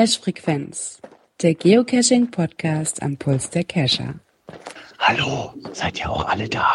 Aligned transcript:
Cache-Frequenz, 0.00 1.02
der 1.42 1.52
Geocaching-Podcast 1.52 3.02
am 3.02 3.18
Puls 3.18 3.50
der 3.50 3.64
Cacher. 3.64 4.14
Hallo, 4.98 5.52
seid 5.74 5.98
ihr 6.00 6.08
auch 6.08 6.24
alle 6.26 6.48
da? 6.48 6.66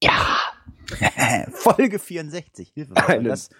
Ja. 0.00 0.36
Folge 1.50 1.98
64. 1.98 2.70
Hilfe, 2.72 2.96
Einen 3.08 3.24
das? 3.24 3.50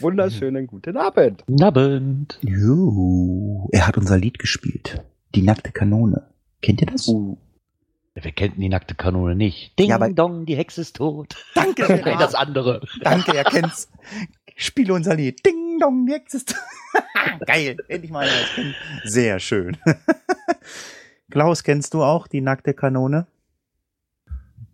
wunderschönen 0.00 0.66
guten 0.66 0.98
Abend. 0.98 1.42
Guten 1.46 1.62
Abend. 1.62 2.38
Jo, 2.42 3.70
er 3.72 3.86
hat 3.86 3.96
unser 3.96 4.18
Lied 4.18 4.38
gespielt. 4.38 5.02
Die 5.34 5.40
nackte 5.40 5.72
Kanone. 5.72 6.28
Kennt 6.60 6.82
ihr 6.82 6.88
das? 6.88 7.08
Wer 7.08 8.32
kennt 8.32 8.56
denn 8.56 8.60
die 8.60 8.68
nackte 8.68 8.94
Kanone 8.94 9.34
nicht? 9.36 9.78
Ding 9.78 9.88
Ja, 9.88 9.94
aber- 9.94 10.10
dong, 10.10 10.44
die 10.44 10.56
Hexe 10.58 10.82
ist 10.82 10.96
tot. 10.96 11.34
Danke, 11.54 11.84
Nein, 12.04 12.18
das 12.18 12.34
andere. 12.34 12.86
Danke, 13.00 13.34
er 13.34 13.44
kennt's. 13.44 13.88
Spiele 14.54 14.92
unser 14.92 15.16
Lied. 15.16 15.46
Ding 15.46 15.61
dong, 15.82 16.06
die 16.06 16.12
Hexe 16.12 16.38
ist- 16.38 16.54
Geil, 17.46 17.76
endlich 17.88 18.10
mal 18.10 18.26
das 18.26 18.54
kennt. 18.54 18.74
Sehr 19.04 19.38
schön. 19.40 19.76
Klaus, 21.30 21.62
kennst 21.62 21.94
du 21.94 22.02
auch 22.02 22.26
die 22.26 22.40
nackte 22.40 22.74
Kanone? 22.74 23.26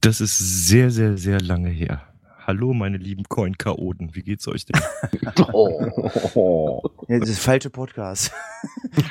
Das 0.01 0.21
ist 0.21 0.39
sehr, 0.39 0.91
sehr, 0.91 1.17
sehr 1.17 1.41
lange 1.41 1.69
her. 1.71 2.03
Hallo, 2.47 2.73
meine 2.73 2.97
lieben 2.97 3.25
Coin-Chaoten. 3.25 4.15
Wie 4.15 4.23
geht's 4.23 4.49
euch 4.49 4.65
denn? 4.67 4.81
Oh. 5.53 6.83
Ja, 7.09 7.19
das 7.21 7.29
ist 7.29 7.39
falsche 7.41 7.71
Podcast. 7.71 8.33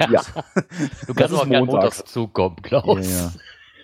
Ja. 0.09 0.21
Du 1.07 1.13
kannst 1.13 1.34
auch 1.34 1.48
gerne 1.48 1.65
montags. 1.65 1.98
dazukommen, 1.99 2.61
Klaus. 2.61 3.07
Ja, 3.07 3.17
ja. 3.17 3.31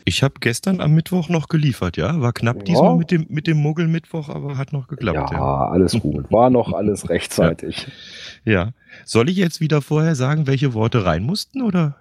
Ich 0.06 0.24
habe 0.24 0.36
gestern 0.40 0.82
am 0.82 0.94
Mittwoch 0.94 1.30
noch 1.30 1.48
geliefert, 1.48 1.98
ja. 1.98 2.20
War 2.22 2.34
knapp 2.34 2.58
Ja. 2.58 2.64
diesmal 2.64 2.96
mit 2.98 3.12
dem, 3.12 3.26
mit 3.30 3.48
dem 3.48 3.58
Muggelmittwoch, 3.58 4.30
aber 4.30 4.58
hat 4.58 4.74
noch 4.74 4.88
geklappt, 4.88 5.32
ja, 5.32 5.38
ja. 5.38 5.68
alles 5.70 5.94
gut. 6.00 6.26
War 6.32 6.50
noch 6.50 6.74
alles 6.74 7.10
rechtzeitig. 7.10 7.88
ja. 8.46 8.72
Soll 9.06 9.30
ich 9.30 9.38
jetzt 9.38 9.62
wieder 9.62 9.82
vorher 9.82 10.16
sagen, 10.16 10.48
welche 10.48 10.74
Worte 10.74 11.06
rein 11.06 11.24
mussten, 11.24 11.62
oder? 11.62 11.96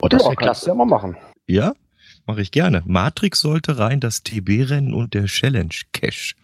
Oh, 0.00 0.08
das 0.08 0.22
ja, 0.22 0.28
kannst 0.28 0.40
du 0.40 0.44
klasse. 0.44 0.66
ja 0.68 0.74
mal 0.74 0.84
machen. 0.86 1.16
Ja? 1.46 1.72
Mache 2.26 2.42
ich 2.42 2.50
gerne. 2.50 2.82
Matrix 2.86 3.40
sollte 3.40 3.78
rein, 3.78 4.00
das 4.00 4.22
TB-Rennen 4.22 4.94
und 4.94 5.14
der 5.14 5.24
Challenge 5.26 5.74
Cache. 5.92 6.34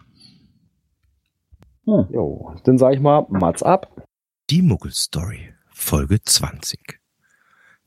Jo, 1.87 2.55
dann 2.65 2.79
sage 2.79 2.97
ich 2.97 3.01
mal, 3.01 3.27
Mats 3.29 3.63
ab. 3.63 4.03
Die 4.51 4.63
Muggel-Story, 4.63 5.53
Folge 5.71 6.21
20. 6.23 6.99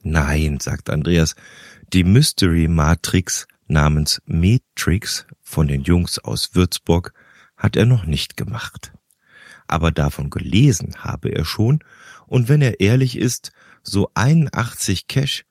Nein, 0.04 0.60
sagt 0.60 0.90
Andreas, 0.90 1.36
die 1.94 2.04
Mystery 2.04 2.68
Matrix 2.68 3.48
namens 3.68 4.22
Matrix 4.26 5.26
von 5.42 5.70
den 5.70 5.84
Jungs 5.84 6.20
aus 6.20 6.54
Würzburg 6.54 7.14
hat 7.56 7.78
er 7.78 7.86
noch 7.86 8.06
nicht 8.06 8.36
gemacht. 8.36 8.92
Aber 9.68 9.92
davon 9.92 10.30
gelesen 10.30 10.96
habe 10.98 11.30
er 11.30 11.46
schon, 11.46 11.80
und 12.26 12.50
wenn 12.50 12.62
er 12.62 12.82
ehrlich 12.82 13.18
ist, 13.18 13.52
so 13.84 14.12
81 14.16 15.08
Cash 15.08 15.46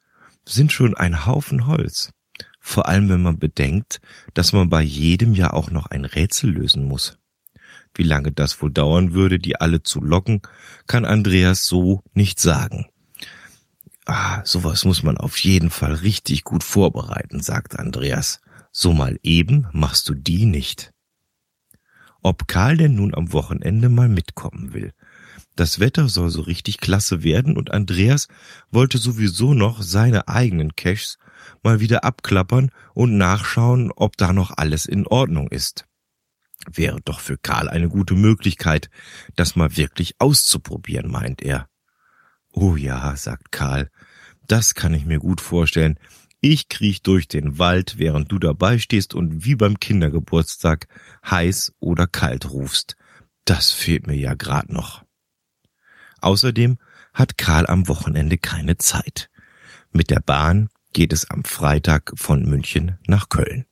sind 0.46 0.72
schon 0.72 0.94
ein 0.94 1.24
Haufen 1.24 1.66
Holz. 1.66 2.12
Vor 2.60 2.86
allem, 2.86 3.08
wenn 3.08 3.22
man 3.22 3.38
bedenkt, 3.38 4.00
dass 4.34 4.52
man 4.52 4.68
bei 4.68 4.82
jedem 4.82 5.32
ja 5.32 5.52
auch 5.52 5.70
noch 5.70 5.86
ein 5.86 6.04
Rätsel 6.04 6.50
lösen 6.50 6.84
muss. 6.84 7.18
Wie 7.94 8.02
lange 8.02 8.30
das 8.30 8.60
wohl 8.60 8.70
dauern 8.70 9.14
würde, 9.14 9.38
die 9.38 9.58
alle 9.58 9.82
zu 9.82 10.02
locken, 10.02 10.42
kann 10.86 11.06
Andreas 11.06 11.64
so 11.64 12.02
nicht 12.12 12.40
sagen. 12.40 12.86
Ah, 14.06 14.40
sowas 14.44 14.84
muss 14.84 15.02
man 15.02 15.18
auf 15.18 15.36
jeden 15.38 15.68
Fall 15.68 15.92
richtig 15.94 16.44
gut 16.44 16.62
vorbereiten, 16.62 17.42
sagt 17.42 17.76
Andreas. 17.76 18.40
So 18.70 18.92
mal 18.92 19.18
eben 19.24 19.66
machst 19.72 20.08
du 20.08 20.14
die 20.14 20.46
nicht. 20.46 20.92
Ob 22.22 22.46
Karl 22.46 22.76
denn 22.76 22.94
nun 22.94 23.14
am 23.14 23.32
Wochenende 23.32 23.88
mal 23.88 24.08
mitkommen 24.08 24.72
will. 24.72 24.92
Das 25.56 25.80
Wetter 25.80 26.08
soll 26.08 26.30
so 26.30 26.42
richtig 26.42 26.78
klasse 26.78 27.24
werden 27.24 27.56
und 27.56 27.72
Andreas 27.72 28.28
wollte 28.70 28.98
sowieso 28.98 29.54
noch 29.54 29.82
seine 29.82 30.28
eigenen 30.28 30.76
Caches 30.76 31.18
mal 31.64 31.80
wieder 31.80 32.04
abklappern 32.04 32.70
und 32.94 33.16
nachschauen, 33.16 33.90
ob 33.96 34.16
da 34.16 34.32
noch 34.32 34.52
alles 34.56 34.86
in 34.86 35.06
Ordnung 35.06 35.48
ist. 35.48 35.84
Wäre 36.72 37.00
doch 37.04 37.18
für 37.18 37.38
Karl 37.38 37.68
eine 37.68 37.88
gute 37.88 38.14
Möglichkeit, 38.14 38.88
das 39.34 39.56
mal 39.56 39.76
wirklich 39.76 40.14
auszuprobieren, 40.20 41.10
meint 41.10 41.42
er. 41.42 41.68
Oh 42.58 42.74
ja, 42.74 43.14
sagt 43.16 43.52
Karl, 43.52 43.90
das 44.48 44.74
kann 44.74 44.94
ich 44.94 45.04
mir 45.04 45.18
gut 45.18 45.42
vorstellen. 45.42 45.98
Ich 46.40 46.68
kriech 46.68 47.02
durch 47.02 47.28
den 47.28 47.58
Wald, 47.58 47.98
während 47.98 48.32
du 48.32 48.38
dabei 48.38 48.78
stehst 48.78 49.12
und 49.12 49.44
wie 49.44 49.56
beim 49.56 49.78
Kindergeburtstag 49.78 50.88
heiß 51.28 51.74
oder 51.80 52.06
kalt 52.06 52.50
rufst. 52.50 52.96
Das 53.44 53.72
fehlt 53.72 54.06
mir 54.06 54.16
ja 54.16 54.32
grad 54.32 54.70
noch. 54.70 55.04
Außerdem 56.22 56.78
hat 57.12 57.36
Karl 57.36 57.66
am 57.66 57.88
Wochenende 57.88 58.38
keine 58.38 58.78
Zeit. 58.78 59.28
Mit 59.92 60.08
der 60.08 60.20
Bahn 60.20 60.70
geht 60.94 61.12
es 61.12 61.28
am 61.28 61.44
Freitag 61.44 62.14
von 62.16 62.42
München 62.42 62.98
nach 63.06 63.28
Köln. 63.28 63.66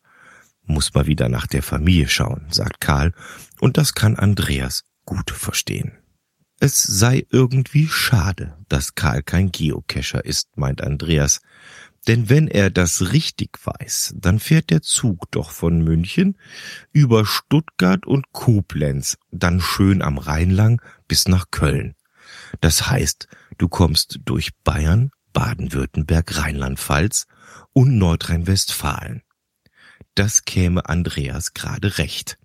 Muss 0.63 0.93
mal 0.93 1.07
wieder 1.07 1.31
nach 1.31 1.47
der 1.47 1.63
Familie 1.63 2.09
schauen, 2.09 2.49
sagt 2.51 2.83
Karl, 2.83 3.15
und 3.61 3.79
das 3.79 3.95
kann 3.95 4.17
Andreas 4.17 4.85
gut 5.07 5.31
verstehen. 5.31 6.04
Es 6.61 6.83
sei 6.83 7.27
irgendwie 7.31 7.89
schade, 7.89 8.57
dass 8.69 8.95
Karl 8.95 9.23
kein 9.23 9.51
Geocacher 9.51 10.25
ist, 10.25 10.57
meint 10.57 10.83
Andreas. 10.83 11.41
Denn 12.07 12.29
wenn 12.29 12.49
er 12.49 12.71
das 12.71 13.13
richtig 13.13 13.59
weiß, 13.65 14.15
dann 14.17 14.39
fährt 14.39 14.71
der 14.71 14.83
Zug 14.83 15.31
doch 15.31 15.51
von 15.51 15.81
München 15.81 16.39
über 16.93 17.25
Stuttgart 17.25 18.07
und 18.07 18.33
Koblenz, 18.33 19.17
dann 19.31 19.61
schön 19.61 20.03
am 20.03 20.19
Rhein 20.19 20.51
lang 20.51 20.83
bis 21.09 21.29
nach 21.29 21.51
Köln. 21.51 21.95
Das 22.61 22.89
heißt, 22.89 23.29
du 23.59 23.69
kommst 23.69 24.21
durch 24.25 24.51
Bayern, 24.65 25.11
Baden-Württemberg, 25.33 26.39
Rheinland-Pfalz 26.39 27.27
und 27.73 27.97
Nordrhein-Westfalen. 27.99 29.23
Das 30.15 30.45
käme 30.45 30.89
Andreas 30.89 31.55
gerade 31.55 31.99
recht. 31.99 32.39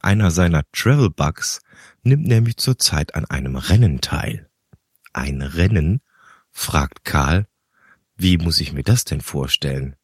Einer 0.00 0.30
seiner 0.30 0.62
Travel-Bugs 0.72 1.60
nimmt 2.08 2.26
nämlich 2.26 2.56
zurzeit 2.56 3.14
an 3.14 3.24
einem 3.26 3.56
Rennen 3.56 4.00
teil. 4.00 4.48
Ein 5.12 5.42
Rennen? 5.42 6.00
fragt 6.50 7.04
Karl. 7.04 7.46
Wie 8.16 8.36
muss 8.36 8.60
ich 8.60 8.72
mir 8.72 8.82
das 8.82 9.04
denn 9.04 9.20
vorstellen? 9.20 9.94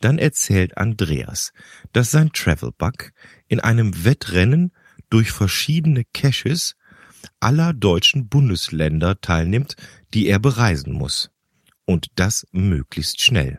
Dann 0.00 0.18
erzählt 0.18 0.76
Andreas, 0.76 1.52
dass 1.92 2.10
sein 2.10 2.32
Travel-Bug 2.32 3.12
in 3.48 3.60
einem 3.60 4.04
Wettrennen 4.04 4.72
durch 5.10 5.32
verschiedene 5.32 6.04
Caches 6.04 6.76
aller 7.40 7.72
deutschen 7.72 8.28
Bundesländer 8.28 9.20
teilnimmt, 9.20 9.76
die 10.14 10.26
er 10.26 10.38
bereisen 10.38 10.92
muss. 10.92 11.30
Und 11.84 12.08
das 12.16 12.46
möglichst 12.52 13.20
schnell. 13.20 13.58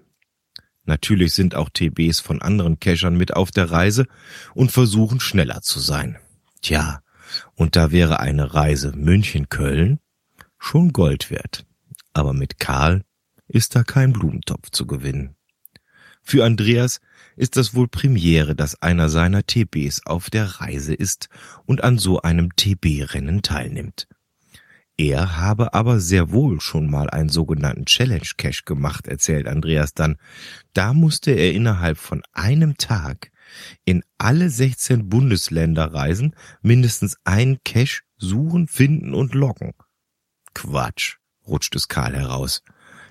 Natürlich 0.84 1.34
sind 1.34 1.56
auch 1.56 1.70
TBs 1.70 2.22
von 2.22 2.42
anderen 2.42 2.80
Cachern 2.80 3.18
mit 3.18 3.36
auf 3.36 3.52
der 3.52 3.72
Reise 3.72 4.06
und 4.54 4.72
versuchen 4.72 5.20
schneller 5.20 5.62
zu 5.62 5.80
sein. 5.80 6.18
Tja, 6.62 7.02
und 7.56 7.76
da 7.76 7.92
wäre 7.92 8.20
eine 8.20 8.54
Reise 8.54 8.92
München-Köln 8.96 10.00
schon 10.58 10.94
Gold 10.94 11.30
wert. 11.30 11.66
Aber 12.14 12.34
mit 12.34 12.60
Karl 12.60 13.04
ist 13.48 13.76
da 13.76 13.84
kein 13.84 14.14
Blumentopf 14.14 14.72
zu 14.72 14.88
gewinnen. 14.88 15.36
Für 16.22 16.44
Andreas 16.44 17.00
ist 17.38 17.56
das 17.56 17.74
wohl 17.74 17.88
Premiere, 17.88 18.54
dass 18.54 18.82
einer 18.82 19.08
seiner 19.08 19.46
TBs 19.46 20.06
auf 20.06 20.30
der 20.30 20.60
Reise 20.60 20.94
ist 20.94 21.30
und 21.66 21.84
an 21.84 21.98
so 21.98 22.22
einem 22.22 22.54
TB-Rennen 22.56 23.44
teilnimmt. 23.44 24.08
Er 24.98 25.38
habe 25.38 25.76
aber 25.76 26.00
sehr 26.00 26.32
wohl 26.32 26.60
schon 26.60 26.90
mal 26.90 27.10
einen 27.10 27.30
sogenannten 27.30 27.86
Challenge 27.86 28.28
Cache 28.36 28.64
gemacht, 28.66 29.08
erzählt 29.08 29.48
Andreas 29.48 29.94
dann. 29.94 30.18
Da 30.74 30.94
musste 30.94 31.32
er 31.32 31.54
innerhalb 31.54 32.00
von 32.00 32.24
einem 32.34 32.78
Tag 32.78 33.32
in 33.86 34.04
alle 34.18 34.50
16 34.50 35.10
Bundesländer 35.10 35.94
reisen, 35.94 36.36
mindestens 36.62 37.18
einen 37.24 37.60
Cache 37.64 38.02
suchen, 38.18 38.68
finden 38.68 39.14
und 39.14 39.34
loggen. 39.34 39.74
Quatsch, 40.54 41.18
rutscht 41.46 41.76
es 41.76 41.88
Karl 41.88 42.16
heraus. 42.16 42.64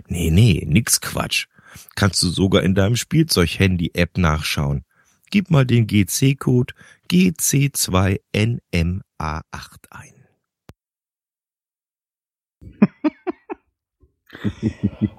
Nee, 0.09 0.31
nee, 0.31 0.65
nix 0.67 1.01
Quatsch. 1.01 1.47
Kannst 1.95 2.23
du 2.23 2.29
sogar 2.29 2.63
in 2.63 2.75
deinem 2.75 2.97
Spielzeug-Handy-App 2.97 4.19
nachschauen. 4.19 4.85
Gib 5.31 5.51
mal 5.51 5.67
den 5.67 5.87
GC-Code 5.87 6.75
GC2NMA8 7.11 9.03
ein. 9.91 10.15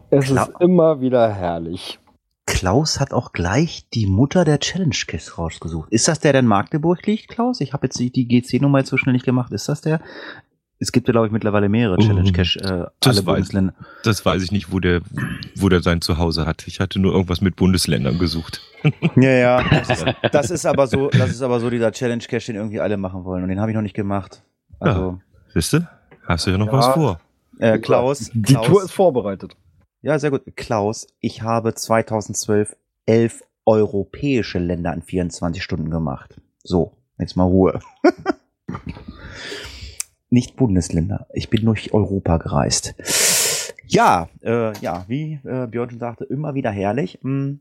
Es 0.10 0.30
ist 0.30 0.52
immer 0.60 1.02
wieder 1.02 1.34
herrlich. 1.34 2.00
Klaus 2.48 3.00
hat 3.00 3.14
auch 3.14 3.34
gleich 3.34 3.88
die 3.94 4.08
Mutter 4.08 4.44
der 4.46 4.60
Challenge 4.60 4.96
Cache 5.06 5.36
rausgesucht. 5.36 5.92
Ist 5.92 6.08
das 6.08 6.20
der, 6.20 6.32
der 6.32 6.40
in 6.40 6.48
Magdeburg 6.48 7.06
liegt, 7.06 7.28
Klaus? 7.28 7.62
Ich 7.62 7.74
habe 7.74 7.86
jetzt 7.88 8.00
die, 8.00 8.10
die 8.10 8.28
GC-Nummer 8.28 8.84
so 8.84 8.98
schnell 8.98 9.14
nicht 9.14 9.26
gemacht. 9.26 9.52
Ist 9.52 9.70
das 9.70 9.82
der? 9.82 10.02
Es 10.80 10.92
gibt 10.92 11.08
ja, 11.08 11.12
glaube 11.12 11.26
ich, 11.28 11.34
mittlerweile 11.34 11.70
mehrere 11.70 11.96
Oh, 11.98 12.02
Challenge 12.02 12.32
Cache, 12.32 12.60
äh, 12.60 12.86
das 13.00 13.18
alle 13.18 13.22
weiß- 13.22 13.26
Bundesländer. 13.26 13.74
Das 14.04 14.26
weiß 14.26 14.44
ich 14.44 14.52
nicht, 14.52 14.72
wo 14.72 14.80
der, 14.80 15.02
wo 15.56 15.70
der 15.70 15.82
sein 15.82 16.02
Zuhause 16.02 16.46
hat. 16.46 16.68
Ich 16.68 16.80
hatte 16.80 17.00
nur 17.00 17.14
irgendwas 17.14 17.42
mit 17.42 17.56
Bundesländern 17.56 18.18
gesucht. 18.18 18.62
Ja, 19.16 19.30
ja. 19.32 19.64
Das 19.70 19.90
ist, 19.90 20.06
das 20.32 20.50
ist 20.52 20.66
aber 20.66 20.86
so, 20.88 21.10
das 21.10 21.32
ist 21.32 21.42
aber 21.42 21.60
so 21.60 21.70
dieser 21.70 21.92
Challenge 21.92 22.24
Cache, 22.24 22.46
den 22.48 22.56
irgendwie 22.58 22.80
alle 22.80 22.96
machen 22.98 23.24
wollen. 23.26 23.44
Und 23.44 23.50
den 23.50 23.60
habe 23.60 23.72
ich 23.72 23.76
noch 23.76 23.82
nicht 23.82 23.96
gemacht. 23.96 24.44
Also, 24.80 25.20
Siehst 25.54 25.74
du? 25.74 25.88
Hast 26.28 26.46
du 26.46 26.52
ja 26.52 26.58
noch 26.60 26.68
Ja. 26.68 26.74
was 26.74 26.88
vor. 26.88 27.20
äh, 27.60 27.80
Klaus. 27.80 28.30
Die 28.34 28.54
Klaus, 28.54 28.68
Tour 28.68 28.84
ist 28.84 28.92
vorbereitet. 28.92 29.56
Ja, 30.02 30.20
sehr 30.20 30.32
gut. 30.32 30.44
Klaus, 30.56 31.08
ich 31.20 31.42
habe 31.42 31.74
2012 31.74 32.76
elf 33.06 33.44
europäische 33.66 34.60
Länder 34.60 34.94
in 34.94 35.02
24 35.02 35.64
Stunden 35.64 35.90
gemacht. 35.90 36.40
So, 36.64 36.94
jetzt 37.18 37.36
mal 37.36 37.46
Ruhe. 37.46 37.80
Nicht 40.30 40.56
Bundesländer. 40.56 41.28
Ich 41.34 41.50
bin 41.50 41.66
durch 41.66 41.94
Europa 41.94 42.38
gereist. 42.38 42.96
Ja, 43.88 44.30
äh, 44.42 44.78
ja, 44.80 45.06
wie 45.08 45.40
äh, 45.46 45.68
Björn 45.68 45.90
schon 45.90 46.00
sagte, 46.00 46.26
immer 46.26 46.54
wieder 46.54 46.72
herrlich. 46.72 47.20
Hm. 47.22 47.60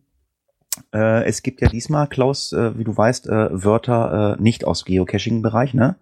Äh, 0.92 1.24
es 1.24 1.42
gibt 1.42 1.62
ja 1.62 1.68
diesmal, 1.68 2.08
Klaus, 2.08 2.52
äh, 2.52 2.76
wie 2.76 2.84
du 2.84 2.96
weißt, 2.96 3.28
äh, 3.28 3.64
Wörter 3.64 4.36
äh, 4.36 4.42
nicht 4.42 4.64
aus 4.64 4.84
Geocaching-Bereich, 4.84 5.74
ne? 5.74 5.96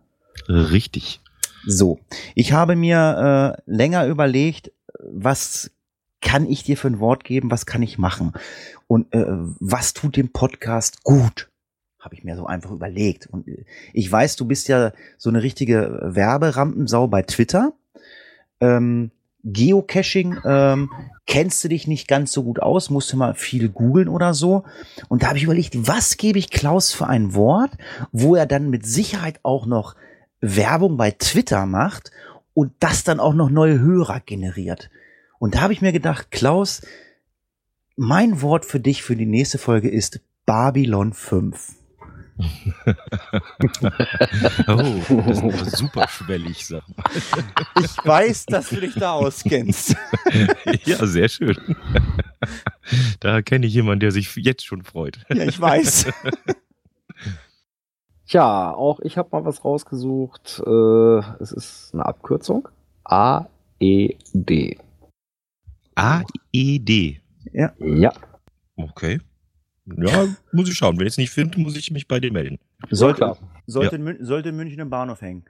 Richtig. 0.49 1.21
So, 1.67 2.01
ich 2.35 2.53
habe 2.53 2.75
mir 2.77 3.57
äh, 3.67 3.71
länger 3.71 4.07
überlegt, 4.07 4.73
was 4.99 5.71
kann 6.25 6.47
ich 6.47 6.65
dir 6.65 6.76
für 6.76 6.88
ein 6.88 6.99
Wort 6.99 7.23
geben, 7.23 7.53
was 7.53 7.67
kann 7.67 7.82
ich 7.82 7.99
machen 7.99 8.32
und 8.88 9.15
äh, 9.15 9.25
was 9.61 9.93
tut 9.93 10.17
dem 10.17 10.32
Podcast 10.32 11.05
gut, 11.05 11.50
habe 12.00 12.15
ich 12.15 12.25
mir 12.25 12.35
so 12.35 12.47
einfach 12.47 12.73
überlegt. 12.73 13.29
Und 13.29 13.47
äh, 13.47 13.65
ich 13.93 14.11
weiß, 14.11 14.35
du 14.35 14.47
bist 14.47 14.67
ja 14.67 14.93
so 15.19 15.31
eine 15.31 15.43
richtige 15.43 16.00
Werberampensau 16.03 17.06
bei 17.06 17.23
Twitter. 17.23 17.75
Ähm, 18.61 19.12
Geocaching 19.44 20.38
ähm, 20.47 20.91
kennst 21.26 21.62
du 21.62 21.69
dich 21.69 21.87
nicht 21.87 22.09
ganz 22.09 22.32
so 22.32 22.43
gut 22.43 22.61
aus, 22.61 22.88
musst 22.88 23.12
du 23.12 23.19
mal 23.19 23.35
viel 23.35 23.69
googeln 23.69 24.09
oder 24.09 24.32
so. 24.32 24.65
Und 25.09 25.23
da 25.23 25.29
habe 25.29 25.37
ich 25.37 25.44
überlegt, 25.44 25.87
was 25.87 26.17
gebe 26.17 26.38
ich 26.38 26.50
Klaus 26.50 26.93
für 26.93 27.06
ein 27.06 27.35
Wort, 27.35 27.73
wo 28.11 28.35
er 28.35 28.47
dann 28.47 28.70
mit 28.70 28.87
Sicherheit 28.87 29.41
auch 29.43 29.67
noch 29.67 29.94
Werbung 30.41 30.97
bei 30.97 31.11
Twitter 31.11 31.67
macht 31.67 32.11
und 32.55 32.73
das 32.81 33.05
dann 33.05 33.20
auch 33.20 33.35
noch 33.35 33.50
neue 33.50 33.79
Hörer 33.81 34.20
generiert. 34.20 34.88
Und 35.44 35.56
da 35.56 35.61
habe 35.61 35.75
ich 35.75 35.82
mir 35.82 35.93
gedacht, 35.93 36.31
Klaus, 36.31 36.81
mein 37.96 38.41
Wort 38.41 38.64
für 38.64 38.81
dich 38.81 39.02
für 39.02 39.14
die 39.14 39.26
nächste 39.26 39.58
Folge 39.58 39.91
ist 39.91 40.23
Babylon 40.46 41.12
5. 41.12 41.75
Oh, 44.67 45.20
das 45.26 45.38
ist 45.38 45.43
aber 45.43 45.64
super 45.67 46.08
schwellig, 46.08 46.64
sag 46.67 46.88
mal. 46.96 47.05
Ich 47.79 47.94
weiß, 48.02 48.46
dass 48.46 48.70
du 48.70 48.81
dich 48.81 48.94
da 48.94 49.12
auskennst. 49.12 49.94
Ja, 50.87 51.05
sehr 51.05 51.29
schön. 51.29 51.58
Da 53.20 53.43
kenne 53.43 53.67
ich 53.67 53.75
jemanden, 53.75 54.00
der 54.00 54.12
sich 54.12 54.35
jetzt 54.37 54.64
schon 54.64 54.82
freut. 54.82 55.19
Ja, 55.29 55.44
ich 55.44 55.61
weiß. 55.61 56.06
Tja, 58.26 58.73
auch 58.73 58.99
ich 59.00 59.19
habe 59.19 59.29
mal 59.32 59.44
was 59.44 59.62
rausgesucht. 59.62 60.62
Äh, 60.67 61.19
es 61.43 61.52
ist 61.52 61.91
eine 61.93 62.06
Abkürzung. 62.06 62.70
AED. 63.05 64.79
A-E-D. 65.94 67.20
Ja. 67.52 68.12
Okay. 68.76 69.20
Ja, 69.87 70.26
muss 70.52 70.69
ich 70.69 70.76
schauen. 70.76 70.99
Wenn 70.99 71.06
ich 71.06 71.14
es 71.14 71.19
nicht 71.19 71.31
finde, 71.31 71.61
muss 71.61 71.76
ich 71.76 71.91
mich 71.91 72.08
bei 72.08 72.19
dir 72.20 72.32
melden. 72.32 72.58
Sollte, 72.91 73.37
sollte, 73.67 73.96
in 73.96 74.05
Mün 74.05 74.25
sollte 74.25 74.49
in 74.49 74.56
München 74.56 74.81
im 74.81 74.91
Bahnhof 74.91 75.20
hängen. 75.20 75.44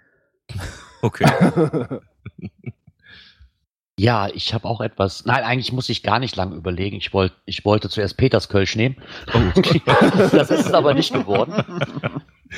Okay. 1.03 1.25
Ja, 3.97 4.27
ich 4.27 4.53
habe 4.53 4.67
auch 4.67 4.81
etwas. 4.81 5.25
Nein, 5.25 5.45
eigentlich 5.45 5.73
muss 5.73 5.89
ich 5.89 6.03
gar 6.03 6.19
nicht 6.19 6.35
lange 6.35 6.57
überlegen. 6.57 6.97
Ich, 6.97 7.13
wollt, 7.13 7.33
ich 7.45 7.65
wollte 7.65 7.89
zuerst 7.89 8.17
Peterskölsch 8.17 8.75
nehmen. 8.75 8.97
das 10.33 10.51
ist 10.51 10.67
es 10.67 10.73
aber 10.73 10.95
nicht 10.95 11.13
geworden. 11.13 11.55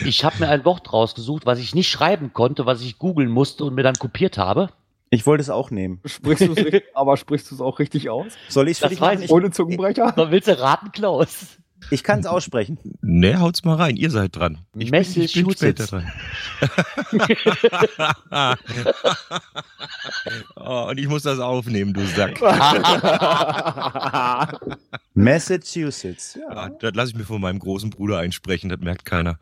Ich 0.04 0.24
habe 0.24 0.38
mir 0.38 0.48
ein 0.48 0.64
Wort 0.64 0.92
rausgesucht, 0.94 1.44
was 1.44 1.58
ich 1.58 1.74
nicht 1.74 1.90
schreiben 1.90 2.32
konnte, 2.32 2.64
was 2.64 2.80
ich 2.80 2.98
googeln 2.98 3.30
musste 3.30 3.64
und 3.64 3.74
mir 3.74 3.82
dann 3.82 3.96
kopiert 3.96 4.38
habe. 4.38 4.70
Ich 5.10 5.26
wollte 5.26 5.42
es 5.42 5.50
auch 5.50 5.70
nehmen. 5.70 6.00
Sprichst 6.04 6.48
du's 6.48 6.56
richtig, 6.64 6.84
aber 6.94 7.16
sprichst 7.16 7.50
du 7.50 7.54
es 7.54 7.60
auch 7.60 7.78
richtig 7.78 8.10
aus? 8.10 8.32
Soll 8.48 8.68
ich 8.68 8.82
es 8.82 9.00
machen? 9.00 9.22
ich. 9.22 9.30
Ohne 9.30 9.50
Zungenbrecher? 9.50 10.12
Dann 10.16 10.30
willst 10.30 10.48
du 10.48 10.58
raten, 10.58 10.92
Klaus. 10.92 11.58
Ich 11.90 12.02
kann 12.02 12.20
es 12.20 12.26
aussprechen. 12.26 12.78
Ne, 13.00 13.38
haut's 13.38 13.62
mal 13.62 13.76
rein. 13.76 13.96
Ihr 13.96 14.10
seid 14.10 14.34
dran. 14.34 14.58
Ich 14.74 14.90
bin, 14.90 15.00
ich 15.02 15.34
bin 15.34 15.50
später 15.52 15.84
Massachusetts. 15.84 15.90
dran. 15.90 16.10
oh, 20.56 20.86
und 20.90 20.98
ich 20.98 21.06
muss 21.06 21.22
das 21.22 21.38
aufnehmen, 21.38 21.92
du 21.92 22.04
Sack. 22.06 22.40
Massachusetts. 25.14 26.38
Ja. 26.40 26.48
Ah, 26.48 26.70
das 26.80 26.94
lasse 26.94 27.12
ich 27.12 27.16
mir 27.18 27.24
von 27.24 27.40
meinem 27.40 27.60
großen 27.60 27.90
Bruder 27.90 28.18
einsprechen, 28.18 28.68
das 28.70 28.80
merkt 28.80 29.04
keiner. 29.04 29.38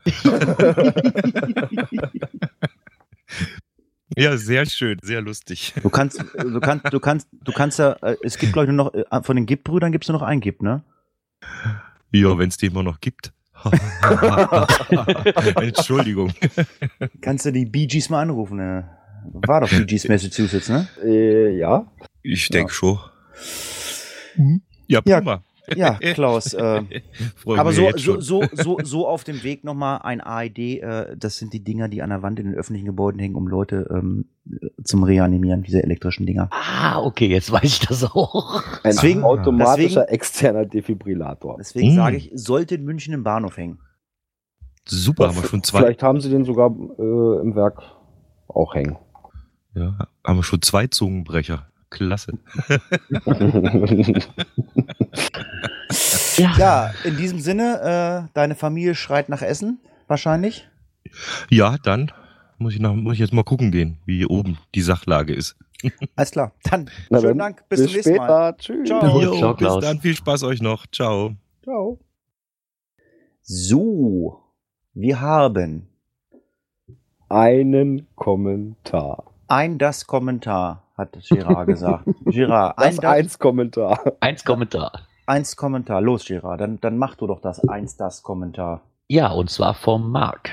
Ja, 4.17 4.37
sehr 4.37 4.67
schön, 4.67 4.99
sehr 5.03 5.21
lustig. 5.21 5.75
Du 5.83 5.91
kannst, 5.91 6.25
du 6.39 6.61
kannst, 6.61 6.93
du 6.93 7.01
kannst, 7.01 7.29
du 7.33 7.53
kannst 7.53 7.79
ja, 7.79 7.93
äh, 8.03 8.17
es 8.23 8.39
gibt 8.39 8.53
glaube 8.53 8.67
ich 8.67 8.73
nur 8.75 8.87
noch, 8.87 8.95
äh, 8.95 9.23
von 9.23 9.37
den 9.37 9.47
Gip-Brüdern 9.47 9.93
gibt 9.93 10.05
es 10.05 10.09
nur 10.09 10.19
noch 10.19 10.27
einen 10.27 10.41
Gip, 10.41 10.63
ne? 10.63 10.83
Ja, 12.13 12.39
wenn 12.39 12.49
es 12.49 12.57
den 12.57 12.71
immer 12.71 12.83
noch 12.83 13.01
gibt. 13.01 13.33
Entschuldigung. 15.57 16.33
Kannst 17.21 17.47
du 17.47 17.53
die 17.53 17.65
Bee 17.65 17.87
Gees 17.87 18.11
mal 18.11 18.21
anrufen, 18.21 18.59
ne? 18.59 18.89
War 19.33 19.63
doch 19.63 19.71
Bee 19.71 19.85
Gees 19.85 20.09
Massachusetts, 20.09 20.69
ne? 20.69 20.87
äh, 21.03 21.57
ja. 21.57 21.91
Ich 22.23 22.49
denke 22.49 22.73
schon. 22.73 22.99
Ja, 24.87 25.01
Ja, 25.05 25.21
prima. 25.21 25.33
Ja, 25.33 25.43
Klaus, 26.15 26.53
äh, 26.53 26.83
aber 27.47 27.73
so, 27.73 27.91
so, 27.97 28.21
so, 28.21 28.43
so, 28.53 28.79
so 28.83 29.09
auf 29.09 29.25
dem 29.25 29.43
Weg 29.43 29.65
nochmal 29.65 30.01
ein 30.03 30.21
AED, 30.21 30.59
äh, 30.59 31.17
das 31.17 31.39
sind 31.39 31.53
die 31.53 31.65
Dinger, 31.65 31.89
die 31.89 32.03
an 32.03 32.11
der 32.11 32.23
Wand 32.23 32.39
in 32.39 32.47
den 32.47 32.55
öffentlichen 32.55 32.87
Gebäuden 32.87 33.19
hängen, 33.19 33.35
um 33.35 33.47
Leute 33.49 33.89
ähm, 33.91 34.27
zum 34.83 35.05
Reanimieren, 35.05 35.63
diese 35.63 35.83
elektrischen 35.83 36.27
Dinger. 36.27 36.49
Ah, 36.51 37.01
okay, 37.03 37.29
jetzt 37.29 37.51
weiß 37.51 37.65
ich 37.65 37.81
das 37.81 38.05
auch. 38.05 38.63
Ein 38.83 38.93
Deswegen- 38.93 39.23
automatischer 39.25 40.01
deswegen- 40.03 40.15
externer 40.15 40.67
Defibrillator. 40.67 41.57
Deswegen 41.59 41.95
Mm. 41.95 41.97
sage 41.97 42.17
ich, 42.19 42.31
sollte 42.35 42.75
in 42.75 42.85
München 42.85 43.15
im 43.15 43.23
Bahnhof 43.25 43.57
hängen. 43.57 43.79
Super, 44.87 45.29
haben 45.29 45.37
wir 45.37 45.45
schon 45.49 45.63
zwei, 45.63 45.79
Vielleicht 45.81 46.03
haben 46.03 46.21
sie 46.21 46.29
den 46.29 46.45
sogar 46.45 46.69
äh, 46.99 47.41
im 47.41 47.55
Werk 47.57 47.81
auch 48.49 48.75
hängen. 48.75 48.97
ja, 49.75 49.97
haben 50.23 50.37
wir 50.39 50.43
schon 50.43 50.61
zwei 50.61 50.87
Zungenbrecher. 50.89 51.69
Klasse. 51.95 52.33
Ja, 56.59 56.93
in 57.05 57.17
diesem 57.17 57.39
Sinne, 57.41 58.27
äh, 58.27 58.31
deine 58.35 58.55
Familie 58.57 58.95
schreit 58.95 59.29
nach 59.29 59.43
Essen, 59.43 59.79
wahrscheinlich. 60.09 60.69
Ja, 61.49 61.77
dann 61.83 62.11
muss 62.59 62.75
ich, 62.75 62.81
nach, 62.81 62.95
muss 62.95 63.15
ich 63.15 63.21
jetzt 63.21 63.33
mal 63.33 63.45
gucken 63.45 63.71
gehen, 63.71 63.99
wie 64.05 64.27
oben 64.27 64.59
die 64.75 64.83
Sachlage 64.83 65.33
ist. 65.35 65.57
Alles 66.17 66.31
klar. 66.33 66.53
Dann 66.65 66.91
Na 67.11 67.21
schönen 67.21 67.39
dann, 67.39 67.55
Dank. 67.57 67.69
Bis, 67.69 67.83
zum 67.85 67.93
nächsten 67.93 68.11
später. 68.15 68.27
Mal. 68.27 68.57
Tschüss. 68.57 68.89
Ciao. 68.89 69.21
Jo, 69.21 69.37
ciao, 69.39 69.55
bis 69.55 69.79
dann, 69.81 70.01
viel 70.01 70.17
Spaß 70.17 70.43
euch 70.45 70.61
noch. 70.61 70.87
Ciao. 70.89 71.37
Ciao. 71.63 72.01
So, 73.43 74.43
wir 74.95 75.21
haben 75.21 75.89
Einen 77.29 78.07
Kommentar. 78.17 79.25
ein 79.49 79.79
das 79.79 80.07
Kommentar, 80.07 80.84
hat 80.97 81.17
Girard 81.29 81.67
gesagt. 81.67 82.05
Girard, 82.25 82.79
ein 82.79 82.85
Das 82.85 82.97
das, 82.97 83.05
eins 83.05 83.39
Kommentar. 83.39 84.01
Eins 84.21 84.45
Kommentar. 84.45 84.93
eins 85.27 85.57
Kommentar. 85.57 86.01
Los, 86.01 86.25
Girard, 86.25 86.61
dann, 86.61 86.81
dann 86.81 86.99
mach 86.99 87.17
du 87.17 87.27
doch 87.27 87.41
das 87.41 87.67
eins 87.69 87.97
das 87.97 88.23
Kommentar. 88.23 88.83
Ja, 89.07 89.33
und 89.33 89.51
zwar 89.51 89.75
vom 89.75 90.11
Marc. 90.11 90.51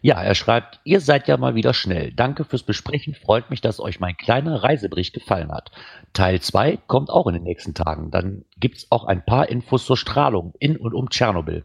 Ja, 0.00 0.20
er 0.20 0.34
schreibt, 0.34 0.80
ihr 0.82 1.00
seid 1.00 1.28
ja 1.28 1.36
mal 1.36 1.54
wieder 1.54 1.72
schnell. 1.72 2.12
Danke 2.12 2.44
fürs 2.44 2.64
Besprechen. 2.64 3.14
Freut 3.14 3.48
mich, 3.48 3.60
dass 3.60 3.78
euch 3.78 4.00
mein 4.00 4.16
kleiner 4.16 4.64
Reisebericht 4.64 5.14
gefallen 5.14 5.52
hat. 5.52 5.70
Teil 6.12 6.40
2 6.40 6.78
kommt 6.88 7.10
auch 7.10 7.28
in 7.28 7.34
den 7.34 7.44
nächsten 7.44 7.74
Tagen. 7.74 8.10
Dann 8.10 8.44
gibt's 8.58 8.88
auch 8.90 9.04
ein 9.04 9.24
paar 9.24 9.48
Infos 9.48 9.86
zur 9.86 9.96
Strahlung 9.96 10.52
in 10.58 10.76
und 10.76 10.94
um 10.94 11.10
Tschernobyl. 11.10 11.64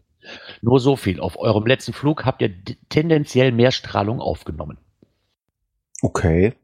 Nur 0.62 0.78
so 0.78 0.94
viel. 0.94 1.18
Auf 1.20 1.36
eurem 1.38 1.66
letzten 1.66 1.92
Flug 1.92 2.24
habt 2.24 2.40
ihr 2.40 2.52
tendenziell 2.88 3.50
mehr 3.50 3.72
Strahlung 3.72 4.20
aufgenommen. 4.20 4.78
Okay. 6.02 6.54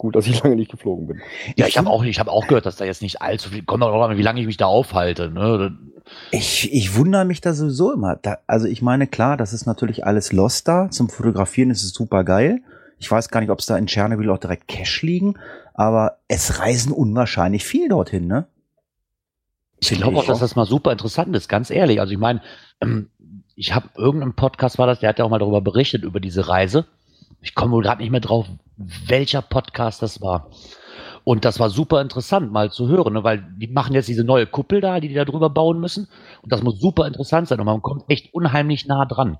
Gut, 0.00 0.16
dass 0.16 0.26
ich 0.26 0.42
lange 0.42 0.56
nicht 0.56 0.70
geflogen 0.70 1.06
bin. 1.06 1.20
Ja, 1.56 1.66
ich 1.66 1.76
habe 1.76 1.90
auch, 1.90 2.02
ich 2.02 2.18
hab 2.18 2.28
auch 2.28 2.46
gehört, 2.46 2.64
dass 2.64 2.76
da 2.76 2.86
jetzt 2.86 3.02
nicht 3.02 3.20
allzu 3.20 3.50
viel, 3.50 3.62
kommt 3.62 3.82
auch 3.82 4.02
an, 4.02 4.16
wie 4.16 4.22
lange 4.22 4.40
ich 4.40 4.46
mich 4.46 4.56
da 4.56 4.64
aufhalte. 4.64 5.30
Ne? 5.30 5.76
Ich, 6.30 6.72
ich 6.72 6.96
wundere 6.96 7.26
mich 7.26 7.42
da 7.42 7.52
sowieso 7.52 7.92
immer. 7.92 8.16
Da, 8.16 8.38
also 8.46 8.66
ich 8.66 8.80
meine, 8.80 9.06
klar, 9.06 9.36
das 9.36 9.52
ist 9.52 9.66
natürlich 9.66 10.06
alles 10.06 10.32
lost 10.32 10.68
da. 10.68 10.90
Zum 10.90 11.10
Fotografieren 11.10 11.68
ist 11.68 11.84
es 11.84 11.92
super 11.92 12.24
geil. 12.24 12.62
Ich 12.98 13.10
weiß 13.10 13.28
gar 13.28 13.40
nicht, 13.40 13.50
ob 13.50 13.58
es 13.58 13.66
da 13.66 13.76
in 13.76 13.88
Tschernobyl 13.88 14.30
auch 14.30 14.38
direkt 14.38 14.68
Cash 14.68 15.02
liegen, 15.02 15.34
aber 15.74 16.16
es 16.28 16.60
reisen 16.60 16.92
unwahrscheinlich 16.92 17.66
viel 17.66 17.90
dorthin, 17.90 18.26
ne? 18.26 18.46
Ich 19.80 19.90
glaube 19.90 20.16
auch, 20.16 20.24
dass 20.24 20.40
das 20.40 20.56
mal 20.56 20.64
super 20.64 20.92
interessant 20.92 21.36
ist, 21.36 21.48
ganz 21.48 21.68
ehrlich. 21.68 22.00
Also 22.00 22.14
ich 22.14 22.18
meine, 22.18 22.40
ähm, 22.80 23.10
ich 23.54 23.74
habe 23.74 23.90
irgendeinem 23.98 24.34
Podcast 24.34 24.78
war 24.78 24.86
das, 24.86 25.00
der 25.00 25.10
hat 25.10 25.18
ja 25.18 25.26
auch 25.26 25.30
mal 25.30 25.38
darüber 25.38 25.60
berichtet, 25.60 26.04
über 26.04 26.20
diese 26.20 26.48
Reise. 26.48 26.86
Ich 27.40 27.54
komme 27.54 27.72
wohl 27.72 27.82
gerade 27.82 28.02
nicht 28.02 28.10
mehr 28.10 28.20
drauf, 28.20 28.46
welcher 28.76 29.42
Podcast 29.42 30.02
das 30.02 30.20
war. 30.20 30.50
Und 31.24 31.44
das 31.44 31.60
war 31.60 31.70
super 31.70 32.00
interessant, 32.00 32.50
mal 32.50 32.70
zu 32.70 32.88
hören, 32.88 33.12
ne? 33.12 33.24
weil 33.24 33.46
die 33.56 33.68
machen 33.68 33.94
jetzt 33.94 34.08
diese 34.08 34.24
neue 34.24 34.46
Kuppel 34.46 34.80
da, 34.80 35.00
die 35.00 35.08
die 35.08 35.14
da 35.14 35.24
drüber 35.24 35.50
bauen 35.50 35.80
müssen. 35.80 36.08
Und 36.42 36.52
das 36.52 36.62
muss 36.62 36.80
super 36.80 37.06
interessant 37.06 37.48
sein 37.48 37.60
und 37.60 37.66
man 37.66 37.82
kommt 37.82 38.04
echt 38.08 38.32
unheimlich 38.32 38.86
nah 38.86 39.04
dran. 39.04 39.38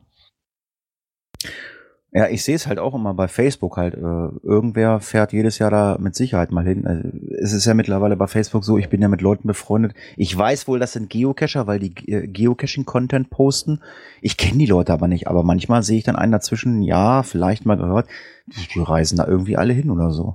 Ja, 2.13 2.27
ich 2.27 2.43
sehe 2.43 2.57
es 2.57 2.67
halt 2.67 2.81
auch 2.81 2.95
immer 2.95 3.15
bei 3.15 3.29
Facebook 3.29 3.77
halt. 3.77 3.95
Äh, 3.95 3.99
irgendwer 4.43 4.99
fährt 5.01 5.33
jedes 5.33 5.61
Jahr 5.61 5.71
da 5.71 5.97
mit 6.01 6.17
Sicherheit 6.17 6.51
mal 6.51 6.65
hin. 6.65 6.85
Also, 6.85 7.09
es 7.41 7.53
ist 7.53 7.67
ja 7.67 7.75
mittlerweile 7.75 8.17
bei 8.17 8.27
Facebook 8.27 8.65
so, 8.65 8.79
ich 8.79 8.89
bin 8.89 9.01
ja 9.01 9.07
mit 9.07 9.21
Leuten 9.21 9.47
befreundet. 9.47 9.95
Ich 10.17 10.37
weiß 10.37 10.67
wohl, 10.67 10.81
das 10.81 10.93
sind 10.93 11.09
Geocacher, 11.09 11.69
weil 11.69 11.79
die 11.79 11.95
äh, 12.11 12.27
Geocaching-Content 12.27 13.31
posten. 13.31 13.81
Ich 14.23 14.37
kenne 14.37 14.59
die 14.59 14.67
Leute 14.67 14.93
aber 14.93 15.07
nicht. 15.07 15.29
Aber 15.29 15.45
manchmal 15.45 15.85
sehe 15.85 15.99
ich 15.99 16.05
dann 16.05 16.17
einen 16.17 16.33
dazwischen, 16.33 16.83
ja, 16.83 17.23
vielleicht 17.23 17.65
mal 17.65 17.77
gehört, 17.77 18.09
die 18.47 18.81
reisen 18.81 19.19
da 19.19 19.27
irgendwie 19.29 19.57
alle 19.57 19.73
hin 19.73 19.91
oder 19.91 20.11
so. 20.11 20.35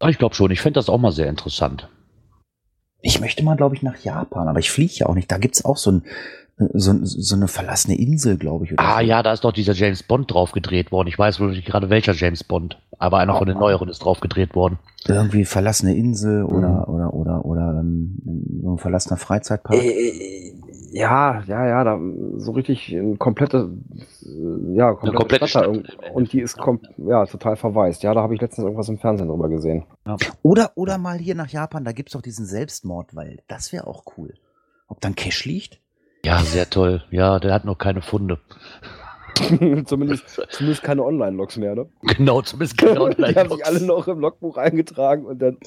Aber 0.00 0.10
ich 0.10 0.18
glaube 0.18 0.34
schon, 0.34 0.50
ich 0.50 0.60
fände 0.60 0.78
das 0.78 0.90
auch 0.90 0.98
mal 0.98 1.12
sehr 1.12 1.30
interessant. 1.30 1.88
Ich 3.00 3.20
möchte 3.20 3.42
mal, 3.42 3.56
glaube 3.56 3.74
ich, 3.74 3.82
nach 3.82 3.98
Japan, 3.98 4.48
aber 4.48 4.58
ich 4.58 4.70
fliege 4.70 4.94
ja 4.96 5.06
auch 5.06 5.14
nicht. 5.14 5.32
Da 5.32 5.38
gibt's 5.38 5.64
auch 5.64 5.78
so, 5.78 5.92
ein, 5.92 6.04
so, 6.56 6.92
so 7.02 7.34
eine 7.34 7.48
verlassene 7.48 7.98
Insel, 7.98 8.36
glaube 8.38 8.64
ich. 8.64 8.72
Oder 8.72 8.82
Ah 8.82 9.00
so. 9.00 9.06
ja, 9.06 9.22
da 9.22 9.32
ist 9.32 9.42
doch 9.44 9.52
dieser 9.52 9.72
James 9.72 10.02
Bond 10.02 10.30
drauf 10.32 10.52
gedreht 10.52 10.92
worden. 10.92 11.08
Ich 11.08 11.18
weiß 11.18 11.40
wohl 11.40 11.50
nicht 11.50 11.66
gerade 11.66 11.90
welcher 11.90 12.12
James 12.12 12.44
Bond, 12.44 12.78
aber 12.98 13.18
einer 13.18 13.34
von 13.36 13.46
den 13.48 13.58
neueren 13.58 13.88
ist 13.88 13.98
drauf 14.04 14.20
gedreht 14.20 14.54
worden. 14.54 14.78
Irgendwie 15.06 15.44
verlassene 15.44 15.94
Insel 15.96 16.44
oder, 16.44 16.86
Mhm. 16.88 16.94
oder, 16.94 17.14
oder, 17.14 17.44
oder 17.44 17.80
ähm, 17.80 18.18
so 18.62 18.72
ein 18.74 18.78
verlassener 18.78 19.16
Freizeitpark. 19.16 19.82
Äh, 19.82 20.52
ja, 20.92 21.42
ja, 21.48 21.66
ja, 21.66 21.82
da 21.82 21.98
so 22.36 22.52
richtig 22.52 22.92
ein 22.92 23.18
komplette, 23.18 23.70
äh, 24.24 24.76
ja, 24.76 24.92
komplette, 24.92 25.16
komplette 25.16 25.48
Stadt 25.48 25.64
Stadt. 25.64 26.14
und 26.14 26.32
die 26.32 26.40
ist 26.40 26.56
kom 26.56 26.78
ja 26.98 27.26
total 27.26 27.56
verwaist. 27.56 28.04
Ja, 28.04 28.14
da 28.14 28.22
habe 28.22 28.34
ich 28.36 28.40
letztens 28.40 28.64
irgendwas 28.64 28.88
im 28.88 28.98
Fernsehen 28.98 29.26
drüber 29.26 29.48
gesehen. 29.48 29.84
Oder, 30.42 30.70
oder 30.76 30.98
mal 30.98 31.18
hier 31.18 31.34
nach 31.34 31.48
Japan, 31.48 31.84
da 31.84 31.90
gibt's 31.90 32.12
doch 32.12 32.22
diesen 32.22 32.46
Selbstmordwald. 32.46 33.42
Das 33.48 33.72
wäre 33.72 33.88
auch 33.88 34.04
cool. 34.16 34.34
Ob 34.86 35.00
dann 35.00 35.16
Cash 35.16 35.44
liegt? 35.46 35.80
Ja, 36.24 36.38
sehr 36.38 36.68
toll. 36.70 37.02
Ja, 37.10 37.38
der 37.38 37.52
hat 37.52 37.64
noch 37.64 37.76
keine 37.78 38.02
Funde. 38.02 38.38
zumindest, 39.86 40.28
zumindest 40.50 40.82
keine 40.82 41.04
Online-Logs 41.04 41.56
mehr, 41.56 41.74
ne? 41.74 41.86
Genau, 42.02 42.40
zumindest 42.42 42.78
keine 42.78 42.92
die 42.94 42.98
haben 43.00 43.10
sich 43.16 43.24
Online-Logs. 43.26 43.62
alle 43.62 43.80
noch 43.82 44.08
im 44.08 44.20
Logbuch 44.20 44.56
eingetragen 44.56 45.26
und 45.26 45.40
dann. 45.42 45.58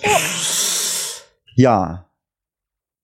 Ja. 1.55 2.03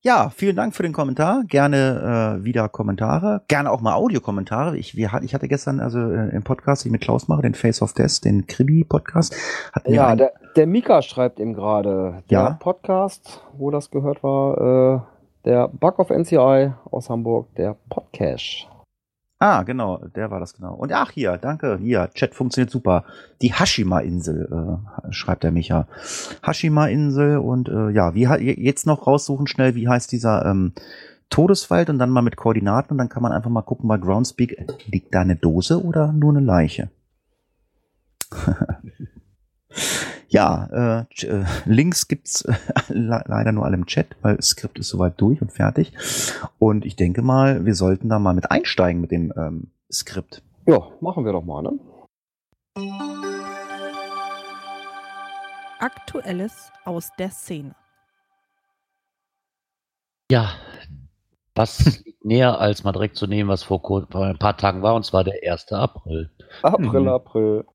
Ja, 0.06 0.30
vielen 0.32 0.58
Dank 0.58 0.76
für 0.76 0.84
den 0.84 0.92
Kommentar. 0.92 1.44
Gerne 1.48 2.38
äh, 2.42 2.44
wieder 2.44 2.68
Kommentare. 2.68 3.42
Gerne 3.48 3.72
auch 3.72 3.80
mal 3.80 3.94
Audiokommentare. 3.94 4.78
Ich, 4.78 4.96
wir, 4.98 5.12
ich 5.24 5.34
hatte 5.34 5.48
gestern 5.48 5.80
also 5.80 5.98
äh, 6.00 6.30
im 6.36 6.44
Podcast, 6.44 6.84
den 6.84 6.90
ich 6.90 6.92
mit 6.94 7.02
Klaus 7.02 7.30
mache, 7.30 7.42
den 7.42 7.54
Face 7.56 7.82
of 7.82 7.94
Death, 7.94 8.26
den 8.26 8.46
Kribi-Podcast. 8.46 9.34
hat 9.72 9.88
mir 9.88 9.96
Ja, 9.96 10.08
ein- 10.08 10.18
der, 10.18 10.34
der 10.58 10.68
Mika 10.68 11.02
schreibt 11.02 11.40
eben 11.40 11.54
gerade. 11.54 12.22
Der 12.30 12.38
Ja. 12.40 12.50
Podcast, 12.60 13.42
wo 13.54 13.72
das 13.72 13.92
gehört 13.92 14.24
war, 14.24 14.58
äh, 14.98 15.13
der 15.46 15.68
Bug 15.68 16.00
of 16.00 16.10
NCI 16.10 16.74
aus 16.90 17.10
Hamburg, 17.10 17.54
der 17.56 17.76
Podcast. 17.90 18.68
Ah, 19.40 19.64
genau, 19.64 19.98
der 20.16 20.32
war 20.32 20.40
das 20.40 20.54
genau. 20.54 20.74
Und 20.74 20.94
ach 20.94 21.12
hier, 21.12 21.38
danke, 21.38 21.78
hier, 21.82 22.10
Chat 22.14 22.34
funktioniert 22.34 22.72
super. 22.72 23.04
Die 23.42 23.54
Hashima-Insel, 23.54 24.48
äh, 24.50 25.12
schreibt 25.12 25.44
der 25.44 25.52
Micha. 25.52 25.88
Hashima-Insel 26.46 27.40
und 27.40 27.68
äh, 27.68 27.90
ja, 27.90 28.16
wie 28.16 28.24
jetzt 28.24 28.88
noch 28.88 29.06
raussuchen 29.06 29.48
schnell, 29.48 29.76
wie 29.76 29.90
heißt 29.90 30.14
dieser 30.14 30.46
ähm, 30.46 30.72
Todeswald 31.30 31.90
und 31.90 32.00
dann 32.00 32.10
mal 32.10 32.22
mit 32.22 32.38
Koordinaten 32.38 32.94
und 32.94 33.00
dann 33.00 33.10
kann 33.10 33.22
man 33.22 33.34
einfach 33.34 33.50
mal 33.50 33.64
gucken 33.64 33.90
bei 33.90 33.98
Groundspeak, 33.98 34.66
liegt 34.86 35.14
da 35.14 35.22
eine 35.22 35.36
Dose 35.36 35.84
oder 35.84 36.14
nur 36.14 36.32
eine 36.32 36.40
Leiche? 36.40 36.90
ja, 40.34 41.06
äh, 41.12 41.26
äh, 41.28 41.46
Links 41.66 42.08
gibt's 42.08 42.42
äh, 42.42 42.54
le- 42.90 43.24
leider 43.28 43.52
nur 43.52 43.66
alle 43.66 43.76
im 43.76 43.86
Chat, 43.86 44.08
weil 44.24 44.36
das 44.36 44.48
Skript 44.48 44.80
ist 44.80 44.90
soweit 44.90 45.22
durch 45.22 45.42
und 45.42 45.52
fertig. 45.52 45.94
Und 46.58 46.86
ich 46.86 46.96
denke 46.96 47.22
mal, 47.22 47.66
wir 47.66 47.76
sollten 47.76 48.10
da 48.10 48.18
mal 48.18 48.34
mit 48.34 48.50
einsteigen 48.50 49.00
mit 49.00 49.12
dem 49.12 49.32
ähm, 49.38 49.68
Skript. 49.92 50.42
Ja, 50.66 50.80
machen 51.02 51.24
wir 51.24 51.34
doch 51.34 51.44
mal, 51.44 51.62
ne? 51.62 51.80
Aktuelles 55.80 56.72
aus 56.86 57.12
der 57.20 57.30
Szene. 57.30 57.76
Ja, 60.32 60.50
was 61.56 62.04
liegt 62.06 62.26
näher, 62.26 62.60
als 62.60 62.84
mal 62.84 62.92
direkt 62.92 63.16
zu 63.16 63.28
nehmen, 63.28 63.50
was 63.50 63.64
vor, 63.64 63.82
vor 63.82 64.26
ein 64.26 64.40
paar 64.40 64.58
Tagen 64.58 64.82
war, 64.82 64.96
und 64.96 65.06
zwar 65.06 65.24
der 65.24 65.36
1. 65.50 65.72
April. 65.74 66.30
April, 66.62 67.02
Mhm. 67.02 67.08
April. 67.08 67.66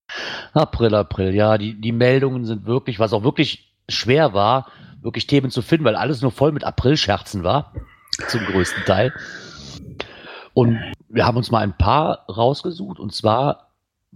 April, 0.52 0.94
April, 0.94 1.34
ja, 1.34 1.58
die, 1.58 1.80
die 1.80 1.92
Meldungen 1.92 2.44
sind 2.44 2.66
wirklich, 2.66 2.98
was 2.98 3.12
auch 3.12 3.22
wirklich 3.22 3.74
schwer 3.88 4.34
war, 4.34 4.66
wirklich 5.00 5.26
Themen 5.26 5.50
zu 5.50 5.62
finden, 5.62 5.84
weil 5.84 5.96
alles 5.96 6.22
nur 6.22 6.30
voll 6.32 6.52
mit 6.52 6.64
Aprilscherzen 6.64 7.44
war, 7.44 7.72
zum 8.28 8.40
größten 8.46 8.84
Teil. 8.84 9.12
Und 10.54 10.80
wir 11.08 11.24
haben 11.24 11.36
uns 11.36 11.50
mal 11.50 11.60
ein 11.60 11.76
paar 11.76 12.24
rausgesucht, 12.28 12.98
und 12.98 13.14
zwar 13.14 13.68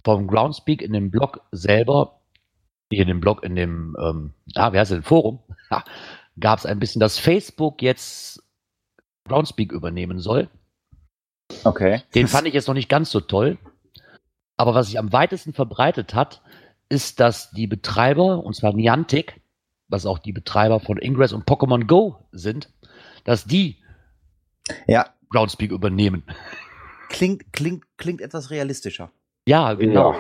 vom 0.05 0.27
Groundspeak 0.27 0.83
in 0.83 0.93
dem 0.93 1.11
Blog 1.11 1.41
selber, 1.53 2.21
hier 2.91 3.03
in 3.03 3.09
dem 3.09 3.21
Blog, 3.21 3.45
in 3.45 3.55
dem, 3.55 3.97
ähm, 4.01 4.35
ah, 4.57 4.73
wie 4.73 4.79
heißt 4.79 4.91
es, 4.91 4.97
im 4.99 5.05
Forum, 5.05 5.39
gab 6.41 6.59
es 6.59 6.67
ein 6.67 6.79
bisschen, 6.79 7.01
dass 7.01 7.19
Facebook 7.19 7.81
jetzt 7.83 8.42
Groundspeak 9.29 9.73
übernehmen 9.73 10.19
soll. 10.21 10.49
Okay. 11.65 12.03
Den 12.15 12.29
fand 12.29 12.47
ich 12.47 12.55
jetzt 12.55 12.69
noch 12.69 12.75
nicht 12.75 12.89
ganz 12.89 13.11
so 13.11 13.21
toll. 13.21 13.59
Aber 14.57 14.75
was 14.75 14.87
sich 14.87 14.99
am 14.99 15.13
weitesten 15.13 15.53
verbreitet 15.53 16.15
hat, 16.15 16.43
ist, 16.89 17.21
dass 17.21 17.51
die 17.51 17.67
Betreiber, 17.67 18.45
und 18.45 18.55
zwar 18.55 18.73
Niantic, 18.75 19.41
was 19.89 20.07
auch 20.07 20.19
die 20.19 20.33
Betreiber 20.33 20.81
von 20.81 20.99
Ingress 20.99 21.33
und 21.33 21.47
Pokémon 21.47 21.87
Go 21.87 22.27
sind, 22.33 22.71
dass 23.25 23.45
die 23.45 23.83
Ja, 24.87 25.11
Groundspeak 25.31 25.71
übernehmen. 25.71 26.25
klingt, 27.09 27.53
klingt, 27.53 27.85
klingt 27.97 28.21
etwas 28.21 28.51
realistischer. 28.51 29.11
Ja, 29.47 29.75
genau. 29.75 30.13
Ja. 30.13 30.19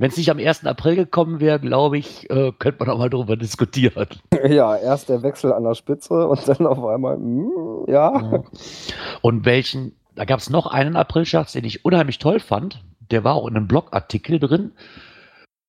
Wenn 0.00 0.08
es 0.08 0.16
nicht 0.16 0.30
am 0.30 0.38
1. 0.38 0.64
April 0.64 0.96
gekommen 0.96 1.40
wäre, 1.40 1.60
glaube 1.60 1.98
ich, 1.98 2.30
äh, 2.30 2.52
könnte 2.58 2.78
man 2.78 2.88
auch 2.88 2.96
mal 2.96 3.10
darüber 3.10 3.36
diskutieren. 3.36 4.06
Ja, 4.48 4.74
erst 4.74 5.10
der 5.10 5.22
Wechsel 5.22 5.52
an 5.52 5.62
der 5.64 5.74
Spitze 5.74 6.26
und 6.26 6.48
dann 6.48 6.66
auf 6.66 6.82
einmal, 6.86 7.18
mm, 7.18 7.84
ja. 7.86 8.42
Und 9.20 9.44
welchen, 9.44 9.94
da 10.14 10.24
gab 10.24 10.40
es 10.40 10.48
noch 10.48 10.66
einen 10.66 10.96
Aprilscherz, 10.96 11.52
den 11.52 11.66
ich 11.66 11.84
unheimlich 11.84 12.18
toll 12.18 12.40
fand. 12.40 12.82
Der 13.10 13.24
war 13.24 13.34
auch 13.34 13.46
in 13.46 13.56
einem 13.56 13.68
Blogartikel 13.68 14.38
drin. 14.38 14.72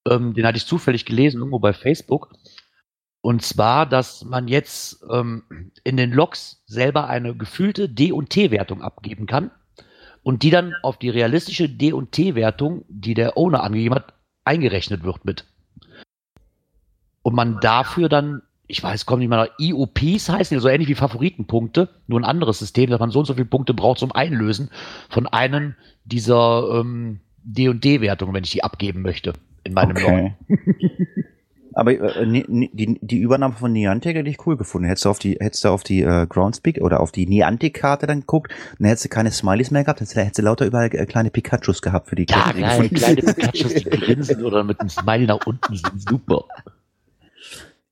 Ähm, 0.10 0.34
den 0.34 0.46
hatte 0.46 0.56
ich 0.56 0.66
zufällig 0.66 1.06
gelesen, 1.06 1.40
irgendwo 1.40 1.60
bei 1.60 1.74
Facebook. 1.74 2.32
Und 3.20 3.42
zwar, 3.44 3.86
dass 3.86 4.24
man 4.24 4.48
jetzt 4.48 5.04
ähm, 5.12 5.44
in 5.84 5.98
den 5.98 6.12
Logs 6.12 6.64
selber 6.68 7.08
eine 7.08 7.36
gefühlte 7.36 7.90
D- 7.90 8.14
und 8.14 8.30
T-Wertung 8.30 8.82
abgeben 8.82 9.26
kann. 9.26 9.52
und 10.24 10.44
die 10.44 10.52
dann 10.52 10.74
auf 10.84 10.98
die 10.98 11.10
realistische 11.10 11.68
D- 11.68 11.92
und 11.92 12.14
T-Wertung, 12.14 12.86
die 12.88 13.14
der 13.14 13.38
Owner 13.38 13.64
angegeben 13.64 13.96
hat, 13.96 14.14
eingerechnet 14.46 15.04
wird 15.04 15.26
mit. 15.26 15.46
Und 17.24 17.36
man 17.36 17.60
dafür 17.60 18.10
dann, 18.10 18.42
ich 18.68 18.82
weiß, 18.82 19.06
kommen 19.06 19.20
nicht 19.20 19.30
mal 19.30 19.50
IOPs 19.60 20.30
heißen, 20.30 20.60
so 20.60 20.68
ähnlich 20.68 20.90
wie 20.90 20.96
Favoritenpunkte, 20.96 21.90
nur 22.08 22.20
ein 22.20 22.26
anderes 22.26 22.60
System, 22.60 22.90
dass 22.90 23.00
man 23.00 23.12
so 23.12 23.20
und 23.20 23.26
so 23.26 23.34
viele 23.34 23.46
Punkte 23.46 23.74
braucht 23.74 24.00
zum 24.00 24.12
Einlösen 24.12 24.70
von 25.10 25.28
einem 25.28 25.76
dieser 26.06 26.80
ähm, 26.80 27.20
D- 27.44 27.70
und 27.70 27.84
D-Wertungen, 27.84 28.34
wenn 28.34 28.44
ich 28.44 28.52
die 28.52 28.64
abgeben 28.64 29.02
möchte 29.02 29.34
in 29.64 29.74
meinem. 29.74 29.98
Okay. 29.98 30.36
Aber 31.74 31.92
äh, 31.92 32.26
ni- 32.26 32.70
die, 32.74 33.00
die 33.02 33.20
Übernahme 33.20 33.54
von 33.56 33.72
Niantic 33.72 34.16
hätte 34.16 34.30
ich 34.30 34.46
cool 34.46 34.58
gefunden. 34.58 34.88
Hättest 34.88 35.06
du 35.06 35.10
auf 35.10 35.20
die, 35.20 35.38
hättest 35.40 35.64
du 35.64 35.70
auf 35.70 35.84
die 35.84 36.02
äh, 36.02 36.28
Groundspeak 36.28 36.80
oder 36.82 37.00
auf 37.00 37.12
die 37.12 37.26
Niantic-Karte 37.28 38.08
dann 38.08 38.22
geguckt, 38.22 38.52
dann 38.78 38.88
hättest 38.88 39.06
du 39.06 39.10
keine 39.10 39.32
Smileys 39.32 39.72
mehr 39.72 39.84
gehabt, 39.84 40.02
dann 40.02 40.08
hättest 40.08 40.38
du 40.40 40.42
lauter 40.42 40.66
überall 40.66 40.94
äh, 40.94 41.06
kleine 41.06 41.30
Pikachus 41.32 41.82
gehabt 41.82 42.10
für 42.10 42.16
die 42.16 42.26
Ja, 42.30 42.42
Karte. 42.42 42.60
kleine, 42.90 42.90
Pikachus, 42.90 43.74
die 43.76 43.84
grinsen 43.90 44.44
oder 44.44 44.64
mit 44.64 44.80
einem 44.82 44.90
Smiley 44.90 45.26
nach 45.28 45.46
unten 45.46 45.76
sind 45.76 46.02
super. 46.02 46.44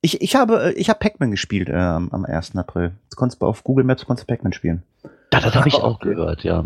Ich, 0.01 0.21
ich 0.21 0.35
habe, 0.35 0.63
äh, 0.63 0.71
ich 0.73 0.89
habe 0.89 0.99
Pac-Man 0.99 1.31
gespielt 1.31 1.69
äh, 1.69 1.73
am 1.73 2.09
am 2.11 2.25
1. 2.25 2.55
April. 2.57 2.91
Jetzt 3.05 3.15
konntest 3.15 3.41
du 3.41 3.45
auf 3.45 3.63
Google 3.63 3.83
Maps 3.85 4.05
konntest 4.05 4.29
du 4.29 4.33
Pac-Man 4.33 4.53
spielen. 4.53 4.83
Ja, 5.33 5.39
das 5.41 5.55
habe 5.55 5.67
ich 5.67 5.75
auch 5.75 5.99
gehört, 5.99 6.43
ja. 6.43 6.65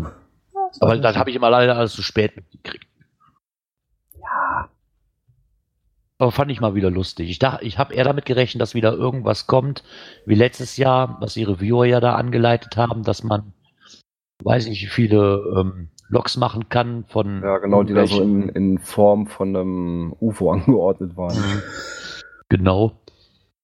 Aber 0.80 0.96
das 0.96 1.16
habe 1.16 1.30
ich 1.30 1.36
immer 1.36 1.50
leider 1.50 1.76
alles 1.76 1.92
zu 1.92 2.02
spät 2.02 2.34
mitgekriegt. 2.36 2.86
Ja. 4.20 4.68
Aber 6.18 6.30
fand 6.30 6.50
ich 6.50 6.60
mal 6.60 6.74
wieder 6.74 6.90
lustig. 6.90 7.28
Ich 7.28 7.38
dachte, 7.38 7.64
ich 7.64 7.78
habe 7.78 7.94
eher 7.94 8.04
damit 8.04 8.24
gerechnet, 8.24 8.60
dass 8.60 8.74
wieder 8.74 8.92
irgendwas 8.92 9.46
kommt, 9.46 9.82
wie 10.26 10.36
letztes 10.36 10.76
Jahr, 10.76 11.16
was 11.20 11.34
die 11.34 11.42
Reviewer 11.42 11.86
ja 11.86 12.00
da 12.00 12.14
angeleitet 12.14 12.76
haben, 12.76 13.02
dass 13.02 13.24
man, 13.24 13.52
weiß 14.42 14.68
nicht, 14.68 14.82
wie 14.82 14.86
viele 14.86 15.42
ähm, 15.56 15.88
Logs 16.08 16.36
machen 16.36 16.68
kann 16.68 17.04
von. 17.08 17.42
Ja, 17.42 17.58
genau, 17.58 17.82
die 17.82 17.94
da 17.94 18.06
so 18.06 18.22
in, 18.22 18.48
in 18.50 18.78
Form 18.78 19.26
von 19.26 19.56
einem 19.56 20.14
UFO 20.20 20.52
angeordnet 20.52 21.16
waren. 21.16 21.36
Genau. 22.48 22.92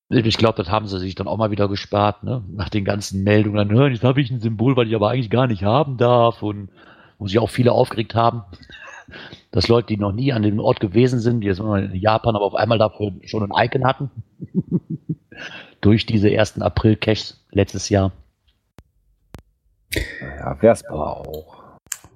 Ich 0.08 0.38
glaube, 0.38 0.56
das 0.56 0.68
haben 0.68 0.88
sie 0.88 0.98
sich 0.98 1.14
dann 1.14 1.28
auch 1.28 1.36
mal 1.36 1.52
wieder 1.52 1.68
gespart, 1.68 2.24
ne? 2.24 2.42
Nach 2.50 2.68
den 2.68 2.84
ganzen 2.84 3.22
Meldungen, 3.22 3.58
dann, 3.58 3.70
"Hör, 3.70 3.88
jetzt 3.88 4.02
habe 4.02 4.20
ich 4.20 4.28
ein 4.28 4.40
Symbol, 4.40 4.76
was 4.76 4.88
ich 4.88 4.96
aber 4.96 5.10
eigentlich 5.10 5.30
gar 5.30 5.46
nicht 5.46 5.62
haben 5.62 5.98
darf 5.98 6.42
und 6.42 6.70
wo 7.18 7.28
sich 7.28 7.38
auch 7.38 7.50
viele 7.50 7.70
aufgeregt 7.70 8.16
haben, 8.16 8.42
dass 9.50 9.68
Leute, 9.68 9.88
die 9.88 9.96
noch 9.96 10.12
nie 10.12 10.32
an 10.32 10.42
dem 10.42 10.60
Ort 10.60 10.80
gewesen 10.80 11.18
sind, 11.18 11.40
die 11.40 11.48
jetzt 11.48 11.60
immer 11.60 11.78
in 11.78 11.94
Japan, 11.94 12.36
aber 12.36 12.44
auf 12.44 12.54
einmal 12.54 12.78
dafür 12.78 13.12
schon 13.24 13.50
ein 13.50 13.66
Icon 13.66 13.84
hatten, 13.84 14.10
durch 15.80 16.06
diese 16.06 16.30
ersten 16.30 16.62
April-Caches 16.62 17.44
letztes 17.50 17.88
Jahr. 17.88 18.12
Ja, 20.38 20.60
wär's 20.62 20.84
aber 20.84 21.16
auch. 21.16 21.60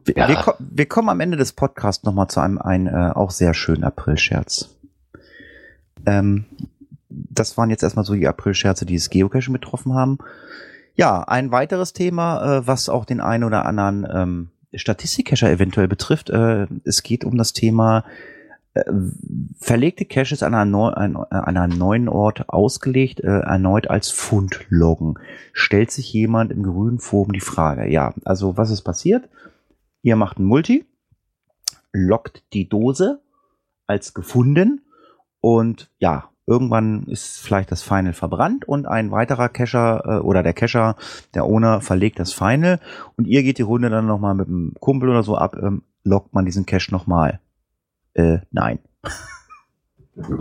Wir, 0.04 0.16
Ja. 0.16 0.28
wir, 0.28 0.36
ko 0.36 0.52
wir 0.58 0.86
kommen 0.86 1.08
am 1.08 1.20
Ende 1.20 1.36
des 1.36 1.54
Podcasts 1.54 2.04
nochmal 2.04 2.28
zu 2.28 2.40
einem, 2.40 2.58
einem 2.58 2.86
äh, 2.86 3.10
auch 3.10 3.30
sehr 3.30 3.54
schönen 3.54 3.84
April-Scherz. 3.84 4.76
Ähm, 6.06 6.44
das 7.08 7.56
waren 7.56 7.70
jetzt 7.70 7.82
erstmal 7.82 8.04
so 8.04 8.14
die 8.14 8.28
April-Scherze, 8.28 8.86
die 8.86 8.94
das 8.96 9.10
Geocaching 9.10 9.52
betroffen 9.52 9.94
haben. 9.94 10.18
Ja, 10.94 11.22
ein 11.22 11.50
weiteres 11.50 11.92
Thema, 11.92 12.58
äh, 12.58 12.66
was 12.66 12.88
auch 12.88 13.04
den 13.04 13.20
einen 13.20 13.44
oder 13.44 13.66
anderen 13.66 14.06
ähm, 14.12 14.50
Statistikcacher 14.76 15.50
eventuell 15.50 15.88
betrifft. 15.88 16.30
Äh, 16.30 16.66
es 16.84 17.02
geht 17.02 17.24
um 17.24 17.36
das 17.36 17.52
Thema 17.52 18.04
äh, 18.74 18.84
verlegte 19.58 20.04
Caches 20.04 20.42
an 20.42 20.54
an, 20.54 21.16
an 21.16 21.56
einem 21.56 21.78
neuen 21.78 22.08
Ort 22.08 22.48
ausgelegt, 22.48 23.20
äh, 23.20 23.40
erneut 23.40 23.88
als 23.88 24.10
Fund 24.10 24.66
loggen. 24.68 25.14
Stellt 25.52 25.90
sich 25.90 26.12
jemand 26.12 26.50
im 26.50 26.62
grünen 26.62 26.98
Forum 26.98 27.32
die 27.32 27.40
Frage. 27.40 27.88
Ja, 27.90 28.14
also 28.24 28.56
was 28.56 28.70
ist 28.70 28.82
passiert? 28.82 29.28
Ihr 30.02 30.16
macht 30.16 30.38
ein 30.38 30.44
Multi, 30.44 30.84
lockt 31.92 32.42
die 32.52 32.68
Dose 32.68 33.20
als 33.86 34.12
gefunden 34.12 34.82
und 35.40 35.90
ja, 35.98 36.30
irgendwann 36.46 37.04
ist 37.04 37.40
vielleicht 37.40 37.72
das 37.72 37.82
Final 37.82 38.12
verbrannt 38.12 38.66
und 38.66 38.86
ein 38.86 39.10
weiterer 39.10 39.48
Cacher 39.48 40.02
äh, 40.04 40.18
oder 40.20 40.42
der 40.42 40.52
Cacher, 40.52 40.96
der 41.34 41.44
Owner 41.44 41.80
verlegt 41.80 42.18
das 42.18 42.32
Final 42.32 42.80
und 43.16 43.26
ihr 43.26 43.42
geht 43.42 43.58
die 43.58 43.62
Runde 43.62 43.90
dann 43.90 44.06
nochmal 44.06 44.34
mit 44.34 44.48
einem 44.48 44.74
Kumpel 44.80 45.08
oder 45.08 45.22
so 45.22 45.36
ab, 45.36 45.56
ähm, 45.60 45.82
lockt 46.04 46.34
man 46.34 46.44
diesen 46.44 46.66
Cache 46.66 46.90
nochmal. 46.90 47.40
Äh, 48.14 48.38
nein. 48.50 48.78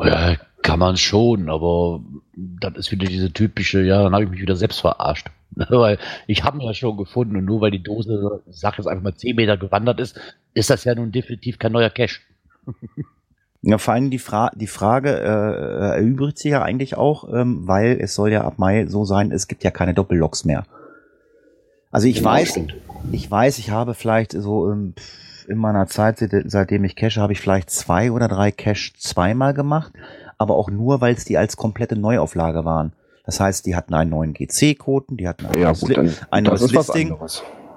Ja, 0.04 0.36
kann 0.62 0.80
man 0.80 0.98
schon, 0.98 1.50
aber 1.50 2.02
das 2.36 2.74
ist 2.76 2.92
wieder 2.92 3.08
diese 3.08 3.32
typische, 3.32 3.82
ja, 3.82 4.04
dann 4.04 4.13
habe 4.13 4.26
ich 4.26 4.30
mich 4.30 4.42
wieder 4.42 4.56
selbst 4.56 4.82
verarscht. 4.82 5.30
weil 5.70 6.00
ich 6.28 6.44
habe 6.44 6.58
ihn 6.58 6.66
ja 6.66 6.74
schon 6.74 6.98
gefunden 6.98 7.36
und 7.36 7.46
nur 7.46 7.62
weil 7.62 7.72
die 7.72 7.84
Dose, 7.84 8.42
ich 8.50 8.60
sag 8.60 8.78
jetzt 8.78 8.88
einfach 8.88 9.04
mal 9.04 9.16
10 9.16 9.36
Meter 9.36 9.58
gewandert 9.58 10.00
ist, 10.00 10.20
ist 10.54 10.70
das 10.70 10.84
ja 10.84 10.96
nun 10.96 11.12
definitiv 11.12 11.60
kein 11.60 11.72
neuer 11.72 11.89
Cache. 11.89 12.22
Ja, 13.65 13.78
vor 13.78 13.93
allem 13.93 14.10
die, 14.12 14.19
Fra 14.19 14.52
die 14.56 14.67
Frage 14.67 15.10
äh, 15.19 15.95
erübrigt 15.97 16.38
sich 16.38 16.52
ja 16.52 16.62
eigentlich 16.62 16.97
auch, 16.97 17.28
ähm, 17.34 17.65
weil 17.65 17.97
es 18.02 18.13
soll 18.13 18.32
ja 18.32 18.43
ab 18.43 18.56
Mai 18.58 18.86
so 18.88 19.06
sein, 19.06 19.32
es 19.32 19.47
gibt 19.47 19.63
ja 19.63 19.71
keine 19.71 19.93
Doppelloks 19.93 20.43
mehr. 20.43 20.65
Also 21.89 22.08
ich 22.08 22.21
weiß, 22.23 22.60
ich 23.13 23.32
weiß, 23.32 23.60
ich 23.60 23.69
habe 23.69 23.93
vielleicht 23.93 24.34
so 24.34 24.69
ähm, 24.71 24.93
in 25.47 25.58
meiner 25.58 25.88
Zeit, 25.88 26.19
seit- 26.19 26.52
seitdem 26.52 26.84
ich 26.84 26.95
cache, 26.95 27.21
habe 27.21 27.34
ich 27.34 27.39
vielleicht 27.39 27.69
zwei 27.69 28.12
oder 28.12 28.28
drei 28.28 28.52
Cache 28.52 28.91
zweimal 28.97 29.54
gemacht, 29.54 29.93
aber 30.38 30.56
auch 30.56 30.69
nur, 30.69 30.99
weil 31.02 31.13
es 31.13 31.23
die 31.23 31.38
als 31.38 31.56
komplette 31.56 31.95
Neuauflage 31.95 32.65
waren. 32.65 32.93
Das 33.26 33.39
heißt, 33.39 33.65
die 33.65 33.76
hatten 33.78 33.93
einen 33.93 34.10
neuen 34.10 34.34
GC-Code, 34.34 35.15
die 35.15 35.28
hatten 35.28 35.45
ein, 35.45 35.58
Ja, 35.58 35.67
neues, 35.67 35.80
gut, 35.82 35.95
dann 35.95 36.13
ein 36.32 36.43
neues 36.43 36.69
Listing, 36.71 37.15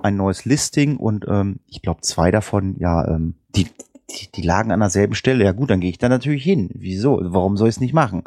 ein 0.03 0.17
neues 0.17 0.45
Listing 0.45 0.97
und 0.97 1.25
ähm, 1.29 1.61
ich 1.69 1.83
glaube 1.83 2.01
zwei 2.01 2.33
davon, 2.33 2.75
ja, 2.81 3.07
ähm, 3.07 3.35
die, 3.55 3.69
die, 4.11 4.31
die 4.33 4.43
lagen 4.43 4.71
an 4.73 4.81
derselben 4.81 5.15
Stelle. 5.15 5.45
Ja 5.45 5.53
gut, 5.53 5.71
dann 5.71 5.81
gehe 5.81 5.91
ich 5.91 5.99
da 5.99 6.09
natürlich 6.09 6.45
hin. 6.45 6.71
Wieso? 6.75 7.21
Warum 7.23 7.57
soll 7.57 7.69
ich 7.69 7.77
es 7.77 7.81
nicht 7.81 7.95
machen? 7.95 8.25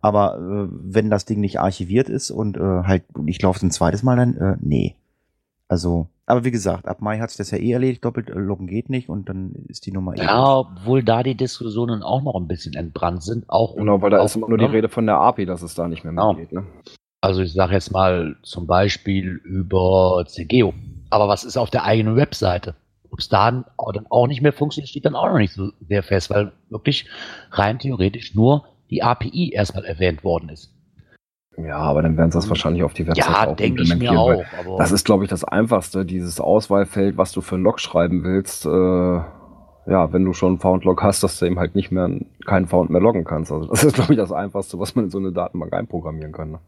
Aber 0.00 0.36
äh, 0.38 0.68
wenn 0.70 1.10
das 1.10 1.24
Ding 1.24 1.40
nicht 1.40 1.58
archiviert 1.58 2.08
ist 2.08 2.30
und 2.30 2.56
äh, 2.56 2.60
halt 2.60 3.04
ich 3.26 3.40
laufe 3.42 3.64
ein 3.64 3.70
zweites 3.70 4.02
Mal, 4.02 4.16
dann 4.16 4.36
äh, 4.36 4.56
nee. 4.60 4.94
Also, 5.68 6.06
aber 6.26 6.44
wie 6.44 6.52
gesagt, 6.52 6.86
ab 6.86 7.00
Mai 7.00 7.18
hat 7.18 7.30
sich 7.30 7.38
das 7.38 7.50
ja 7.50 7.58
eh 7.58 7.72
erledigt, 7.72 8.04
doppelt 8.04 8.30
äh, 8.30 8.34
loggen 8.34 8.68
geht 8.68 8.88
nicht 8.88 9.08
und 9.08 9.28
dann 9.28 9.52
ist 9.68 9.86
die 9.86 9.90
Nummer 9.92 10.16
eh. 10.16 10.22
Ja, 10.22 10.58
obwohl 10.58 11.02
da 11.02 11.22
die 11.24 11.34
Diskussionen 11.34 12.02
auch 12.02 12.22
noch 12.22 12.36
ein 12.36 12.46
bisschen 12.46 12.74
entbrannt 12.74 13.24
sind, 13.24 13.48
auch 13.48 13.74
Genau, 13.74 14.00
weil 14.00 14.10
da 14.10 14.20
auch, 14.20 14.26
ist 14.26 14.36
immer 14.36 14.48
nur 14.48 14.58
die 14.58 14.66
ne? 14.66 14.72
Rede 14.72 14.88
von 14.88 15.06
der 15.06 15.16
API, 15.16 15.46
dass 15.46 15.62
es 15.62 15.74
da 15.74 15.88
nicht 15.88 16.04
mehr 16.04 16.12
Genau. 16.12 16.34
mitgeht. 16.34 16.52
Ne? 16.52 16.64
Also 17.20 17.42
ich 17.42 17.52
sage 17.52 17.72
jetzt 17.72 17.90
mal 17.90 18.36
zum 18.42 18.66
Beispiel 18.68 19.40
über 19.42 20.24
CGO. 20.28 20.72
Aber 21.10 21.26
was 21.26 21.42
ist 21.42 21.56
auf 21.56 21.70
der 21.70 21.84
eigenen 21.84 22.14
Webseite? 22.14 22.74
Ob 23.16 23.20
es 23.20 23.30
da 23.30 23.50
dann 23.50 24.06
auch 24.10 24.26
nicht 24.26 24.42
mehr 24.42 24.52
funktioniert, 24.52 24.90
steht 24.90 25.06
dann 25.06 25.16
auch 25.16 25.28
noch 25.28 25.38
nicht 25.38 25.54
so 25.54 25.70
sehr 25.88 26.02
fest, 26.02 26.28
weil 26.28 26.52
wirklich 26.68 27.08
rein 27.50 27.78
theoretisch 27.78 28.34
nur 28.34 28.66
die 28.90 29.02
API 29.02 29.52
erstmal 29.54 29.86
erwähnt 29.86 30.22
worden 30.22 30.50
ist. 30.50 30.70
Ja, 31.56 31.78
aber 31.78 32.02
dann 32.02 32.18
werden 32.18 32.30
sie 32.30 32.36
das 32.36 32.50
wahrscheinlich 32.50 32.82
auf 32.82 32.92
die 32.92 33.06
Website 33.06 33.26
Ja, 33.26 33.46
auch 33.48 33.56
denke 33.56 33.84
ich 33.84 33.88
mir 33.88 33.94
implementieren, 33.94 34.44
auch. 34.68 34.76
Das 34.76 34.92
ist, 34.92 35.06
glaube 35.06 35.24
ich, 35.24 35.30
das 35.30 35.44
Einfachste, 35.44 36.04
dieses 36.04 36.40
Auswahlfeld, 36.40 37.16
was 37.16 37.32
du 37.32 37.40
für 37.40 37.54
ein 37.54 37.62
Log 37.62 37.80
schreiben 37.80 38.22
willst. 38.22 38.66
Äh, 38.66 38.70
ja, 38.70 40.12
wenn 40.12 40.26
du 40.26 40.34
schon 40.34 40.50
einen 40.50 40.58
Found-Log 40.58 41.02
hast, 41.02 41.22
dass 41.22 41.38
du 41.38 41.46
eben 41.46 41.58
halt 41.58 41.74
nicht 41.74 41.90
mehr 41.90 42.10
keinen 42.44 42.66
Found 42.66 42.90
mehr 42.90 43.00
loggen 43.00 43.24
kannst. 43.24 43.50
Also 43.50 43.66
das 43.68 43.82
ist, 43.82 43.94
glaube 43.94 44.12
ich, 44.12 44.18
das 44.18 44.30
Einfachste, 44.30 44.78
was 44.78 44.94
man 44.94 45.06
in 45.06 45.10
so 45.10 45.16
eine 45.16 45.32
Datenbank 45.32 45.72
einprogrammieren 45.72 46.32
kann. 46.32 46.50
Ne? 46.50 46.58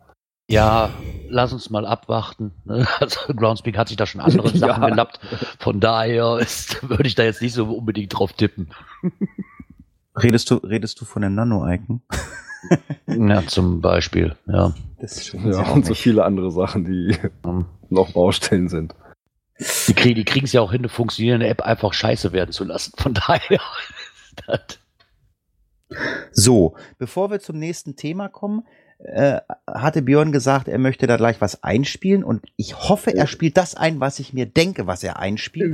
Ja, 0.49 0.91
lass 1.29 1.53
uns 1.53 1.71
mal 1.71 1.87
abwarten. 1.87 2.53
ne? 2.65 2.87
Also 3.01 3.33
Groundspeak 3.35 3.77
hat 3.77 3.89
sich 3.89 3.97
da 3.97 4.07
schon 4.07 4.21
andere 4.21 4.49
Ja. 4.53 4.59
Sachen 4.59 4.87
gelappt. 4.87 5.21
Von 5.59 5.81
daher 5.81 6.39
ist, 6.39 6.89
würde 6.89 7.07
ich 7.07 7.15
da 7.15 7.23
jetzt 7.25 7.43
nicht 7.43 7.53
so 7.55 7.65
unbedingt 7.67 8.17
drauf 8.19 8.33
tippen. 8.33 8.71
Redest 10.17 10.51
du, 10.51 10.57
redest 10.57 11.01
du 11.01 11.05
von 11.05 11.23
dem 11.23 11.35
Nano-Icon? 11.35 12.03
Ja, 13.07 13.47
zum 13.47 13.81
Beispiel. 13.81 14.35
Ja. 14.47 14.75
Das 15.01 15.17
ist 15.17 15.33
Ja, 15.33 15.71
und 15.71 15.87
so 15.87 15.95
viele 15.95 16.25
andere 16.25 16.51
Sachen, 16.51 16.85
die 16.85 17.17
Ähm, 17.45 17.67
noch 17.89 18.13
Baustellen 18.13 18.69
sind. 18.69 18.97
Die, 19.87 19.95
krieg, 19.95 20.17
die 20.17 20.25
kriegen 20.25 20.45
es 20.45 20.53
ja 20.53 20.61
auch 20.61 20.73
hin, 20.73 20.81
eine 20.81 20.89
funktionierende 20.89 21.47
App 21.47 21.63
einfach 21.63 21.93
scheiße 21.93 22.33
werden 22.33 22.51
zu 22.51 22.65
lassen. 22.65 22.93
Von 22.97 23.15
daher. 23.15 23.61
das- 24.47 24.81
So, 26.33 26.75
bevor 26.99 27.31
wir 27.31 27.39
zum 27.39 27.59
nächsten 27.61 27.95
Thema 27.95 28.29
kommen, 28.29 28.67
äh, 28.99 29.41
hatte 29.67 30.03
Björn 30.03 30.33
gesagt, 30.33 30.67
er 30.67 30.79
möchte 30.79 31.07
da 31.07 31.17
gleich 31.17 31.41
was 31.41 31.63
einspielen 31.63 32.25
und 32.25 32.45
ich 32.57 32.77
hoffe, 32.89 33.15
er 33.15 33.29
spielt 33.29 33.57
das 33.57 33.77
ein, 33.77 34.01
was 34.01 34.19
ich 34.19 34.33
mir 34.33 34.47
denke, 34.47 34.87
was 34.87 35.05
er 35.05 35.19
einspielt. 35.21 35.73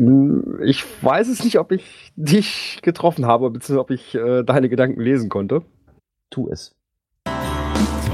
Ich 0.64 0.84
weiß 1.02 1.28
es 1.28 1.42
nicht, 1.42 1.58
ob 1.58 1.72
ich 1.72 2.12
dich 2.16 2.80
getroffen 2.82 3.24
habe, 3.26 3.50
beziehungsweise 3.50 3.80
ob 3.80 3.90
ich 3.90 4.14
äh, 4.14 4.42
deine 4.42 4.68
Gedanken 4.68 5.00
lesen 5.00 5.30
konnte. 5.30 5.62
Tu 6.30 6.48
es. 6.50 6.74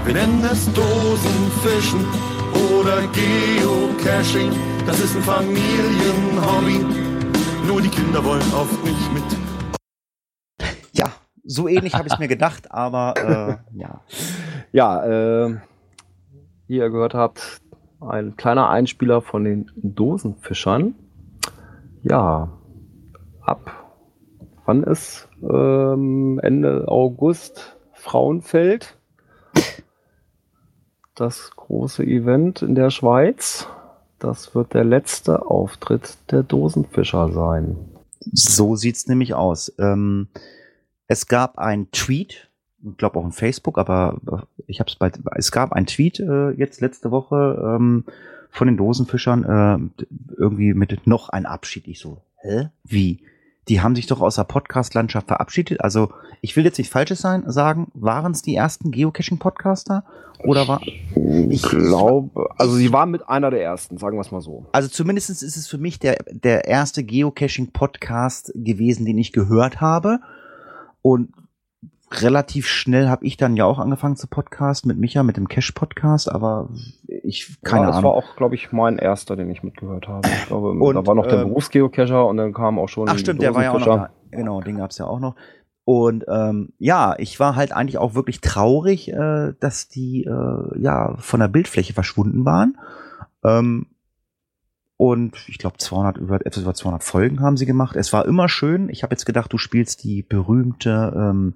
Wir 0.05 0.15
nennen 0.15 0.43
es 0.45 0.73
Dosenfischen 0.73 2.05
oder 2.79 3.03
Geocaching. 3.09 4.53
Das 4.87 5.01
ist 5.01 5.17
ein 5.17 5.23
Familienhobby. 5.23 6.85
Nur 7.67 7.83
die 7.83 7.89
Kinder 7.89 8.25
wollen 8.25 8.43
oft 8.55 8.85
nicht 8.85 9.13
mit. 9.13 9.25
Ja, 10.93 11.13
so 11.45 11.69
ähnlich 11.69 11.95
habe 11.95 12.07
ich 12.07 12.15
es 12.15 12.19
mir 12.19 12.29
gedacht, 12.29 12.71
aber 12.71 13.15
äh, 13.17 13.57
ja. 13.79 14.01
Ja, 14.73 15.05
äh, 15.05 15.57
wie 16.67 16.77
ihr 16.77 16.91
gehört 16.91 17.15
habt, 17.15 17.61
ein 18.01 18.37
kleiner 18.37 18.69
Einspieler 18.69 19.21
von 19.21 19.45
den 19.45 19.71
Dosenfischern. 19.77 20.95
ja, 22.03 22.49
ab 23.41 23.81
wann 24.65 24.85
ist 24.85 25.29
ähm, 25.43 26.39
Ende 26.43 26.87
August 26.87 27.77
Frauenfeld 27.93 28.97
das 31.15 31.51
große 31.57 32.05
Event 32.05 32.63
in 32.63 32.75
der 32.75 32.91
Schweiz. 32.91 33.67
Das 34.19 34.55
wird 34.55 34.75
der 34.75 34.85
letzte 34.85 35.47
Auftritt 35.47 36.17
der 36.31 36.43
Dosenfischer 36.43 37.33
sein. 37.33 37.77
So 38.33 38.77
sieht's 38.77 39.07
nämlich 39.07 39.35
aus. 39.35 39.73
Ähm, 39.79 40.29
es 41.09 41.27
gab 41.27 41.59
ein 41.59 41.91
Tweet, 41.91 42.50
glaube 42.97 43.19
auch 43.19 43.25
in 43.25 43.33
Facebook, 43.33 43.79
aber 43.79 44.21
äh, 44.31 44.63
ich 44.67 44.81
habe 44.81 44.89
es 44.89 44.97
bei. 44.97 45.11
Es 45.37 45.53
gab 45.53 45.73
ein 45.73 45.87
Tweet 45.87 46.21
äh, 46.21 46.51
jetzt 46.51 46.81
letzte 46.81 47.11
Woche 47.11 47.77
ähm, 47.77 48.05
von 48.51 48.67
den 48.67 48.77
Dosenfischern 48.77 49.45
äh, 49.45 50.05
irgendwie 50.37 50.75
mit 50.75 51.07
noch 51.07 51.29
ein 51.29 51.47
Abschied. 51.47 51.87
Ich 51.89 52.01
so, 52.01 52.19
hä? 52.43 52.69
Wie? 52.85 53.21
Die 53.69 53.81
haben 53.83 53.95
sich 53.95 54.07
doch 54.07 54.21
aus 54.21 54.35
der 54.35 54.45
Podcast-Landschaft 54.45 55.29
verabschiedet. 55.29 55.81
Also 55.81 56.11
ich 56.41 56.57
will 56.57 56.65
jetzt 56.65 56.79
nicht 56.79 56.91
Falsches 56.91 57.21
sein, 57.21 57.45
sagen, 57.47 57.89
waren 57.95 58.33
es 58.33 58.43
die 58.43 58.57
ersten 58.57 58.91
Geocaching-Podcaster 58.91 60.05
oder 60.43 60.67
war? 60.67 60.81
Ich 61.51 61.63
glaube, 61.63 62.49
also 62.57 62.75
sie 62.75 62.93
waren 62.93 63.11
mit 63.11 63.29
einer 63.29 63.51
der 63.51 63.63
ersten, 63.63 63.99
sagen 63.99 64.17
wir 64.17 64.23
es 64.23 64.33
mal 64.33 64.41
so. 64.41 64.67
Also 64.73 64.89
zumindest 64.89 65.31
ist 65.31 65.43
es 65.43 65.69
für 65.69 65.79
mich 65.79 65.99
der 65.99 66.17
der 66.31 66.67
erste 66.67 67.05
Geocaching-Podcast 67.05 68.53
gewesen, 68.57 69.05
den 69.05 69.19
ich 69.19 69.33
gehört 69.33 69.81
habe. 69.81 70.21
Und 71.03 71.33
relativ 72.11 72.67
schnell 72.67 73.09
habe 73.09 73.25
ich 73.25 73.37
dann 73.37 73.57
ja 73.57 73.65
auch 73.65 73.79
angefangen 73.79 74.17
zu 74.17 74.27
podcasten 74.27 74.89
mit 74.89 74.99
Micha, 74.99 75.23
mit 75.23 75.37
dem 75.37 75.49
Cash-Podcast, 75.49 76.31
aber 76.31 76.69
ich, 77.07 77.59
keine 77.63 77.83
ja, 77.83 77.87
das 77.89 77.97
Ahnung. 77.97 78.11
war 78.11 78.17
auch, 78.17 78.37
glaube 78.37 78.55
ich, 78.57 78.73
mein 78.73 78.99
erster, 78.99 79.37
den 79.37 79.51
ich 79.51 79.63
mitgehört 79.63 80.09
habe. 80.09 80.29
Ich 80.29 80.47
glaube, 80.47 80.71
Und, 80.81 80.95
da 80.95 81.07
war 81.07 81.15
noch 81.15 81.27
der 81.27 81.41
ähm, 81.41 81.49
Berufsgeocacher 81.49 82.27
und 82.27 82.37
dann 82.37 82.53
kam 82.53 82.79
auch 82.79 82.89
schon 82.89 83.09
Ach 83.09 83.19
stimmt, 83.19 83.43
der 83.43 83.55
war 83.55 83.63
ja 83.63 83.73
auch 83.73 83.79
noch 83.79 83.87
da. 83.87 84.11
Genau, 84.31 84.61
den 84.61 84.77
gab's 84.77 84.99
ja 84.99 85.07
auch 85.07 85.21
noch. 85.21 85.37
Und 85.85 86.25
ähm, 86.29 86.73
ja, 86.79 87.15
ich 87.19 87.41
war 87.41 87.57
halt 87.57 87.73
eigentlich 87.73 87.99
auch 87.99 88.15
wirklich 88.15 88.41
traurig, 88.41 89.13
äh, 89.13 89.55
dass 89.59 89.89
die 89.89 90.25
äh, 90.25 90.81
ja 90.81 91.17
von 91.19 91.41
der 91.41 91.49
Bildfläche 91.49 91.95
verschwunden 91.95 92.45
waren. 92.45 92.77
Ähm, 93.45 93.87
und 95.01 95.33
ich 95.49 95.57
glaube 95.57 95.79
200 95.79 96.19
über 96.19 96.45
etwas 96.45 96.63
über 96.63 96.75
200 96.75 97.03
Folgen 97.03 97.41
haben 97.41 97.57
sie 97.57 97.65
gemacht. 97.65 97.97
Es 97.97 98.13
war 98.13 98.27
immer 98.27 98.51
schön. 98.51 98.91
Ich 98.91 99.03
habe 99.03 99.15
jetzt 99.15 99.25
gedacht, 99.25 99.51
du 99.51 99.57
spielst 99.57 100.05
die 100.05 100.23
berühmte 100.23 101.11
ähm, 101.17 101.55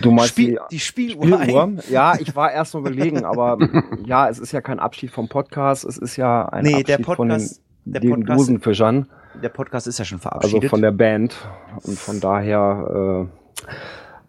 Du 0.00 0.10
meinst 0.12 0.30
Spiel, 0.30 0.52
die 0.70 0.76
die 0.76 0.80
Spieluhr. 0.80 1.38
Spieluhr? 1.42 1.74
Ja, 1.90 2.14
ich 2.18 2.34
war 2.34 2.50
erst 2.50 2.72
mal 2.72 2.80
überlegen, 2.80 3.26
aber 3.26 3.58
ja, 4.06 4.30
es 4.30 4.38
ist 4.38 4.52
ja 4.52 4.62
kein 4.62 4.78
Abschied 4.78 5.10
vom 5.10 5.28
Podcast, 5.28 5.84
es 5.84 5.98
ist 5.98 6.16
ja 6.16 6.46
ein 6.48 6.64
Nee, 6.64 6.70
Abschied 6.72 6.88
der 6.88 6.98
von 7.00 7.28
den, 7.28 7.36
Podcast, 7.36 7.60
der 7.84 8.00
Podcast, 8.00 8.40
Dosenfischern, 8.40 9.06
der 9.42 9.48
Podcast 9.50 9.86
ist 9.86 9.98
ja 9.98 10.06
schon 10.06 10.16
also 10.16 10.30
verabschiedet. 10.30 10.70
von 10.70 10.80
der 10.80 10.92
Band. 10.92 11.36
Und 11.82 11.98
von 11.98 12.18
daher 12.18 13.28
äh, 13.28 13.70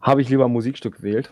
habe 0.02 0.22
ich 0.22 0.28
lieber 0.28 0.44
ein 0.44 0.52
Musikstück 0.52 0.98
gewählt. 0.98 1.32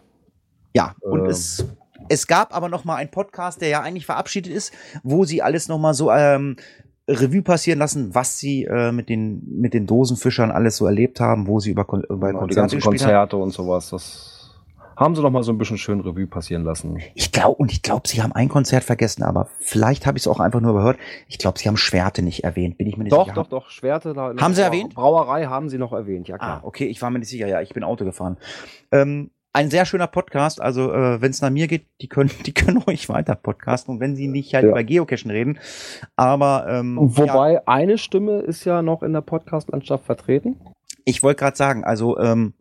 Ja, 0.73 0.95
und 1.01 1.19
Ähm. 1.19 1.25
es, 1.25 1.65
es 2.07 2.27
gab 2.27 2.55
aber 2.55 2.69
noch 2.69 2.85
mal 2.85 2.95
einen 2.95 3.11
Podcast, 3.11 3.59
der 3.59 3.67
ja 3.67 3.81
eigentlich 3.81 4.05
verabschiedet 4.05 4.53
ist, 4.53 4.71
wo 5.03 5.25
sie 5.25 5.41
alles 5.41 5.67
noch 5.67 5.79
mal 5.79 5.93
so 5.93 6.11
ähm, 6.13 6.55
Revue 7.07 7.41
passieren 7.43 7.79
lassen, 7.79 8.15
was 8.15 8.39
sie 8.39 8.63
äh, 8.65 8.91
mit 8.91 9.09
den 9.09 9.43
mit 9.59 9.73
den 9.73 9.85
Dosenfischern 9.85 10.49
alles 10.51 10.77
so 10.77 10.85
erlebt 10.85 11.19
haben, 11.19 11.47
wo 11.47 11.59
sie 11.59 11.71
über, 11.71 11.85
Kon 11.85 12.03
über 12.03 12.27
Genau, 12.29 12.47
die 12.47 12.55
Konzerte 12.55 12.55
ganzen 12.55 12.75
gespielt 12.77 13.01
haben. 13.03 13.07
Konzerte 13.09 13.37
und 13.37 13.51
sowas, 13.51 13.89
das 13.91 14.31
haben 14.97 15.13
sie 15.13 15.21
noch 15.21 15.29
mal 15.29 15.43
so 15.43 15.51
ein 15.51 15.57
bisschen 15.57 15.77
schön 15.77 15.99
Revue 15.99 16.25
passieren 16.25 16.63
lassen. 16.63 16.99
Ich 17.15 17.31
glaube 17.33 17.57
und 17.57 17.69
ich 17.71 17.81
glaube, 17.81 18.07
sie 18.07 18.23
haben 18.23 18.31
ein 18.31 18.47
Konzert 18.47 18.83
vergessen, 18.85 19.23
aber 19.23 19.49
vielleicht 19.59 20.05
habe 20.07 20.17
ich 20.17 20.23
es 20.23 20.27
auch 20.27 20.39
einfach 20.39 20.61
nur 20.61 20.71
überhört. 20.71 20.97
Ich 21.27 21.37
glaube, 21.37 21.59
sie 21.59 21.67
haben 21.67 21.75
Schwerte 21.77 22.21
nicht 22.21 22.43
erwähnt. 22.45 22.77
Bin 22.77 22.87
ich 22.87 22.95
mir 22.97 23.03
nicht 23.03 23.11
Doch, 23.13 23.25
sicher. 23.25 23.35
doch, 23.35 23.47
doch, 23.49 23.69
Schwerte. 23.69 24.09
In 24.11 24.15
der 24.15 24.35
Haben 24.37 24.53
sie 24.53 24.61
erwähnt? 24.61 24.95
Brauerei 24.95 25.45
haben 25.47 25.67
sie 25.69 25.77
noch 25.77 25.91
erwähnt, 25.91 26.27
ja 26.29 26.35
Ah, 26.35 26.37
klar. 26.37 26.59
okay, 26.63 26.85
ich 26.85 27.01
war 27.01 27.09
mir 27.09 27.19
nicht 27.19 27.27
sicher. 27.29 27.45
Ja, 27.45 27.61
ich 27.61 27.73
bin 27.73 27.83
Auto 27.83 28.05
gefahren. 28.05 28.37
Ähm, 28.93 29.31
ein 29.55 29.69
sehr 29.71 29.85
schöner 29.85 30.07
Podcast. 30.07 30.61
Also, 30.61 30.91
äh, 30.93 31.21
wenn 31.21 31.31
es 31.31 31.41
nach 31.41 31.49
mir 31.49 31.67
geht, 31.67 31.85
die 32.01 32.07
können, 32.09 32.29
die 32.45 32.53
können 32.53 32.77
ruhig 32.77 33.09
weiter 33.09 33.35
podcasten. 33.35 33.93
Und 33.95 33.99
wenn 34.01 34.15
sie 34.15 34.27
nicht 34.27 34.53
halt 34.53 34.65
Ja. 34.65 34.71
über 34.71 34.83
Geocachen 34.83 35.31
reden, 35.31 35.59
aber 36.15 36.65
ähm, 36.69 36.97
ja, 37.01 37.17
Wobei 37.17 37.67
eine 37.67 37.97
Stimme 37.97 38.39
ist 38.41 38.65
ja 38.65 38.81
noch 38.81 39.01
in 39.01 39.13
der 39.13 39.21
Podcast-Landschaft 39.21 40.05
vertreten. 40.05 40.57
ich 41.05 41.23
wollte 41.23 41.39
gerade 41.39 41.55
sagen, 41.57 41.83
also 41.83 42.17
ähm, 42.19 42.53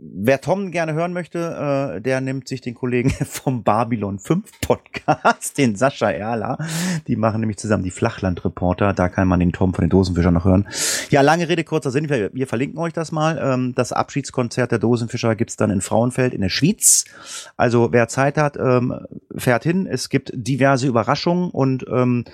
wer 0.00 0.40
Tom 0.40 0.70
gerne 0.70 0.94
hören 0.94 1.12
möchte, 1.12 1.96
äh, 1.96 2.00
der 2.00 2.20
nimmt 2.20 2.48
sich 2.48 2.60
den 2.60 2.74
Kollegen 2.74 3.10
vom 3.24 3.62
Babylon 3.62 4.18
5 4.18 4.60
Podcast, 4.60 5.58
den 5.58 5.76
Sascha 5.76 6.10
Erler. 6.10 6.58
Die 7.06 7.16
machen 7.16 7.40
nämlich 7.40 7.58
zusammen 7.58 7.82
die 7.82 7.90
Flachlandreporter. 7.90 8.92
Da 8.92 9.08
kann 9.08 9.28
man 9.28 9.40
den 9.40 9.52
Tom 9.52 9.74
von 9.74 9.82
den 9.82 9.90
Dosenfischern 9.90 10.34
noch 10.34 10.44
hören. 10.44 10.68
Ja, 11.10 11.20
lange 11.22 11.48
Rede, 11.48 11.64
kurzer 11.64 11.90
Sinn. 11.90 12.08
Wir, 12.08 12.32
wir 12.32 12.46
verlinken 12.46 12.78
euch 12.78 12.92
das 12.92 13.12
mal. 13.12 13.38
Ähm, 13.42 13.74
das 13.74 13.92
Abschiedskonzert 13.92 14.72
der 14.72 14.78
Dosenfischer 14.78 15.34
gibt's 15.34 15.56
dann 15.56 15.70
in 15.70 15.80
Frauenfeld 15.80 16.32
in 16.32 16.40
der 16.40 16.48
Schweiz. 16.48 17.04
Also 17.56 17.92
wer 17.92 18.08
Zeit 18.08 18.38
hat, 18.38 18.56
ähm, 18.56 18.94
fährt 19.36 19.64
hin. 19.64 19.86
Es 19.86 20.08
gibt 20.08 20.30
diverse 20.34 20.86
Überraschungen 20.86 21.50
und 21.50 21.84
ähm, 21.90 22.24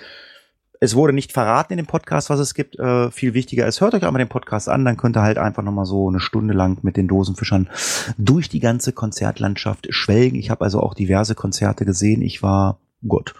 es 0.85 0.95
wurde 0.95 1.13
nicht 1.13 1.33
verraten 1.33 1.73
in 1.73 1.77
dem 1.77 1.87
Podcast, 1.87 2.29
was 2.29 2.39
es 2.39 2.53
gibt. 2.53 2.79
Äh, 2.79 3.11
viel 3.11 3.33
wichtiger 3.33 3.67
ist, 3.67 3.81
hört 3.81 3.93
euch 3.93 4.05
einmal 4.05 4.23
den 4.23 4.29
Podcast 4.29 4.69
an, 4.69 4.85
dann 4.85 4.97
könnt 4.97 5.17
ihr 5.17 5.21
halt 5.21 5.37
einfach 5.37 5.63
nochmal 5.63 5.85
so 5.85 6.07
eine 6.07 6.19
Stunde 6.19 6.53
lang 6.53 6.77
mit 6.83 6.95
den 6.95 7.07
Dosenfischern 7.07 7.69
durch 8.17 8.49
die 8.49 8.59
ganze 8.59 8.93
Konzertlandschaft 8.93 9.87
schwelgen. 9.89 10.39
Ich 10.39 10.49
habe 10.49 10.63
also 10.63 10.79
auch 10.79 10.93
diverse 10.93 11.35
Konzerte 11.35 11.85
gesehen. 11.85 12.21
Ich 12.21 12.41
war, 12.41 12.77
Gott. 13.07 13.33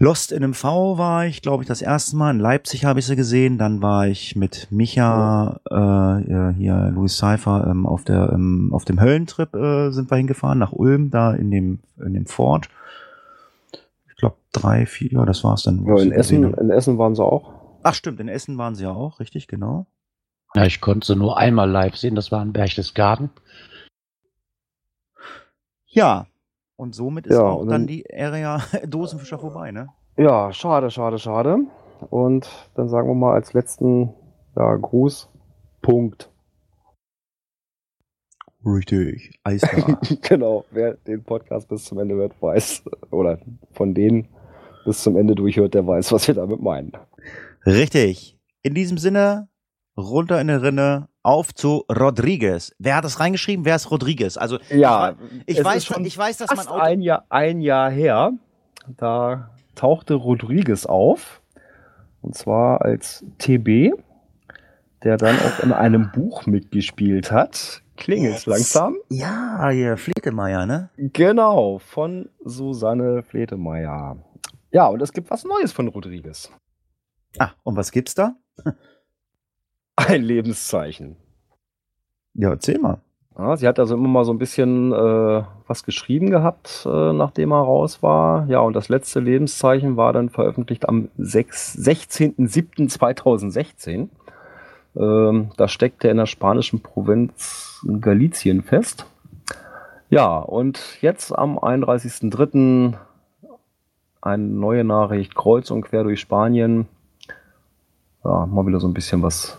Lost 0.00 0.30
in 0.30 0.44
MV 0.44 0.62
war 0.96 1.26
ich, 1.26 1.42
glaube 1.42 1.64
ich, 1.64 1.68
das 1.68 1.82
erste 1.82 2.16
Mal. 2.16 2.30
In 2.30 2.38
Leipzig 2.38 2.84
habe 2.84 3.00
ich 3.00 3.06
sie 3.06 3.16
gesehen. 3.16 3.58
Dann 3.58 3.82
war 3.82 4.06
ich 4.06 4.36
mit 4.36 4.68
Micha, 4.70 5.60
äh, 5.68 6.54
hier 6.54 6.92
Louis 6.94 7.16
Seifer, 7.16 7.66
ähm, 7.68 7.84
auf 7.84 8.04
der, 8.04 8.30
ähm, 8.32 8.70
auf 8.72 8.84
dem 8.84 9.00
Höllentrip 9.00 9.56
äh, 9.56 9.90
sind 9.90 10.08
wir 10.10 10.16
hingefahren 10.16 10.58
nach 10.58 10.72
Ulm, 10.72 11.10
da 11.10 11.32
in 11.32 11.50
dem, 11.50 11.80
in 11.98 12.14
dem 12.14 12.26
Fort. 12.26 12.68
Drei, 14.52 14.86
vier, 14.86 15.12
ja, 15.12 15.24
das 15.24 15.44
war's 15.44 15.62
dann. 15.64 15.84
Ja, 15.84 15.98
in, 15.98 16.12
Essen, 16.12 16.54
in 16.54 16.70
Essen 16.70 16.98
waren 16.98 17.14
sie 17.14 17.24
auch. 17.24 17.52
Ach 17.82 17.94
stimmt, 17.94 18.18
in 18.20 18.28
Essen 18.28 18.58
waren 18.58 18.74
sie 18.74 18.84
ja 18.84 18.92
auch, 18.92 19.20
richtig, 19.20 19.46
genau. 19.46 19.86
Ja, 20.54 20.64
ich 20.64 20.80
konnte 20.80 21.06
sie 21.06 21.16
nur 21.16 21.36
einmal 21.36 21.70
live 21.70 21.96
sehen, 21.96 22.14
das 22.14 22.32
war 22.32 22.42
in 22.42 22.52
Berchtesgaden. 22.52 23.30
Ja. 25.86 26.26
Und 26.76 26.94
somit 26.94 27.26
ist 27.26 27.34
Ja, 27.34 27.42
auch 27.42 27.60
und 27.60 27.68
dann 27.68 27.82
dann- 27.82 27.86
die 27.88 28.06
Area 28.12 28.60
Dosenfischer 28.86 29.38
vorbei, 29.38 29.70
ne? 29.72 29.88
Ja, 30.16 30.52
schade, 30.52 30.90
schade, 30.90 31.18
schade. 31.18 31.58
Und 32.10 32.48
dann 32.74 32.88
sagen 32.88 33.08
wir 33.08 33.14
mal 33.14 33.34
als 33.34 33.52
letzten 33.52 34.14
ja, 34.56 34.74
Gruß, 34.76 35.28
Punkt. 35.82 36.30
Richtig. 38.64 39.38
Eisbar. 39.44 40.00
genau, 40.22 40.64
wer 40.70 40.94
den 40.94 41.22
Podcast 41.24 41.68
bis 41.68 41.84
zum 41.84 41.98
Ende 41.98 42.14
hört, 42.16 42.40
weiß, 42.40 42.84
oder 43.10 43.38
von 43.72 43.94
denen 43.94 44.28
bis 44.84 45.02
zum 45.02 45.16
Ende 45.16 45.34
durchhört, 45.34 45.74
der 45.74 45.86
weiß, 45.86 46.12
was 46.12 46.28
wir 46.28 46.34
damit 46.34 46.60
meinen. 46.60 46.92
Richtig. 47.66 48.38
In 48.62 48.74
diesem 48.74 48.98
Sinne, 48.98 49.48
runter 49.96 50.40
in 50.40 50.48
die 50.48 50.54
Rinne, 50.54 51.08
auf 51.22 51.54
zu 51.54 51.84
Rodriguez. 51.90 52.74
Wer 52.78 52.96
hat 52.96 53.04
das 53.04 53.20
reingeschrieben? 53.20 53.64
Wer 53.64 53.76
ist 53.76 53.90
Rodriguez? 53.90 54.36
Also, 54.36 54.58
Ja, 54.70 55.14
ich, 55.44 55.58
es 55.58 55.64
weiß, 55.64 55.84
schon 55.84 56.04
ich 56.04 56.16
weiß, 56.16 56.38
dass 56.38 56.54
man 56.56 56.66
Auto 56.66 56.80
ein 56.80 57.02
Jahr, 57.02 57.24
ein 57.28 57.60
Jahr 57.60 57.90
her, 57.90 58.32
da 58.96 59.50
tauchte 59.74 60.14
Rodriguez 60.14 60.86
auf. 60.86 61.42
Und 62.22 62.34
zwar 62.34 62.82
als 62.82 63.24
TB, 63.38 63.92
der 65.04 65.16
dann 65.16 65.36
auch 65.36 65.62
in 65.62 65.72
einem 65.72 66.10
Buch 66.12 66.46
mitgespielt 66.46 67.30
hat. 67.30 67.82
Klingelt's 67.96 68.46
langsam? 68.46 68.96
Ja, 69.10 69.68
hier, 69.70 69.96
Fletemeier, 69.96 70.66
ne? 70.66 70.90
Genau, 70.96 71.78
von 71.78 72.28
Susanne 72.44 73.22
Fletemeyer. 73.22 74.16
Ja, 74.70 74.86
und 74.86 75.02
es 75.02 75.12
gibt 75.12 75.30
was 75.30 75.44
Neues 75.44 75.72
von 75.72 75.88
Rodriguez. 75.88 76.50
Ah, 77.38 77.50
und 77.62 77.76
was 77.76 77.92
gibt's 77.92 78.14
da? 78.14 78.36
Ein 79.96 80.22
Lebenszeichen. 80.22 81.16
Ja, 82.34 82.50
erzähl 82.50 82.78
mal. 82.78 83.00
Ja, 83.36 83.56
sie 83.56 83.66
hat 83.68 83.78
also 83.78 83.94
immer 83.94 84.08
mal 84.08 84.24
so 84.24 84.32
ein 84.32 84.38
bisschen 84.38 84.92
äh, 84.92 85.42
was 85.66 85.84
geschrieben 85.84 86.30
gehabt, 86.30 86.86
äh, 86.86 87.12
nachdem 87.12 87.52
er 87.52 87.60
raus 87.60 88.02
war. 88.02 88.46
Ja, 88.48 88.60
und 88.60 88.72
das 88.74 88.88
letzte 88.88 89.20
Lebenszeichen 89.20 89.96
war 89.96 90.12
dann 90.12 90.28
veröffentlicht 90.28 90.88
am 90.88 91.08
6 91.18 91.78
16.07.2016. 91.78 94.08
Ähm, 94.96 95.50
da 95.56 95.68
steckt 95.68 96.04
er 96.04 96.10
in 96.10 96.16
der 96.16 96.26
spanischen 96.26 96.80
Provinz 96.80 97.80
Galicien 98.00 98.62
fest. 98.62 99.06
Ja, 100.10 100.38
und 100.38 100.80
jetzt 101.00 101.36
am 101.36 101.58
31.03. 101.58 102.94
eine 104.20 104.42
neue 104.42 104.84
Nachricht, 104.84 105.34
kreuz 105.34 105.70
und 105.70 105.82
quer 105.82 106.04
durch 106.04 106.20
Spanien. 106.20 106.86
Ja, 108.24 108.46
mal 108.46 108.66
wieder 108.66 108.80
so 108.80 108.88
ein 108.88 108.94
bisschen 108.94 109.22
was 109.22 109.58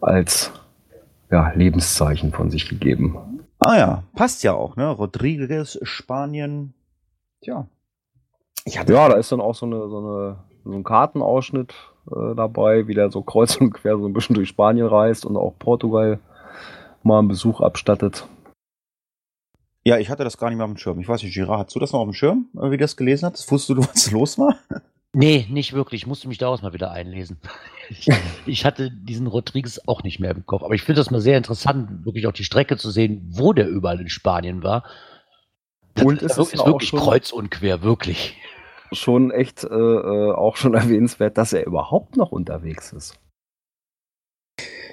als 0.00 0.50
ja, 1.30 1.52
Lebenszeichen 1.54 2.32
von 2.32 2.50
sich 2.50 2.68
gegeben. 2.68 3.46
Ah 3.58 3.76
ja, 3.76 4.02
passt 4.14 4.42
ja 4.42 4.54
auch, 4.54 4.76
ne? 4.76 4.88
Rodriguez, 4.88 5.78
Spanien. 5.82 6.74
Tja. 7.42 7.66
Ja, 8.66 8.84
da 8.84 9.14
ist 9.14 9.32
dann 9.32 9.40
auch 9.40 9.54
so, 9.54 9.66
eine, 9.66 9.88
so, 9.88 9.98
eine, 9.98 10.36
so 10.64 10.72
ein 10.72 10.84
Kartenausschnitt 10.84 11.74
äh, 12.10 12.34
dabei, 12.34 12.86
wie 12.86 12.94
der 12.94 13.10
so 13.10 13.22
kreuz 13.22 13.56
und 13.56 13.72
quer 13.72 13.98
so 13.98 14.06
ein 14.06 14.12
bisschen 14.12 14.34
durch 14.34 14.48
Spanien 14.48 14.86
reist 14.86 15.24
und 15.24 15.36
auch 15.36 15.54
Portugal 15.58 16.18
mal 17.02 17.18
einen 17.18 17.28
Besuch 17.28 17.60
abstattet. 17.60 18.26
Ja, 19.84 19.98
ich 19.98 20.10
hatte 20.10 20.24
das 20.24 20.38
gar 20.38 20.48
nicht 20.48 20.58
mehr 20.58 20.66
auf 20.66 20.72
dem 20.72 20.78
Schirm. 20.78 21.00
Ich 21.00 21.08
weiß 21.08 21.22
nicht, 21.22 21.34
Girard, 21.34 21.66
hast 21.66 21.74
du 21.74 21.80
das 21.80 21.92
noch 21.92 22.00
auf 22.00 22.06
dem 22.06 22.14
Schirm, 22.14 22.48
äh, 22.56 22.66
wie 22.66 22.76
du 22.76 22.84
das 22.84 22.96
gelesen 22.96 23.30
hast? 23.30 23.50
Wusstest 23.50 23.78
du, 23.78 23.82
was 23.92 24.10
los 24.10 24.38
war? 24.38 24.56
Nee, 25.14 25.46
nicht 25.50 25.72
wirklich. 25.74 26.02
Ich 26.02 26.06
musste 26.06 26.28
mich 26.28 26.38
daraus 26.38 26.62
mal 26.62 26.72
wieder 26.72 26.90
einlesen. 26.90 27.38
Ich, 27.90 28.08
ich 28.46 28.64
hatte 28.64 28.90
diesen 28.90 29.26
Rodriguez 29.26 29.78
auch 29.84 30.02
nicht 30.02 30.18
mehr 30.18 30.30
im 30.30 30.46
Kopf. 30.46 30.62
Aber 30.62 30.72
ich 30.72 30.82
finde 30.82 31.00
das 31.00 31.10
mal 31.10 31.20
sehr 31.20 31.36
interessant, 31.36 32.06
wirklich 32.06 32.26
auch 32.26 32.32
die 32.32 32.44
Strecke 32.44 32.78
zu 32.78 32.90
sehen, 32.90 33.20
wo 33.28 33.52
der 33.52 33.68
überall 33.68 34.00
in 34.00 34.08
Spanien 34.08 34.62
war. 34.62 34.84
Das 35.94 36.06
Und 36.06 36.22
ist, 36.22 36.38
ist 36.38 36.54
ist 36.54 36.64
wirklich 36.64 36.92
kreuz 36.92 37.32
und 37.32 37.50
quer, 37.50 37.82
wirklich. 37.82 38.38
Schon 38.92 39.30
echt 39.30 39.64
äh, 39.64 39.66
äh, 39.66 40.32
auch 40.32 40.56
schon 40.56 40.72
erwähnenswert, 40.82 41.36
dass 41.36 41.52
er 41.52 41.66
überhaupt 41.66 42.16
noch 42.16 42.32
unterwegs 42.32 42.94
ist. 42.94 43.18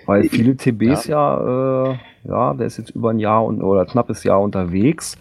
Weil 0.09 0.27
viele 0.27 0.57
TBs 0.57 1.05
ja, 1.05 1.91
äh, 1.91 1.97
ja, 2.23 2.55
der 2.55 2.65
ist 2.65 2.77
jetzt 2.77 2.89
über 2.89 3.11
ein 3.11 3.19
Jahr 3.19 3.45
und, 3.45 3.61
oder 3.61 3.85
knappes 3.85 4.23
Jahr 4.23 4.41
unterwegs, 4.41 5.17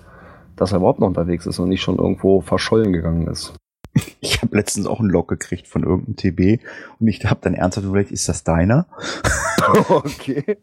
dass 0.56 0.72
er 0.72 0.78
überhaupt 0.78 1.00
noch 1.00 1.08
unterwegs 1.08 1.44
ist 1.44 1.58
und 1.58 1.68
nicht 1.68 1.82
schon 1.82 1.98
irgendwo 1.98 2.40
verschollen 2.40 2.94
gegangen 2.94 3.26
ist. 3.26 3.52
Ich 4.20 4.42
habe 4.42 4.56
letztens 4.56 4.86
auch 4.86 5.00
einen 5.00 5.10
Log 5.10 5.28
gekriegt 5.28 5.68
von 5.68 5.82
irgendeinem 5.82 6.16
TB 6.16 6.64
und 7.00 7.06
ich 7.06 7.24
habe 7.24 7.40
dann 7.42 7.54
ernsthaft 7.54 7.86
überlegt, 7.86 8.12
ist 8.12 8.28
das 8.28 8.44
deiner? 8.44 8.86
okay. 9.88 10.58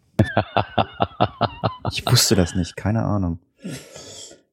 Ich 1.92 2.06
wusste 2.10 2.36
das 2.36 2.56
nicht, 2.56 2.76
keine 2.76 3.04
Ahnung. 3.04 3.40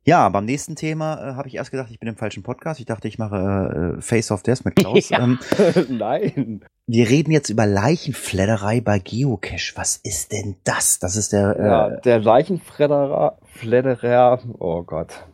Ja, 0.05 0.29
beim 0.31 0.45
nächsten 0.47 0.75
Thema 0.75 1.15
äh, 1.15 1.35
habe 1.35 1.47
ich 1.49 1.55
erst 1.55 1.71
gedacht, 1.71 1.89
ich 1.91 2.01
bin 2.01 2.09
im 2.09 2.17
falschen 2.17 2.43
Podcast. 2.43 2.81
Ich 2.81 2.87
dachte, 2.87 3.07
ich 3.07 3.19
mache 3.19 3.97
äh, 3.99 4.01
Face 4.03 4.33
of 4.33 4.43
Death 4.43 4.65
mit 4.65 4.75
Klaus. 4.75 5.11
Ja. 5.11 5.21
ähm, 5.21 5.39
Nein. 5.89 6.65
wir 6.89 7.09
reden 7.09 7.31
jetzt 7.31 7.51
über 7.51 7.67
Leichenfledderei 7.67 8.81
bei 8.81 8.99
Geocache. 8.99 9.73
Was 9.77 9.97
ist 9.99 10.33
denn 10.33 10.57
das? 10.65 10.99
Das 10.99 11.15
ist 11.17 11.33
der. 11.33 11.57
Äh, 11.57 11.67
Ja, 11.67 11.91
der 12.01 12.19
Leichenfledderer, 12.19 13.39
Fledderer, 13.45 14.41
oh 14.59 14.83
Gott, 14.83 15.25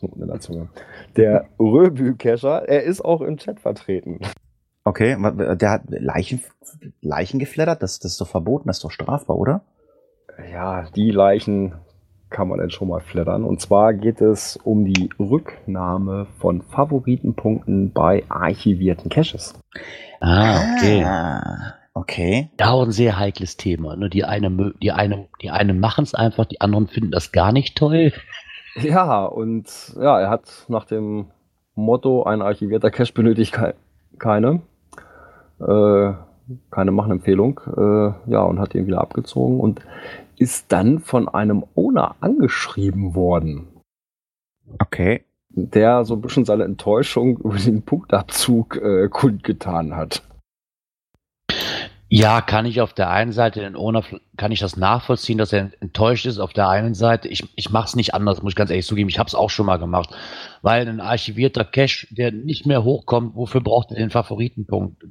in 0.00 0.26
der 0.26 0.40
Zunge. 0.40 0.68
Der 1.16 1.46
Röbü-Cacher, 1.58 2.66
er 2.68 2.82
ist 2.82 3.04
auch 3.04 3.20
im 3.20 3.36
Chat 3.36 3.60
vertreten. 3.60 4.20
Okay, 4.84 5.16
der 5.56 5.70
hat 5.70 5.82
Leichen, 5.88 6.40
Leichen 7.00 7.38
gefleddert. 7.38 7.82
Das, 7.82 7.98
das 8.00 8.12
ist 8.12 8.20
doch 8.20 8.28
verboten, 8.28 8.68
das 8.68 8.78
ist 8.78 8.84
doch 8.84 8.90
strafbar, 8.90 9.36
oder? 9.36 9.62
Ja, 10.50 10.90
die 10.90 11.10
Leichen 11.10 11.74
kann 12.34 12.48
man 12.48 12.58
denn 12.58 12.70
schon 12.70 12.88
mal 12.88 13.00
fleddern. 13.00 13.44
Und 13.44 13.60
zwar 13.60 13.94
geht 13.94 14.20
es 14.20 14.56
um 14.64 14.84
die 14.84 15.08
Rücknahme 15.20 16.26
von 16.38 16.62
Favoritenpunkten 16.62 17.92
bei 17.92 18.24
archivierten 18.28 19.08
Caches. 19.08 19.54
Ah, 20.20 20.56
okay. 20.74 21.04
Ah, 21.04 21.74
okay. 21.94 22.50
Ja, 22.58 22.70
auch 22.72 22.82
ein 22.82 22.90
sehr 22.90 23.18
heikles 23.20 23.56
Thema. 23.56 23.94
Ne? 23.94 24.10
Die 24.10 24.24
eine, 24.24 24.48
mö- 24.48 24.74
die 24.82 24.90
eine, 24.90 25.28
die 25.42 25.50
einen 25.50 25.78
machen 25.78 26.02
es 26.02 26.12
einfach, 26.14 26.44
die 26.46 26.60
anderen 26.60 26.88
finden 26.88 27.12
das 27.12 27.30
gar 27.30 27.52
nicht 27.52 27.78
toll. 27.78 28.12
Ja, 28.82 29.24
und 29.26 29.94
ja, 29.96 30.18
er 30.18 30.28
hat 30.28 30.64
nach 30.66 30.86
dem 30.86 31.26
Motto, 31.76 32.24
ein 32.24 32.42
archivierter 32.42 32.90
Cache 32.90 33.12
benötigt 33.12 33.52
kei- 33.54 33.74
keine, 34.18 34.60
äh, 35.60 36.12
keine 36.72 36.90
Machenempfehlung, 36.90 37.60
äh, 37.76 38.30
ja, 38.32 38.42
und 38.42 38.58
hat 38.58 38.74
ihn 38.74 38.88
wieder 38.88 39.00
abgezogen 39.00 39.60
und 39.60 39.80
ist 40.36 40.72
dann 40.72 41.00
von 41.00 41.28
einem 41.28 41.64
Owner 41.74 42.16
angeschrieben 42.20 43.14
worden, 43.14 43.68
Okay. 44.82 45.24
der 45.48 46.04
so 46.04 46.14
ein 46.14 46.20
bisschen 46.20 46.44
seine 46.44 46.64
Enttäuschung 46.64 47.38
über 47.44 47.56
den 47.56 47.82
Punktabzug 47.82 48.76
äh, 48.76 49.08
kundgetan 49.08 49.94
hat. 49.96 50.22
Ja, 52.08 52.42
kann 52.42 52.64
ich 52.64 52.80
auf 52.80 52.92
der 52.92 53.10
einen 53.10 53.32
Seite 53.32 53.60
den 53.60 53.74
Owner, 53.74 54.04
kann 54.36 54.52
ich 54.52 54.60
das 54.60 54.76
nachvollziehen, 54.76 55.38
dass 55.38 55.52
er 55.52 55.70
enttäuscht 55.80 56.26
ist. 56.26 56.38
Auf 56.38 56.52
der 56.52 56.68
einen 56.68 56.94
Seite, 56.94 57.26
ich, 57.28 57.48
ich 57.56 57.70
mache 57.70 57.86
es 57.86 57.96
nicht 57.96 58.14
anders, 58.14 58.40
muss 58.40 58.52
ich 58.52 58.56
ganz 58.56 58.70
ehrlich 58.70 58.86
zugeben. 58.86 59.08
Ich 59.08 59.18
habe 59.18 59.26
es 59.26 59.34
auch 59.34 59.50
schon 59.50 59.66
mal 59.66 59.78
gemacht. 59.78 60.14
Weil 60.62 60.86
ein 60.86 61.00
archivierter 61.00 61.64
Cache, 61.64 62.06
der 62.10 62.30
nicht 62.30 62.66
mehr 62.66 62.84
hochkommt, 62.84 63.34
wofür 63.34 63.62
braucht 63.62 63.90
er 63.90 63.96
den 63.96 64.10
Favoritenpunkt? 64.10 65.02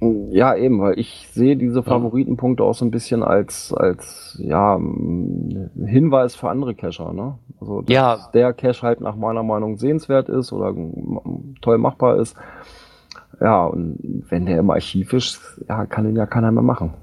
Ja, 0.00 0.54
eben, 0.54 0.80
weil 0.80 0.98
ich 0.98 1.28
sehe 1.32 1.56
diese 1.56 1.82
Favoritenpunkte 1.82 2.62
auch 2.62 2.74
so 2.74 2.84
ein 2.84 2.90
bisschen 2.92 3.22
als, 3.24 3.72
als 3.72 4.38
ja, 4.40 4.78
Hinweis 4.78 6.36
für 6.36 6.50
andere 6.50 6.74
Cacher, 6.76 7.12
ne? 7.12 7.38
Also, 7.60 7.82
dass 7.82 7.92
Ja. 7.92 8.30
der 8.32 8.52
Cache 8.52 8.82
halt 8.82 9.00
nach 9.00 9.16
meiner 9.16 9.42
Meinung 9.42 9.76
sehenswert 9.76 10.28
ist 10.28 10.52
oder 10.52 10.72
toll 11.62 11.78
machbar 11.78 12.16
ist. 12.20 12.36
Ja, 13.40 13.64
und 13.66 14.24
wenn 14.28 14.46
der 14.46 14.58
im 14.58 14.70
Archiv 14.70 15.12
ist, 15.12 15.60
ja, 15.68 15.86
kann 15.86 16.04
den 16.04 16.16
ja 16.16 16.26
keiner 16.26 16.52
mehr 16.52 16.62
machen. 16.62 16.94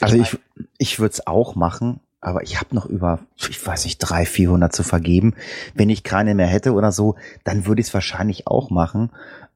Also 0.00 0.16
ich, 0.16 0.38
ich 0.78 0.98
würde 0.98 1.12
es 1.12 1.26
auch 1.26 1.54
machen, 1.54 2.00
aber 2.20 2.42
ich 2.42 2.58
habe 2.60 2.74
noch 2.74 2.86
über, 2.86 3.18
ich 3.36 3.66
weiß 3.66 3.84
nicht, 3.84 3.98
300, 3.98 4.28
400 4.28 4.72
zu 4.72 4.82
vergeben. 4.82 5.34
Wenn 5.74 5.90
ich 5.90 6.02
keine 6.04 6.34
mehr 6.34 6.46
hätte 6.46 6.72
oder 6.72 6.90
so, 6.90 7.16
dann 7.44 7.66
würde 7.66 7.80
ich 7.80 7.88
es 7.88 7.94
wahrscheinlich 7.94 8.46
auch 8.46 8.70
machen. 8.70 9.10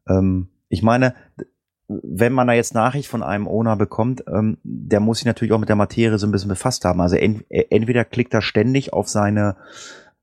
Ähm, 0.09 0.49
ich 0.69 0.83
meine, 0.83 1.15
wenn 1.89 2.33
man 2.33 2.47
da 2.49 2.53
jetzt 2.53 2.75
Nachricht 2.75 3.09
von 3.09 3.23
einem 3.23 3.47
Owner 3.47 3.77
bekommt, 3.77 4.25
ähm, 4.33 4.59
der 4.65 5.01
muss 5.01 5.19
sich 5.19 5.27
natürlich 5.27 5.53
auch 5.53 5.59
mit 5.61 5.69
der 5.69 5.77
Materie 5.77 6.19
so 6.19 6.27
ein 6.27 6.33
bisschen 6.33 6.49
befasst 6.49 6.85
haben. 6.85 7.01
Also 7.01 7.17
ent, 7.17 7.45
äh, 7.49 7.65
entweder 7.71 8.05
klickt 8.05 8.35
er 8.35 8.43
ständig 8.43 8.93
auf 8.93 9.09
seine 9.09 9.57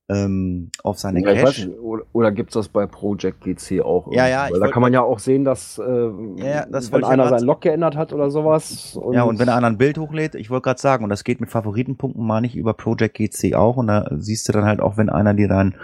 ähm, 0.10 0.70
auf 0.84 1.00
seine 1.00 1.22
Ja, 1.22 1.34
Cache. 1.34 1.62
nicht, 1.70 1.80
oder 1.80 2.04
oder 2.12 2.32
gibt 2.34 2.50
es 2.50 2.56
das 2.56 2.68
bei 2.68 2.86
Project 2.86 3.40
GC 3.40 3.80
auch? 3.82 4.12
Ja, 4.12 4.28
ja, 4.28 4.50
Weil 4.52 4.60
da 4.60 4.68
kann 4.68 4.82
man 4.82 4.92
ja 4.92 5.02
auch 5.02 5.18
sehen, 5.20 5.46
dass 5.46 5.78
äh, 5.80 6.10
Ja, 6.36 6.66
das 6.66 6.92
wenn 6.92 7.06
einer 7.06 7.24
ja 7.24 7.30
grad- 7.30 7.40
sein 7.40 7.48
Log 7.48 7.62
geändert 7.62 7.96
hat 7.96 8.12
oder 8.12 8.30
sowas. 8.30 9.00
Ja, 9.14 9.24
und 9.24 9.40
wenn 9.40 9.48
einer 9.48 9.68
ein 9.68 9.78
Bild 9.78 9.98
hochlädt, 9.98 10.36
ich 10.36 10.50
wollte 10.50 10.66
gerade 10.66 10.82
sagen, 10.82 11.06
und 11.06 11.10
das 11.10 11.24
geht 11.24 11.40
mit 11.40 11.50
Favoritenpunkten 11.52 12.22
mal 12.28 12.42
nicht 12.42 12.58
über 12.58 12.74
Project 12.74 13.16
GC 13.16 13.56
auch, 13.56 13.78
und 13.78 13.88
da 13.88 14.10
siehst 14.18 14.50
du 14.50 14.52
dann 14.52 14.66
halt 14.66 14.82
auch, 14.82 14.98
wenn 14.98 15.10
einer 15.10 15.34
dir 15.34 15.48
dann 15.48 15.76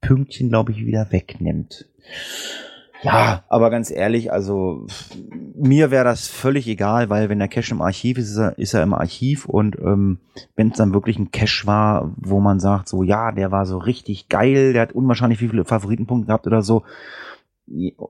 Pünktchen, 0.00 0.48
glaube 0.48 0.72
ich, 0.72 0.86
wieder 0.86 1.08
wegnimmt. 1.12 1.84
Ja, 3.00 3.44
aber 3.48 3.70
ganz 3.70 3.90
ehrlich, 3.92 4.32
also 4.32 4.86
mir 5.54 5.90
wäre 5.92 6.04
das 6.04 6.26
völlig 6.26 6.66
egal, 6.66 7.10
weil 7.10 7.28
wenn 7.28 7.38
der 7.38 7.48
Cache 7.48 7.70
im 7.72 7.80
Archiv 7.82 8.18
ist, 8.18 8.30
ist 8.30 8.36
er, 8.38 8.58
ist 8.58 8.74
er 8.74 8.82
im 8.82 8.92
Archiv 8.94 9.46
und 9.46 9.78
ähm, 9.78 10.18
wenn 10.56 10.70
es 10.70 10.76
dann 10.78 10.92
wirklich 10.92 11.18
ein 11.18 11.30
Cache 11.30 11.66
war, 11.66 12.12
wo 12.16 12.40
man 12.40 12.58
sagt, 12.60 12.88
so 12.88 13.02
ja, 13.04 13.30
der 13.32 13.52
war 13.52 13.66
so 13.66 13.78
richtig 13.78 14.28
geil, 14.28 14.72
der 14.72 14.82
hat 14.82 14.92
unwahrscheinlich 14.92 15.38
viele 15.38 15.64
Favoritenpunkte 15.64 16.26
gehabt 16.26 16.46
oder 16.48 16.62
so, 16.62 16.82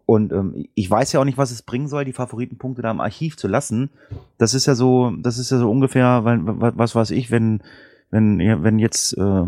und 0.07 0.33
ähm, 0.33 0.66
ich 0.74 0.88
weiß 0.88 1.12
ja 1.12 1.20
auch 1.20 1.24
nicht, 1.24 1.37
was 1.37 1.51
es 1.51 1.62
bringen 1.62 1.88
soll, 1.88 2.05
die 2.05 2.12
Favoritenpunkte 2.12 2.81
da 2.81 2.92
im 2.92 3.01
Archiv 3.01 3.37
zu 3.37 3.48
lassen. 3.48 3.90
Das 4.38 4.55
ist 4.55 4.66
ja 4.66 4.77
so, 4.77 5.11
das 5.18 5.37
ist 5.37 5.51
ja 5.51 5.59
so 5.59 5.68
ungefähr, 5.68 6.24
weil, 6.24 6.38
wa- 6.46 6.72
was 6.77 6.94
weiß 6.94 7.11
ich, 7.11 7.33
wenn, 7.33 7.61
wenn, 8.12 8.38
wenn 8.62 8.79
jetzt 8.79 9.18
äh, 9.18 9.42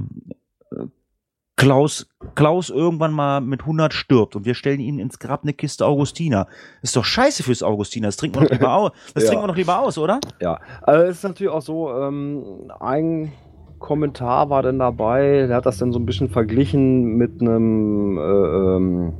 Klaus, 1.60 2.06
Klaus 2.34 2.70
irgendwann 2.70 3.12
mal 3.12 3.40
mit 3.42 3.60
100 3.60 3.92
stirbt 3.92 4.34
und 4.34 4.46
wir 4.46 4.54
stellen 4.54 4.80
ihn 4.80 4.98
ins 4.98 5.18
Grab 5.18 5.42
eine 5.42 5.52
Kiste 5.52 5.84
Augustiner. 5.84 6.46
Ist 6.80 6.96
doch 6.96 7.04
scheiße 7.04 7.42
fürs 7.42 7.62
Augustiner. 7.62 8.08
Das 8.08 8.16
trinken 8.16 8.40
wir 8.40 8.46
doch 8.46 8.52
lieber 8.52 8.74
aus. 8.74 8.92
Das 9.14 9.24
Ja. 9.24 9.28
trinken 9.30 9.44
wir 9.44 9.48
doch 9.48 9.56
lieber 9.56 9.78
aus, 9.80 9.98
oder? 9.98 10.20
Ja, 10.40 10.58
also 10.82 11.04
es 11.04 11.18
ist 11.18 11.24
natürlich 11.24 11.52
auch 11.52 11.60
so, 11.60 11.92
ähm, 11.92 12.70
ein 12.80 13.32
Kommentar 13.78 14.48
war 14.48 14.62
dann 14.62 14.78
dabei, 14.78 15.46
der 15.48 15.56
hat 15.56 15.66
das 15.66 15.76
dann 15.78 15.92
so 15.92 15.98
ein 15.98 16.06
bisschen 16.06 16.30
verglichen 16.30 17.16
mit 17.16 17.40
einem 17.42 18.16
äh, 18.16 18.20
ähm, 18.22 19.12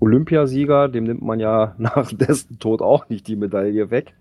Olympiasieger, 0.00 0.88
dem 0.88 1.04
nimmt 1.04 1.22
man 1.22 1.40
ja 1.40 1.74
nach 1.78 2.12
dessen 2.12 2.58
Tod 2.60 2.80
auch 2.80 3.08
nicht 3.08 3.26
die 3.26 3.36
Medaille 3.36 3.90
weg. 3.90 4.14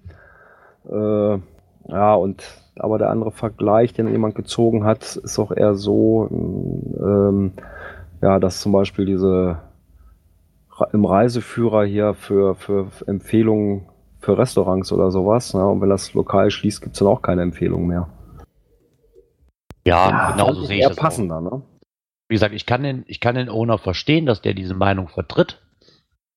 Äh, 0.90 1.38
ja, 1.90 2.14
und 2.16 2.44
aber 2.78 2.98
der 2.98 3.10
andere 3.10 3.32
Vergleich, 3.32 3.94
den 3.94 4.08
jemand 4.08 4.36
gezogen 4.36 4.84
hat, 4.84 5.16
ist 5.16 5.40
auch 5.40 5.52
eher 5.52 5.76
so, 5.76 6.28
ähm, 6.32 7.54
ja, 8.22 8.40
dass 8.40 8.62
zum 8.62 8.72
Beispiel 8.72 9.06
diese 9.06 9.60
im 10.92 11.06
Reiseführer 11.06 11.86
hier 11.86 12.14
für, 12.14 12.56
für 12.56 12.92
Empfehlungen 13.08 13.88
für 14.20 14.38
Restaurants 14.38 14.92
oder 14.92 15.12
sowas. 15.12 15.54
Ne? 15.54 15.66
Und 15.66 15.82
wenn 15.82 15.90
das 15.90 16.14
Lokal 16.14 16.52
schließt, 16.52 16.82
gibt's 16.82 17.00
dann 17.00 17.08
auch 17.08 17.22
keine 17.22 17.44
Empfehlung 17.44 17.88
mehr. 17.88 18.10
Ja, 19.86 20.32
genau 20.32 20.54
so 20.54 20.64
sehe 20.64 20.80
ich 20.80 20.88
das. 20.88 20.98
Auch. 20.98 21.02
passender, 21.02 21.42
ne? 21.42 21.62
Wie 22.28 22.34
gesagt, 22.34 22.56
ich 22.56 22.66
kann 22.66 22.82
den, 22.82 23.06
ich 23.08 23.20
kann 23.20 23.36
den 23.36 23.50
Owner 23.50 23.78
verstehen, 23.78 24.26
dass 24.26 24.42
der 24.42 24.56
diese 24.56 24.74
Meinung 24.74 25.08
vertritt. 25.08 25.62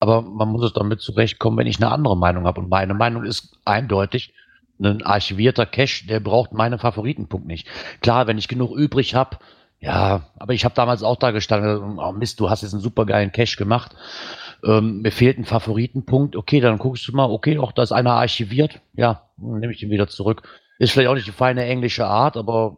Aber 0.00 0.20
man 0.20 0.50
muss 0.50 0.62
es 0.62 0.74
damit 0.74 1.00
zurechtkommen, 1.00 1.56
wenn 1.56 1.66
ich 1.66 1.82
eine 1.82 1.90
andere 1.90 2.16
Meinung 2.16 2.44
habe. 2.44 2.60
Und 2.60 2.68
meine 2.68 2.94
Meinung 2.94 3.24
ist 3.24 3.58
eindeutig, 3.64 4.34
ein 4.80 5.02
archivierter 5.02 5.66
Cache, 5.66 6.06
der 6.06 6.20
braucht 6.20 6.52
meine 6.52 6.78
Favoritenpunkt 6.78 7.46
nicht. 7.46 7.66
Klar, 8.00 8.26
wenn 8.26 8.38
ich 8.38 8.48
genug 8.48 8.76
übrig 8.76 9.14
habe, 9.14 9.38
ja, 9.80 10.22
aber 10.38 10.54
ich 10.54 10.64
habe 10.64 10.74
damals 10.74 11.02
auch 11.02 11.16
da 11.16 11.30
gestanden, 11.30 11.98
oh 11.98 12.12
Mist, 12.12 12.40
du 12.40 12.50
hast 12.50 12.62
jetzt 12.62 12.72
einen 12.72 12.82
supergeilen 12.82 13.30
Cache 13.30 13.56
gemacht. 13.56 13.94
Ähm, 14.64 15.02
mir 15.02 15.12
fehlt 15.12 15.38
ein 15.38 15.44
Favoritenpunkt. 15.44 16.34
Okay, 16.34 16.60
dann 16.60 16.78
guckst 16.78 17.06
du 17.06 17.12
mal, 17.12 17.30
okay, 17.30 17.58
auch 17.58 17.70
da 17.70 17.82
ist 17.82 17.92
einer 17.92 18.14
archiviert. 18.14 18.80
Ja, 18.94 19.22
dann 19.36 19.60
nehme 19.60 19.72
ich 19.72 19.78
den 19.78 19.90
wieder 19.90 20.08
zurück. 20.08 20.42
Ist 20.78 20.92
vielleicht 20.92 21.08
auch 21.08 21.14
nicht 21.14 21.28
die 21.28 21.32
feine 21.32 21.64
englische 21.64 22.06
Art, 22.06 22.36
aber 22.36 22.76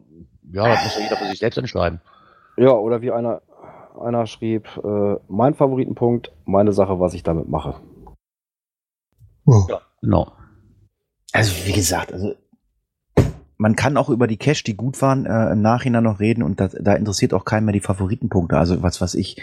ja, 0.51 0.67
das 0.67 0.83
muss 0.83 0.95
ja 0.97 1.03
jeder 1.03 1.17
für 1.17 1.25
sich 1.25 1.39
selbst 1.39 1.57
entscheiden. 1.57 2.01
Ja, 2.57 2.71
oder 2.71 3.01
wie 3.01 3.11
einer, 3.11 3.41
einer 3.99 4.27
schrieb, 4.27 4.67
äh, 4.83 5.15
mein 5.27 5.55
Favoritenpunkt, 5.55 6.31
meine 6.45 6.71
Sache, 6.71 6.99
was 6.99 7.15
ich 7.15 7.23
damit 7.23 7.49
mache. 7.49 7.75
Genau. 10.01 10.31
Also 11.33 11.53
wie 11.65 11.73
gesagt, 11.73 12.13
also 12.13 12.33
man 13.57 13.75
kann 13.75 13.95
auch 13.95 14.09
über 14.09 14.25
die 14.27 14.37
Cash, 14.37 14.63
die 14.63 14.75
gut 14.75 15.01
waren, 15.01 15.25
äh, 15.25 15.51
im 15.51 15.61
Nachhinein 15.61 16.03
noch 16.03 16.19
reden 16.19 16.41
und 16.43 16.59
das, 16.59 16.75
da 16.79 16.93
interessiert 16.93 17.33
auch 17.33 17.45
keinen 17.45 17.65
mehr 17.65 17.73
die 17.73 17.79
Favoritenpunkte. 17.79 18.57
Also 18.57 18.81
was 18.81 19.01
was 19.01 19.13
ich 19.13 19.37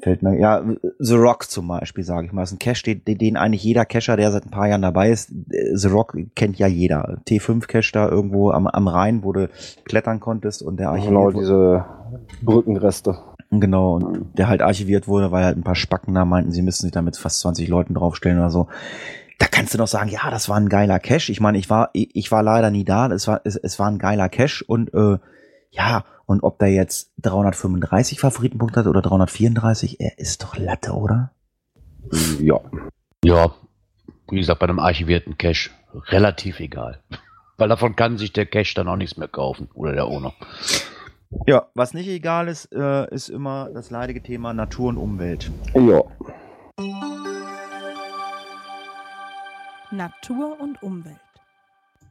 fällt 0.00 0.22
mir 0.22 0.38
ja 0.38 0.62
The 0.98 1.14
Rock 1.14 1.50
zum 1.50 1.66
Beispiel 1.68 2.04
sage 2.04 2.26
ich 2.26 2.32
mal, 2.32 2.42
das 2.42 2.50
ist 2.50 2.56
ein 2.56 2.58
Cash, 2.60 2.82
den, 2.84 3.02
den 3.04 3.36
eigentlich 3.36 3.64
jeder 3.64 3.84
Cacher, 3.84 4.16
der 4.16 4.30
seit 4.30 4.44
ein 4.46 4.50
paar 4.50 4.68
Jahren 4.68 4.82
dabei 4.82 5.10
ist, 5.10 5.30
äh, 5.50 5.74
The 5.74 5.88
Rock 5.88 6.16
kennt 6.36 6.58
ja 6.58 6.66
jeder. 6.66 7.18
T5 7.26 7.66
Cash 7.66 7.90
da 7.92 8.08
irgendwo 8.08 8.50
am, 8.50 8.66
am 8.66 8.86
Rhein, 8.86 9.24
wo 9.24 9.32
du 9.32 9.48
klettern 9.84 10.20
konntest 10.20 10.62
und 10.62 10.78
der 10.78 10.90
Genau, 10.92 11.24
archiviert 11.24 11.34
wurde. 11.34 11.38
diese 11.40 11.84
Brückenreste. 12.44 13.18
Genau, 13.50 13.94
und 13.94 14.26
der 14.36 14.48
halt 14.48 14.60
archiviert 14.60 15.08
wurde, 15.08 15.32
weil 15.32 15.44
halt 15.44 15.56
ein 15.56 15.64
paar 15.64 15.74
Spacken 15.74 16.14
da 16.14 16.26
meinten, 16.26 16.52
sie 16.52 16.60
müssten 16.62 16.82
sich 16.84 16.92
damit 16.92 17.16
fast 17.16 17.40
20 17.40 17.66
Leuten 17.68 17.94
draufstellen 17.94 18.38
oder 18.38 18.50
so. 18.50 18.68
Da 19.38 19.46
kannst 19.46 19.72
du 19.72 19.78
noch 19.78 19.86
sagen, 19.86 20.10
ja, 20.10 20.30
das 20.30 20.48
war 20.48 20.56
ein 20.56 20.68
geiler 20.68 20.98
Cache. 20.98 21.30
Ich 21.30 21.40
meine, 21.40 21.58
ich 21.58 21.70
war, 21.70 21.90
ich, 21.92 22.30
war 22.32 22.42
leider 22.42 22.70
nie 22.70 22.84
da. 22.84 23.06
Es 23.06 23.28
war, 23.28 23.40
es, 23.44 23.56
es 23.56 23.78
war 23.78 23.88
ein 23.88 23.98
geiler 23.98 24.28
Cache 24.28 24.64
und 24.66 24.92
äh, 24.94 25.18
ja, 25.70 26.04
und 26.26 26.42
ob 26.42 26.58
der 26.58 26.72
jetzt 26.72 27.12
335 27.22 28.20
Favoritenpunkte 28.20 28.80
hat 28.80 28.86
oder 28.86 29.02
334, 29.02 30.00
er 30.00 30.18
ist 30.18 30.42
doch 30.42 30.56
Latte, 30.56 30.92
oder? 30.92 31.32
Ja. 32.40 32.60
Ja, 33.24 33.54
wie 34.30 34.38
gesagt, 34.38 34.60
bei 34.60 34.66
einem 34.68 34.78
archivierten 34.78 35.38
Cache 35.38 35.70
relativ 36.08 36.60
egal. 36.60 37.00
Weil 37.58 37.68
davon 37.68 37.96
kann 37.96 38.18
sich 38.18 38.32
der 38.32 38.46
Cache 38.46 38.74
dann 38.74 38.88
auch 38.88 38.96
nichts 38.96 39.16
mehr 39.16 39.28
kaufen. 39.28 39.68
Oder 39.74 39.92
der 39.92 40.06
Owner. 40.06 40.32
Ja, 41.46 41.66
was 41.74 41.92
nicht 41.92 42.08
egal 42.08 42.48
ist, 42.48 42.72
äh, 42.72 43.12
ist 43.12 43.28
immer 43.28 43.68
das 43.74 43.90
leidige 43.90 44.22
Thema 44.22 44.54
Natur 44.54 44.88
und 44.90 44.96
Umwelt. 44.96 45.50
Ja. 45.74 46.04
Natur 49.90 50.56
und 50.60 50.82
Umwelt. 50.82 51.16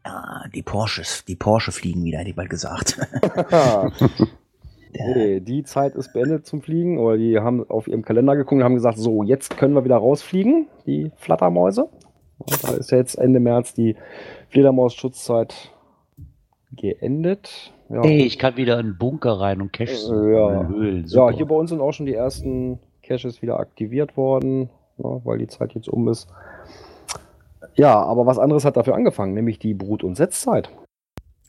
Ah, 0.04 0.48
die 0.54 0.64
Porsches, 0.64 1.26
die 1.26 1.36
Porsche 1.36 1.72
fliegen 1.72 2.04
wieder, 2.04 2.20
hätte 2.20 2.30
ich 2.30 2.36
bald 2.36 2.50
gesagt. 2.50 2.98
nee, 4.94 5.40
die 5.42 5.64
Zeit 5.64 5.96
ist 5.96 6.14
beendet 6.14 6.46
zum 6.46 6.62
Fliegen. 6.62 6.98
Oder 6.98 7.18
die 7.18 7.40
haben 7.40 7.70
auf 7.70 7.88
ihrem 7.88 8.04
Kalender 8.04 8.36
geguckt 8.36 8.60
und 8.60 8.64
haben 8.64 8.76
gesagt, 8.76 8.98
so, 8.98 9.24
jetzt 9.24 9.58
können 9.58 9.74
wir 9.74 9.84
wieder 9.84 9.98
rausfliegen, 9.98 10.68
die 10.86 11.12
Flattermäuse. 11.18 11.90
Und 12.38 12.64
da 12.64 12.74
ist 12.74 12.92
jetzt 12.92 13.16
Ende 13.16 13.40
März 13.40 13.74
die 13.74 13.96
Fledermaus-Schutzzeit 14.50 15.72
geendet. 16.72 17.74
Ja. 17.90 18.04
Hey, 18.04 18.24
ich 18.24 18.38
kann 18.38 18.58
wieder 18.58 18.80
in 18.80 18.88
den 18.88 18.98
Bunker 18.98 19.40
rein 19.40 19.62
und 19.62 19.74
Cache 19.74 19.96
suchen. 19.96 20.34
Ja. 20.34 20.68
Höhlen. 20.68 21.06
Ja, 21.08 21.32
hier 21.32 21.46
bei 21.46 21.56
uns 21.56 21.70
sind 21.70 21.82
auch 21.82 21.94
schon 21.94 22.06
die 22.06 22.14
ersten 22.14 22.80
Caches 23.02 23.42
wieder 23.42 23.60
aktiviert 23.60 24.18
worden, 24.18 24.70
ne, 24.98 25.22
weil 25.24 25.38
die 25.38 25.48
Zeit 25.48 25.74
jetzt 25.74 25.88
um 25.88 26.08
ist. 26.10 26.28
Ja, 27.78 28.02
aber 28.02 28.26
was 28.26 28.40
anderes 28.40 28.66
hat 28.66 28.76
dafür 28.76 28.96
angefangen, 28.96 29.34
nämlich 29.34 29.60
die 29.60 29.74
Brut- 29.74 30.04
und 30.04 30.16
Setzzeit. 30.16 30.70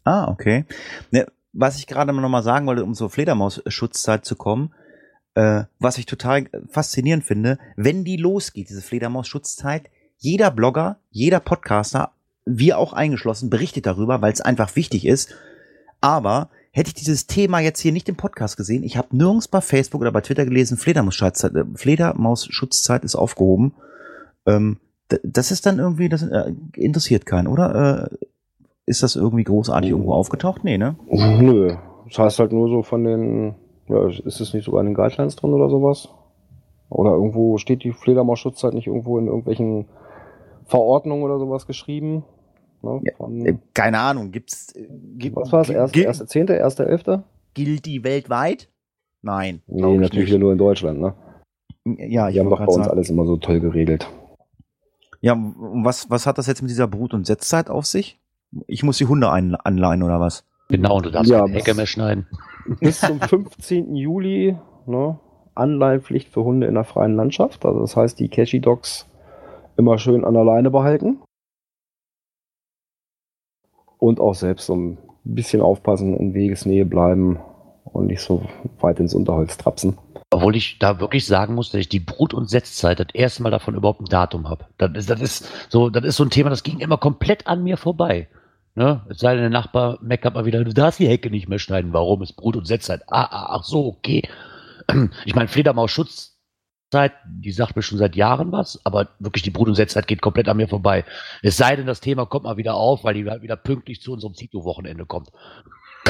Ah, 0.05 0.29
okay. 0.29 0.65
Ne, 1.11 1.27
was 1.53 1.79
ich 1.79 1.87
gerade 1.87 2.13
noch 2.13 2.29
mal 2.29 2.43
sagen 2.43 2.67
wollte, 2.67 2.85
um 2.85 2.95
zur 2.95 3.11
Fledermaus-Schutzzeit 3.11 4.25
zu 4.25 4.37
kommen, 4.37 4.75
äh, 5.35 5.65
was 5.79 5.99
ich 5.99 6.07
total 6.07 6.47
faszinierend 6.69 7.25
finde, 7.25 7.59
wenn 7.77 8.05
die 8.05 8.17
losgeht, 8.17 8.69
diese 8.69 8.83
Fledermaus-Schutzzeit, 8.83 9.91
jeder 10.19 10.51
Blogger, 10.51 10.99
jeder 11.11 11.41
Podcaster, 11.41 12.13
wir 12.45 12.79
auch 12.79 12.93
eingeschlossen, 12.93 13.51
berichtet 13.51 13.87
darüber, 13.87 14.21
weil 14.21 14.33
es 14.33 14.41
einfach 14.41 14.77
wichtig 14.77 15.07
ist. 15.07 15.35
Aber 16.01 16.51
hätte 16.73 16.89
ich 16.89 16.95
dieses 16.95 17.27
Thema 17.27 17.61
jetzt 17.61 17.81
hier 17.81 17.93
nicht 17.93 18.09
im 18.09 18.17
Podcast 18.17 18.57
gesehen, 18.57 18.85
ich 18.85 18.97
habe 18.97 19.17
nirgends 19.17 19.49
bei 19.49 19.61
Facebook 19.61 20.01
oder 20.03 20.13
bei 20.13 20.21
Twitter 20.21 20.45
gelesen, 20.45 20.77
Fledermaus-Schutzzeit 20.77 21.55
äh, 21.55 21.65
Fledermaus-Schutzzeit 21.75 23.05
ist 23.05 23.17
aufgehoben. 23.17 23.75
Ähm, 24.47 24.79
das 25.23 25.51
ist 25.51 25.67
dann 25.67 25.79
irgendwie, 25.79 26.09
das 26.09 26.23
äh, 26.23 26.53
interessiert 26.75 27.27
keinen, 27.27 27.47
oder? 27.49 28.11
Äh, 28.11 28.17
ist 28.87 29.03
das 29.03 29.17
irgendwie 29.17 29.45
großartig 29.45 29.91
irgendwo 29.91 30.13
aufgetaucht? 30.15 30.65
Nee, 30.65 30.79
ne? 30.79 30.97
Nö, 31.11 31.75
das 32.09 32.19
heißt 32.19 32.39
halt 32.39 32.53
nur 32.53 32.69
so 32.69 32.83
von 32.83 33.05
den, 33.05 33.55
ja, 33.89 34.09
ist 34.09 34.41
es 34.41 34.55
nicht 34.55 34.65
sogar 34.65 34.81
in 34.81 34.87
den 34.87 34.95
Guidelines 34.95 35.37
drin 35.37 35.53
oder 35.53 35.69
sowas? 35.69 36.09
Oder 36.91 37.11
irgendwo 37.13 37.59
steht 37.59 37.85
die 37.85 37.93
Fledermaus-Schutzzeit 37.93 38.73
nicht 38.73 38.87
irgendwo 38.87 39.19
in 39.19 39.27
irgendwelchen 39.27 39.87
Verordnungen 40.65 41.23
oder 41.23 41.39
sowas 41.39 41.67
geschrieben? 41.67 42.25
Ne, 42.83 43.01
Ja, 43.03 43.29
Äh, 43.45 43.59
keine 43.75 43.99
Ahnung, 43.99 44.31
gibt's 44.31 44.73
gibt, 45.19 45.37
was 45.37 45.53
war 45.53 45.61
es? 45.63 45.71
Erste 45.71 46.27
Zehnte, 46.27 46.55
erste 46.55 46.87
Elfte? 46.87 47.25
gilt 47.55 47.87
die 47.87 48.05
weltweit? 48.05 48.69
Nein. 49.21 49.63
Nee, 49.67 49.95
ich 49.95 50.01
natürlich 50.01 50.29
wieder 50.29 50.39
nur 50.39 50.53
in 50.53 50.59
Deutschland, 50.59 51.01
ne? 51.01 51.15
nicht. 51.85 52.13
Ja, 52.13 52.29
ich 52.29 52.35
Die 52.35 52.41
haben 52.41 52.51
doch 52.51 52.59
bei 52.59 52.67
uns 52.67 52.77
sagen. 52.77 52.91
alles 52.91 53.11
immer 53.11 53.25
so 53.27 53.37
toll 53.37 53.59
geregelt. 53.61 54.09
Ja, 55.21 55.33
und 55.33 55.85
was, 55.85 56.11
was 56.11 56.27
hat 56.27 56.39
das 56.39 56.47
jetzt 56.47 56.63
mit 56.63 56.71
dieser 56.71 56.87
Brut- 56.87 57.15
und 57.15 57.27
Setzzeit 57.27 57.71
auf 57.71 57.87
sich? 57.87 58.21
Ich 58.67 58.83
muss 58.83 58.99
die 58.99 59.07
Hunde 59.07 59.31
ein, 59.31 59.55
anleihen 59.55 60.03
oder 60.03 60.21
was? 60.21 60.45
Genau, 60.69 60.97
und 60.97 61.07
du 61.07 61.11
darfst 61.11 61.31
Ja, 61.31 61.41
keine 61.41 61.55
Hecke 61.55 61.75
mehr 61.75 61.87
schneiden. 61.87 62.27
Bis 62.81 63.01
zum 63.01 63.21
15. 63.21 63.95
Juli, 63.95 64.57
ne? 64.87 65.19
Anleihpflicht 65.55 66.29
für 66.29 66.45
Hunde 66.45 66.69
in 66.69 66.75
der 66.75 66.85
freien 66.85 67.17
Landschaft. 67.17 67.67
Also 67.67 67.81
das 67.81 67.97
heißt, 67.97 68.21
die 68.21 68.29
Cashy 68.29 68.61
Dogs 68.61 69.07
immer 69.77 69.99
schön 69.99 70.25
an 70.25 70.35
der 70.35 70.45
Leine 70.45 70.71
behalten. 70.71 71.21
Und 73.99 74.21
auch 74.21 74.35
selbst 74.35 74.67
so 74.67 74.77
ein 74.77 74.99
bisschen 75.25 75.61
aufpassen, 75.61 76.17
in 76.17 76.35
Wegesnähe 76.35 76.85
bleiben 76.85 77.41
und 77.93 78.07
nicht 78.07 78.21
so 78.21 78.45
weit 78.81 79.01
ins 79.01 79.15
Unterholz 79.15 79.57
trapsen. 79.57 79.99
Obwohl 80.31 80.57
ich 80.57 80.79
da 80.79 81.01
wirklich 81.01 81.27
sagen 81.27 81.55
muss, 81.55 81.71
dass 81.71 81.81
ich 81.81 81.89
die 81.89 82.01
Brut- 82.01 82.35
und 82.35 82.51
Setzzeit 82.51 83.01
das 83.01 83.09
erste 83.15 83.43
Mal 83.43 83.51
davon 83.51 83.75
überhaupt 83.75 84.01
ein 84.01 84.07
Datum 84.07 84.49
habe. 84.49 84.67
Das 84.77 84.91
ist, 84.95 85.11
das 85.11 85.21
ist 85.21 85.49
so, 85.71 85.89
das 85.89 86.05
ist 86.05 86.17
so 86.17 86.25
ein 86.25 86.31
Thema, 86.31 86.51
das 86.51 86.63
ging 86.63 86.81
immer 86.81 86.99
komplett 86.99 87.47
an 87.47 87.63
mir 87.63 87.79
vorbei. 87.79 88.29
Ne? 88.79 89.05
Es 89.09 89.19
sei 89.19 89.33
denn, 89.33 89.43
der 89.43 89.51
Nachbar 89.51 89.99
meckert 90.03 90.35
mal 90.35 90.45
wieder, 90.45 90.63
du 90.63 90.73
darfst 90.73 91.01
die 91.01 91.09
Hecke 91.09 91.31
nicht 91.31 91.49
mehr 91.49 91.59
schneiden. 91.59 91.93
Warum? 91.93 92.23
Ist 92.23 92.35
Brut- 92.35 92.57
und 92.57 92.67
Setzzeit. 92.67 93.03
Ah, 93.09 93.25
ah, 93.25 93.57
ach 93.57 93.65
so, 93.65 93.87
okay. 93.87 94.23
Ich 95.25 95.35
meine, 95.35 95.49
Fledermaus-Schutzzeit, 95.49 97.13
die 97.27 97.51
sagt 97.51 97.75
mir 97.75 97.83
schon 97.83 97.99
seit 97.99 98.15
Jahren 98.15 98.53
was, 98.53 98.81
aber 98.85 99.09
wirklich 99.19 99.43
die 99.43 99.51
Brut- 99.51 99.69
und 99.69 99.75
Setzzeit 99.75 100.07
geht 100.07 100.23
komplett 100.23 100.49
an 100.49 100.59
mir 100.59 100.69
vorbei. 100.69 101.05
Es 101.43 101.57
sei 101.57 101.75
denn, 101.75 101.87
das 101.87 102.01
Thema 102.01 102.27
kommt 102.27 102.45
mal 102.45 102.57
wieder 102.57 102.75
auf, 102.75 103.03
weil 103.03 103.15
die 103.15 103.29
halt 103.29 103.43
wieder 103.43 103.57
pünktlich 103.57 104.01
zu 104.01 104.13
unserem 104.13 104.35
Zito-Wochenende 104.35 105.07
kommt. 105.07 105.31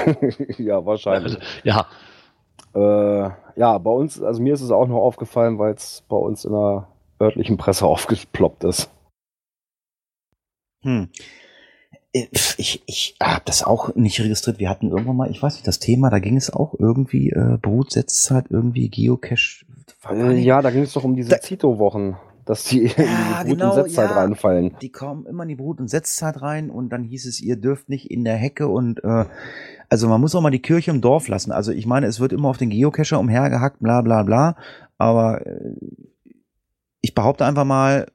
ja, 0.58 0.84
wahrscheinlich. 0.84 1.36
Also, 1.36 1.46
ja, 1.64 1.86
Äh, 2.74 3.30
ja, 3.56 3.78
bei 3.78 3.90
uns, 3.90 4.22
also 4.22 4.42
mir 4.42 4.54
ist 4.54 4.60
es 4.60 4.70
auch 4.70 4.86
noch 4.86 5.00
aufgefallen, 5.00 5.58
weil 5.58 5.74
es 5.74 6.04
bei 6.08 6.16
uns 6.16 6.44
in 6.44 6.52
der 6.52 6.88
örtlichen 7.20 7.56
Presse 7.56 7.86
aufgeploppt 7.86 8.64
ist. 8.64 8.90
Hm. 10.84 11.08
Äh, 12.12 12.26
Ich, 12.58 12.82
ich 12.86 13.16
habe 13.22 13.42
das 13.44 13.62
auch 13.62 13.94
nicht 13.94 14.20
registriert. 14.20 14.58
Wir 14.58 14.68
hatten 14.70 14.90
irgendwann 14.90 15.16
mal, 15.16 15.30
ich 15.30 15.42
weiß 15.42 15.54
nicht, 15.54 15.66
das 15.66 15.78
Thema, 15.78 16.10
da 16.10 16.18
ging 16.18 16.36
es 16.36 16.50
auch 16.50 16.74
irgendwie 16.78 17.30
äh, 17.30 17.56
Brut, 17.60 17.92
Setzzeit, 17.92 18.46
irgendwie 18.50 18.88
Geocache. 18.88 19.64
Äh, 20.10 20.38
ja, 20.38 20.62
da 20.62 20.70
ging 20.70 20.82
es 20.82 20.92
doch 20.92 21.04
um 21.04 21.16
diese 21.16 21.38
Zito-Wochen, 21.40 22.16
dass 22.48 22.64
die 22.64 22.82
in 22.86 22.88
Ja, 22.96 23.44
die 23.44 23.50
Brut- 23.50 23.58
genau, 23.58 23.68
und 23.76 23.84
Setzzeit 23.84 24.10
ja. 24.10 24.16
reinfallen. 24.16 24.76
Die 24.80 24.90
kommen 24.90 25.26
immer 25.26 25.42
in 25.44 25.48
die 25.50 25.56
Brut- 25.56 25.80
und 25.80 25.88
Setzzeit 25.88 26.40
rein 26.42 26.70
und 26.70 26.90
dann 26.90 27.04
hieß 27.04 27.26
es, 27.26 27.40
ihr 27.40 27.56
dürft 27.56 27.88
nicht 27.88 28.10
in 28.10 28.24
der 28.24 28.36
Hecke 28.36 28.68
und 28.68 29.02
äh, 29.04 29.24
also 29.90 30.08
man 30.08 30.20
muss 30.20 30.34
auch 30.34 30.40
mal 30.40 30.50
die 30.50 30.60
Kirche 30.62 30.90
im 30.90 31.00
Dorf 31.00 31.28
lassen. 31.28 31.50
Also 31.52 31.72
ich 31.72 31.86
meine, 31.86 32.06
es 32.06 32.20
wird 32.20 32.32
immer 32.32 32.48
auf 32.48 32.58
den 32.58 32.70
Geocacher 32.70 33.18
umhergehackt, 33.18 33.80
bla 33.80 34.02
bla 34.02 34.22
bla. 34.22 34.56
Aber 34.98 35.46
äh, 35.46 35.74
ich 37.00 37.14
behaupte 37.14 37.44
einfach 37.46 37.64
mal, 37.64 38.06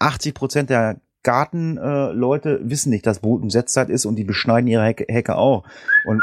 80 0.00 0.34
Prozent 0.34 0.70
der 0.70 1.00
Gartenleute 1.22 2.58
äh, 2.58 2.68
wissen 2.70 2.90
nicht, 2.90 3.06
dass 3.06 3.20
Brut- 3.20 3.42
und 3.42 3.50
Setzzeit 3.50 3.88
ist 3.90 4.04
und 4.06 4.16
die 4.16 4.24
beschneiden 4.24 4.66
ihre 4.68 4.82
Hecke, 4.84 5.04
Hecke 5.08 5.36
auch. 5.36 5.64
Und 6.06 6.20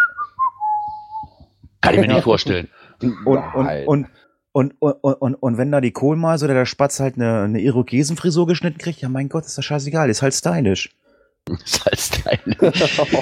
kann 1.82 1.94
ich 1.96 2.02
mir 2.02 2.08
nicht 2.08 2.24
vorstellen. 2.24 2.68
und, 3.02 3.16
und, 3.56 3.66
Nein. 3.66 3.88
und, 3.88 4.08
und, 4.52 4.74
und, 4.80 4.94
und, 5.04 5.36
und 5.36 5.58
wenn 5.58 5.72
da 5.72 5.82
die 5.82 5.92
Kohlmeise 5.92 6.46
oder 6.46 6.54
der 6.54 6.66
Spatz 6.66 7.00
halt 7.00 7.16
eine, 7.16 7.42
eine 7.44 7.60
Irokesenfrisur 7.62 8.48
geschnitten 8.48 8.80
kriegt, 8.80 9.02
ja 9.02 9.10
mein 9.10 9.30
Gott, 9.30 9.46
ist 9.46 9.58
das 9.58 9.66
scheißegal, 9.66 10.10
ist 10.10 10.22
halt 10.22 10.34
stylisch. 10.34 10.90
ist 11.66 11.86
halt 11.86 12.00
Style. 12.00 12.74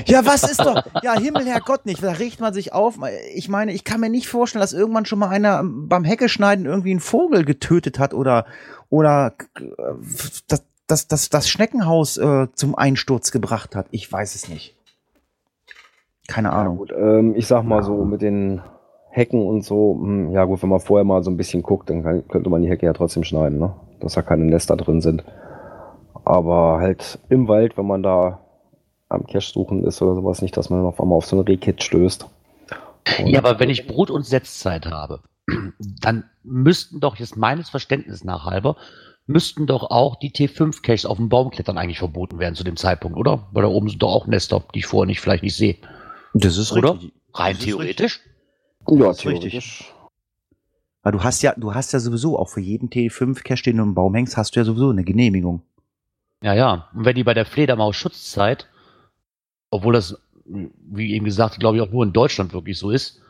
Ja, 0.08 0.26
was 0.26 0.44
ist 0.44 0.60
doch? 0.60 0.84
Ja, 1.02 1.18
Himmel, 1.18 1.46
Herrgott 1.46 1.86
nicht. 1.86 2.04
Da 2.04 2.12
regt 2.14 2.40
man 2.42 2.54
sich 2.54 2.74
auf. 2.74 2.98
Ich 3.36 3.48
meine, 3.48 3.72
ich 3.72 3.84
kann 3.84 4.02
mir 4.02 4.10
nicht 4.10 4.28
vorstellen, 4.28 4.62
dass 4.62 4.74
irgendwann 4.74 5.06
schon 5.06 5.20
mal 5.20 5.30
einer 5.30 5.64
beim 5.64 6.04
Heckeschneiden 6.04 6.66
irgendwie 6.66 6.92
einen 6.92 7.00
Vogel 7.00 7.46
getötet 7.46 8.00
hat 8.00 8.14
oder, 8.14 8.46
oder 8.90 9.36
äh, 9.60 9.64
das, 10.48 10.64
das, 10.88 11.08
das, 11.08 11.30
das 11.30 11.50
Schneckenhaus 11.50 12.18
äh, 12.18 12.48
zum 12.54 12.76
Einsturz 12.76 13.32
gebracht 13.32 13.76
hat. 13.76 13.88
Ich 13.92 14.12
weiß 14.12 14.36
es 14.36 14.50
nicht. 14.50 14.76
Keine 16.28 16.50
Ja, 16.50 16.56
Ahnung. 16.56 16.78
gut, 16.78 16.92
ähm, 16.92 17.34
ich 17.36 17.48
sag 17.48 17.64
mal 17.64 17.84
so 17.84 18.04
mit 18.04 18.22
den 18.22 18.62
Hecken 19.18 19.46
und 19.46 19.64
so, 19.66 19.98
hm, 20.00 20.32
ja 20.32 20.46
gut, 20.46 20.62
wenn 20.62 20.70
man 20.70 20.80
vorher 20.80 21.04
mal 21.04 21.24
so 21.24 21.32
ein 21.32 21.38
bisschen 21.38 21.64
guckt, 21.64 21.90
dann 21.90 22.04
kann, 22.04 22.28
könnte 22.28 22.50
man 22.50 22.62
die 22.62 22.70
Hecke 22.70 22.86
ja 22.86 22.94
trotzdem 22.94 23.24
schneiden, 23.24 23.58
ne? 23.58 23.74
Dass 24.00 24.14
da 24.14 24.22
keine 24.22 24.46
Nester 24.46 24.78
drin 24.78 25.02
sind. 25.02 25.24
Aber 26.24 26.80
halt 26.80 27.20
im 27.30 27.48
Wald, 27.48 27.78
wenn 27.78 27.88
man 27.88 28.04
da 28.04 28.40
am 29.10 29.26
Cache 29.26 29.52
suchen 29.54 29.84
ist 29.86 30.02
oder 30.02 30.16
sowas, 30.16 30.42
nicht, 30.42 30.56
dass 30.56 30.70
man 30.70 30.80
dann 30.80 30.88
auf 30.88 31.02
einmal 31.02 31.18
auf 31.18 31.26
so 31.26 31.36
ein 31.36 31.42
Rehkit 31.42 31.82
stößt. 31.82 32.28
Und- 33.20 33.28
Ja, 33.28 33.40
aber 33.40 33.60
wenn 33.60 33.70
ich 33.70 33.88
Brut- 33.88 34.12
und 34.12 34.26
Setzzeit 34.26 34.86
habe, 34.86 35.22
dann 36.02 36.26
müssten 36.44 37.00
doch 37.00 37.16
jetzt 37.16 37.38
meines 37.38 37.70
Verständnisses 37.70 38.24
nach 38.24 38.46
halber 38.46 38.76
müssten 39.26 39.66
doch 39.68 39.90
auch 39.90 40.16
die 40.18 40.32
T5-Caches 40.32 41.06
auf 41.06 41.18
dem 41.18 41.28
Baum 41.28 41.50
klettern 41.50 41.78
eigentlich 41.78 42.00
verboten 42.00 42.40
werden 42.40 42.56
zu 42.56 42.64
dem 42.64 42.78
Zeitpunkt, 42.78 43.18
oder? 43.18 43.48
Weil 43.52 43.64
da 43.64 43.70
oben 43.70 43.90
sind 43.90 44.02
doch 44.02 44.14
auch 44.14 44.28
Nester, 44.28 44.64
die 44.74 44.80
ich 44.80 44.86
vorher 44.86 45.06
nicht, 45.08 45.20
vielleicht 45.20 45.44
nicht 45.44 45.56
sehe. 45.56 45.76
Das 46.34 46.58
ist 46.58 46.72
Oder? 46.72 46.94
richtig. 46.94 47.12
Rein 47.34 47.56
Das 47.56 47.64
theoretisch. 47.66 48.22
Ja, 48.90 49.12
ist 49.12 49.26
richtig. 49.26 49.94
Weil 51.04 51.12
du 51.14 51.24
hast 51.24 51.42
ja, 51.42 51.54
du 51.56 51.74
hast 51.74 51.94
ja 51.94 52.00
sowieso 52.00 52.38
auch 52.38 52.50
für 52.50 52.60
jeden 52.60 52.90
T5-Cache, 52.90 53.64
den 53.64 53.78
du 53.78 53.84
im 53.84 53.96
Baum 53.96 54.14
hängst, 54.14 54.36
hast 54.36 54.56
du 54.56 54.60
ja 54.60 54.66
sowieso 54.66 54.90
eine 54.90 55.04
Genehmigung. 55.04 55.62
Ja, 56.42 56.54
ja. 56.54 56.90
Und 56.94 57.06
wenn 57.06 57.16
die 57.16 57.24
bei 57.24 57.34
der 57.34 57.46
Fledermaus-Schutzzeit, 57.46 58.68
obwohl 59.70 59.94
das, 59.94 60.20
wie 60.46 61.14
eben 61.14 61.26
gesagt, 61.26 61.60
glaube 61.60 61.78
ich 61.78 61.84
auch 61.84 61.92
nur 61.92 62.04
in 62.04 62.14
Deutschland 62.14 62.54
wirklich 62.54 62.78
so 62.78 62.92
ist, 62.92 63.22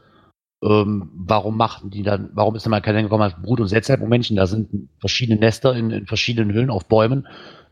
ähm, 0.63 1.11
warum 1.13 1.55
machen 1.55 1.91
die 1.91 2.01
dann, 2.01 2.31
warum 2.33 2.55
ist 2.55 2.65
denn 2.65 2.71
mal 2.71 2.81
keiner 2.81 3.03
gekommen 3.03 3.23
als 3.23 3.39
Brut- 3.39 3.59
und 3.59 3.67
Setzzeitmomentchen? 3.67 4.37
Da 4.37 4.47
sind 4.47 4.89
verschiedene 4.99 5.39
Nester 5.39 5.75
in, 5.75 5.91
in 5.91 6.07
verschiedenen 6.07 6.53
Höhlen 6.53 6.71
auf 6.71 6.85
Bäumen. 6.87 7.27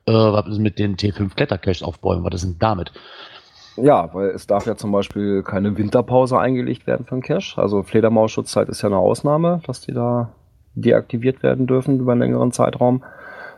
Äh, 0.06 0.14
was 0.14 0.48
ist 0.48 0.60
mit 0.60 0.78
den 0.78 0.98
T5-Klettercaches 0.98 1.84
auf 1.84 2.00
Bäumen? 2.00 2.24
Was 2.24 2.36
ist 2.36 2.44
denn 2.44 2.60
damit? 2.60 2.92
Ja, 3.78 4.14
weil 4.14 4.30
es 4.30 4.48
darf 4.48 4.66
ja 4.66 4.76
zum 4.76 4.92
Beispiel 4.92 5.44
keine 5.44 5.78
Winterpause 5.78 6.40
eingelegt 6.40 6.88
werden 6.88 7.06
für 7.06 7.14
einen 7.14 7.22
Cache. 7.22 7.62
Also 7.62 7.84
Fledermausschutzzeit 7.84 8.70
ist 8.70 8.82
ja 8.82 8.90
eine 8.90 8.98
Ausnahme, 8.98 9.62
dass 9.66 9.82
die 9.82 9.94
da 9.94 10.30
deaktiviert 10.76 11.44
werden 11.44 11.68
dürfen 11.68 12.00
über 12.00 12.14
einen 12.14 12.22
längeren 12.22 12.52
Zeitraum. 12.52 13.04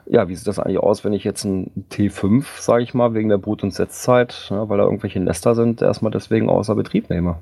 Ja, 0.05 0.27
wie 0.29 0.35
sieht 0.35 0.47
das 0.47 0.59
eigentlich 0.59 0.79
aus, 0.79 1.03
wenn 1.03 1.13
ich 1.13 1.23
jetzt 1.23 1.43
ein 1.43 1.85
T5, 1.91 2.45
sage 2.59 2.83
ich 2.83 2.93
mal, 2.93 3.13
wegen 3.13 3.29
der 3.29 3.37
Brut- 3.37 3.63
und 3.63 3.73
Setzzeit, 3.73 4.47
ne, 4.51 4.69
weil 4.69 4.77
da 4.77 4.85
irgendwelche 4.85 5.19
Nester 5.19 5.53
sind, 5.53 5.81
erstmal 5.81 6.11
deswegen 6.11 6.49
außer 6.49 6.75
Betrieb 6.75 7.09
nehme? 7.09 7.35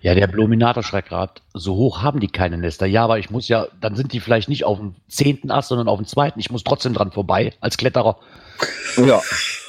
Ja, 0.00 0.14
der 0.14 0.28
Bluminator-Schreckgrad, 0.28 1.42
so 1.54 1.74
hoch 1.74 2.02
haben 2.02 2.20
die 2.20 2.28
keine 2.28 2.56
Nester. 2.56 2.86
Ja, 2.86 3.04
aber 3.04 3.18
ich 3.18 3.30
muss 3.30 3.48
ja, 3.48 3.66
dann 3.80 3.96
sind 3.96 4.12
die 4.12 4.20
vielleicht 4.20 4.48
nicht 4.48 4.64
auf 4.64 4.78
dem 4.78 4.94
zehnten 5.08 5.50
Ast, 5.50 5.68
sondern 5.68 5.88
auf 5.88 5.98
dem 5.98 6.06
zweiten. 6.06 6.38
Ich 6.38 6.50
muss 6.50 6.62
trotzdem 6.62 6.94
dran 6.94 7.10
vorbei 7.10 7.52
als 7.60 7.76
Kletterer. 7.76 8.18
Ja, 8.96 9.20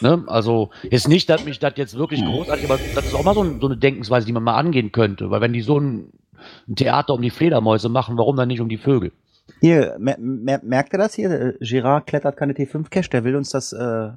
Ne? 0.03 0.23
Also 0.27 0.69
jetzt 0.83 1.07
nicht, 1.07 1.29
dass 1.29 1.45
mich 1.45 1.59
das 1.59 1.73
jetzt 1.77 1.97
wirklich 1.97 2.23
großartig, 2.23 2.65
aber 2.65 2.77
das 2.93 3.05
ist 3.05 3.15
auch 3.15 3.23
mal 3.23 3.33
so, 3.33 3.41
ein, 3.41 3.61
so 3.61 3.67
eine 3.67 3.77
Denkensweise, 3.77 4.25
die 4.25 4.33
man 4.33 4.43
mal 4.43 4.57
angehen 4.57 4.91
könnte. 4.91 5.31
Weil 5.31 5.39
wenn 5.39 5.53
die 5.53 5.61
so 5.61 5.79
ein, 5.79 6.11
ein 6.67 6.75
Theater 6.75 7.13
um 7.13 7.21
die 7.21 7.29
Fledermäuse 7.29 7.87
machen, 7.87 8.17
warum 8.17 8.35
dann 8.35 8.49
nicht 8.49 8.59
um 8.59 8.67
die 8.67 8.77
Vögel? 8.77 9.13
Hier, 9.61 9.95
mer 9.99 10.17
mer 10.19 10.59
merkt 10.61 10.93
ihr 10.93 10.99
das 10.99 11.13
hier? 11.13 11.31
Äh, 11.31 11.53
Girard 11.61 12.05
klettert 12.05 12.35
keine 12.35 12.53
T5-Cache, 12.53 13.09
der 13.09 13.23
will 13.23 13.35
uns 13.35 13.49
das 13.49 13.71
äh, 13.71 14.09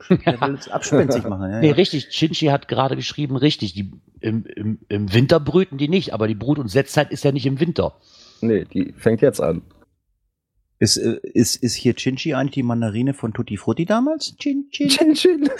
abspenstig 0.70 1.24
machen. 1.24 1.50
Ja, 1.50 1.60
Nee, 1.60 1.68
ja. 1.68 1.74
richtig, 1.74 2.08
Chinchi 2.10 2.46
hat 2.46 2.68
gerade 2.68 2.96
geschrieben, 2.96 3.36
richtig, 3.36 3.74
die, 3.74 3.92
im, 4.20 4.44
im, 4.46 4.78
im 4.88 5.12
Winter 5.12 5.40
brüten 5.40 5.78
die 5.78 5.88
nicht, 5.88 6.12
aber 6.14 6.28
die 6.28 6.34
Brut- 6.34 6.58
und 6.58 6.68
Setzzeit 6.68 7.10
ist 7.10 7.24
ja 7.24 7.32
nicht 7.32 7.46
im 7.46 7.60
Winter. 7.60 7.96
nee, 8.40 8.64
die 8.64 8.92
fängt 8.96 9.20
jetzt 9.22 9.40
an. 9.40 9.62
Ist, 10.78 10.96
äh, 10.96 11.20
ist, 11.22 11.56
ist 11.62 11.74
hier 11.74 11.94
Chinchi 11.94 12.34
eigentlich 12.34 12.54
die 12.54 12.62
Mandarine 12.64 13.14
von 13.14 13.32
Tutti 13.32 13.56
Frutti 13.56 13.86
damals? 13.86 14.36
Chin, 14.36 14.66
chin. 14.72 14.88
Chin, 14.88 15.14
chin. 15.14 15.48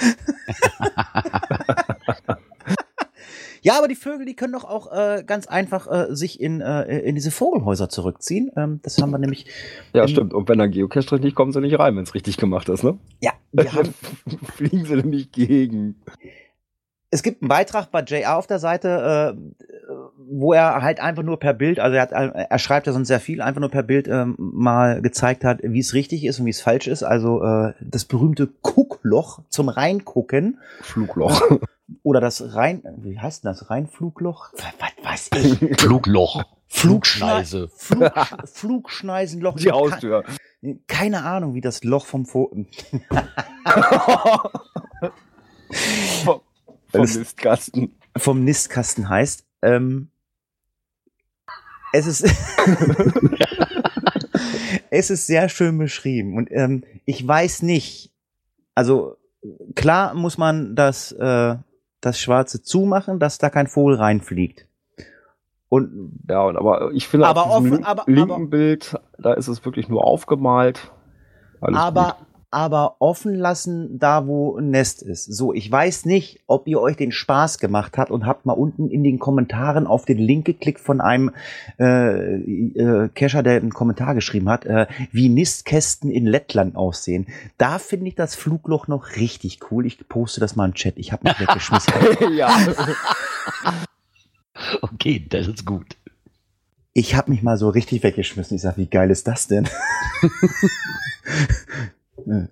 Ja, 3.63 3.79
aber 3.79 3.89
die 3.89 3.95
Vögel, 3.95 4.27
die 4.27 4.35
können 4.35 4.53
doch 4.53 4.65
auch 4.65 4.93
äh, 4.93 5.23
ganz 5.25 5.47
einfach 5.47 5.91
äh, 5.91 6.15
sich 6.15 6.41
in, 6.41 6.61
äh, 6.61 6.99
in 7.01 7.15
diese 7.15 7.31
Vogelhäuser 7.31 7.89
zurückziehen. 7.89 8.51
Ähm, 8.57 8.81
das 8.83 8.99
haben 8.99 9.11
wir 9.11 9.19
nämlich. 9.19 9.47
Ja, 9.93 10.07
stimmt. 10.09 10.35
Und 10.35 10.49
wenn 10.49 10.59
da 10.59 10.67
Geocache 10.67 11.07
drin 11.07 11.23
nicht, 11.23 11.35
kommen 11.37 11.53
sie 11.53 11.61
nicht 11.61 11.79
rein, 11.79 11.97
wenn 11.97 12.03
es 12.03 12.15
richtig 12.15 12.37
gemacht 12.37 12.69
ist, 12.69 12.83
ne? 12.83 12.99
Ja, 13.21 13.33
wir 13.53 13.73
haben, 13.73 13.95
Fliegen 14.55 14.85
sie 14.85 14.97
nämlich 14.97 15.33
gegen. 15.33 16.03
es 17.11 17.23
gibt 17.23 17.43
einen 17.43 17.49
Beitrag 17.49 17.91
bei 17.91 18.03
JR 18.03 18.37
auf 18.37 18.47
der 18.47 18.59
Seite, 18.59 19.37
äh, 19.37 19.63
wo 20.17 20.53
er 20.53 20.83
halt 20.83 21.01
einfach 21.01 21.23
nur 21.23 21.39
per 21.39 21.53
Bild, 21.53 21.79
also 21.79 21.97
er, 21.97 22.03
hat, 22.03 22.13
er 22.13 22.59
schreibt 22.59 22.87
ja 22.87 22.93
sonst 22.93 23.09
sehr 23.09 23.21
viel, 23.21 23.41
einfach 23.41 23.61
nur 23.61 23.71
per 23.71 23.83
Bild 23.83 24.09
ähm, 24.09 24.35
mal 24.39 25.03
gezeigt 25.03 25.45
hat, 25.45 25.61
wie 25.63 25.79
es 25.79 25.95
richtig 25.95 26.25
ist 26.25 26.41
und 26.41 26.47
wie 26.47 26.51
es 26.51 26.61
falsch 26.61 26.87
ist. 26.87 27.03
Also 27.03 27.43
äh, 27.43 27.75
das 27.81 28.05
berühmte 28.05 28.49
Guckloch 28.63 29.41
zum 29.49 29.69
Reingucken 29.69 30.59
Flugloch. 30.81 31.43
Oder 32.03 32.21
das 32.21 32.55
Rein, 32.55 32.83
wie 32.99 33.19
heißt 33.19 33.45
denn 33.45 33.51
das? 33.51 33.71
Reinflugloch? 33.71 34.53
Was 34.55 35.05
weiß 35.05 35.31
ich? 35.61 35.81
Flugloch. 35.81 36.45
Flugschneise. 36.69 37.69
Flug, 37.77 38.13
Flugschneisenloch. 38.47 39.57
Die 39.57 39.71
Haustür. 39.71 40.25
Keine, 40.87 41.23
Ahnung, 41.25 41.55
wie 41.55 41.61
das 41.61 41.85
Loch 41.85 42.07
vom 42.07 42.25
Vogel. 42.25 42.67
Vom 46.25 46.41
Das- 46.93 47.17
Mistkasten. 47.17 47.95
vom 48.17 48.45
Nistkasten 48.45 49.09
heißt. 49.09 49.45
Ähm, 49.63 50.09
es 51.95 52.07
ist 52.07 52.25
es 54.91 55.11
ist 55.11 55.27
sehr 55.27 55.49
schön 55.49 55.79
beschrieben 55.79 56.37
und 56.37 56.51
ähm, 56.51 56.85
ich 57.07 57.27
weiß 57.27 57.63
nicht. 57.63 58.13
Also 58.75 59.17
klar 59.75 60.15
muss 60.15 60.37
man 60.39 60.77
das 60.77 61.13
äh, 61.13 61.57
das 62.03 62.19
Schwarze 62.19 62.63
zumachen, 62.63 63.19
dass 63.19 63.39
da 63.39 63.49
kein 63.49 63.67
Vogel 63.67 63.95
reinfliegt. 63.97 64.67
Und 65.71 66.13
Ja, 66.29 66.43
und 66.43 66.57
aber 66.59 66.91
ich 66.93 67.09
finde, 67.09 67.27
Aber 67.27 67.47
auf 67.47 67.57
offen- 67.57 67.83
aber- 67.85 68.05
linken 68.07 68.31
aber- 68.33 68.47
Bild, 68.47 68.95
da 69.19 69.33
ist 69.33 69.49
es 69.49 69.65
wirklich 69.65 69.89
nur 69.89 70.05
aufgemalt. 70.05 70.93
Alles 71.63 71.79
aber 71.79 72.17
gut. 72.19 72.27
Aber 72.53 72.97
offen 72.99 73.35
lassen, 73.35 73.99
da 73.99 74.27
wo 74.27 74.59
ein 74.59 74.69
Nest 74.69 75.01
ist. 75.03 75.25
So, 75.25 75.55
ich 75.55 75.73
weiß 75.73 76.05
nicht, 76.05 76.41
ob 76.47 76.69
ihr 76.69 76.81
euch 76.81 76.97
den 76.97 77.11
Spaß 77.11 77.59
gemacht 77.59 77.97
habt 77.97 78.11
und 78.11 78.27
habt 78.27 78.45
mal 78.45 78.53
unten 78.53 78.91
in 78.91 79.03
den 79.03 79.19
Kommentaren 79.19 79.87
auf 79.87 80.05
den 80.05 80.19
Link 80.19 80.45
geklickt 80.45 80.79
von 80.79 81.01
einem 81.01 81.31
äh, 81.81 82.35
äh, 82.35 83.09
Kescher, 83.09 83.43
der 83.43 83.57
einen 83.57 83.73
Kommentar 83.73 84.15
geschrieben 84.15 84.51
hat, 84.51 84.67
äh, 84.67 84.87
wie 85.13 85.31
Nistkästen 85.31 86.11
in 86.11 86.27
Lettland 86.27 86.77
aussehen. 86.77 87.27
Da 87.57 87.79
finde 87.79 88.09
ich 88.09 88.17
das 88.17 88.35
Flugloch 88.35 88.87
noch 88.87 89.17
richtig 89.17 89.61
cool. 89.71 89.87
Ich 89.87 90.07
poste 90.07 90.41
das 90.41 90.55
mal 90.55 90.67
im 90.67 90.75
Chat. 90.75 90.99
Ich 90.99 91.11
habe 91.11 91.27
mich 91.27 91.41
weggeschmissen. 91.41 91.95
ja. 92.37 92.55
Okay, 94.83 95.25
das 95.27 95.49
ist 95.49 95.65
gut. 95.65 95.97
Ich 96.93 97.15
habe 97.15 97.31
mich 97.31 97.43
mal 97.43 97.57
so 97.57 97.71
richtig 97.71 98.03
weggeschmissen. 98.03 98.57
Ich 98.57 98.63
sag, 98.63 98.77
wie 98.77 98.89
geil 98.89 99.11
ist 99.11 99.27
das 99.27 99.47
denn? 99.47 99.67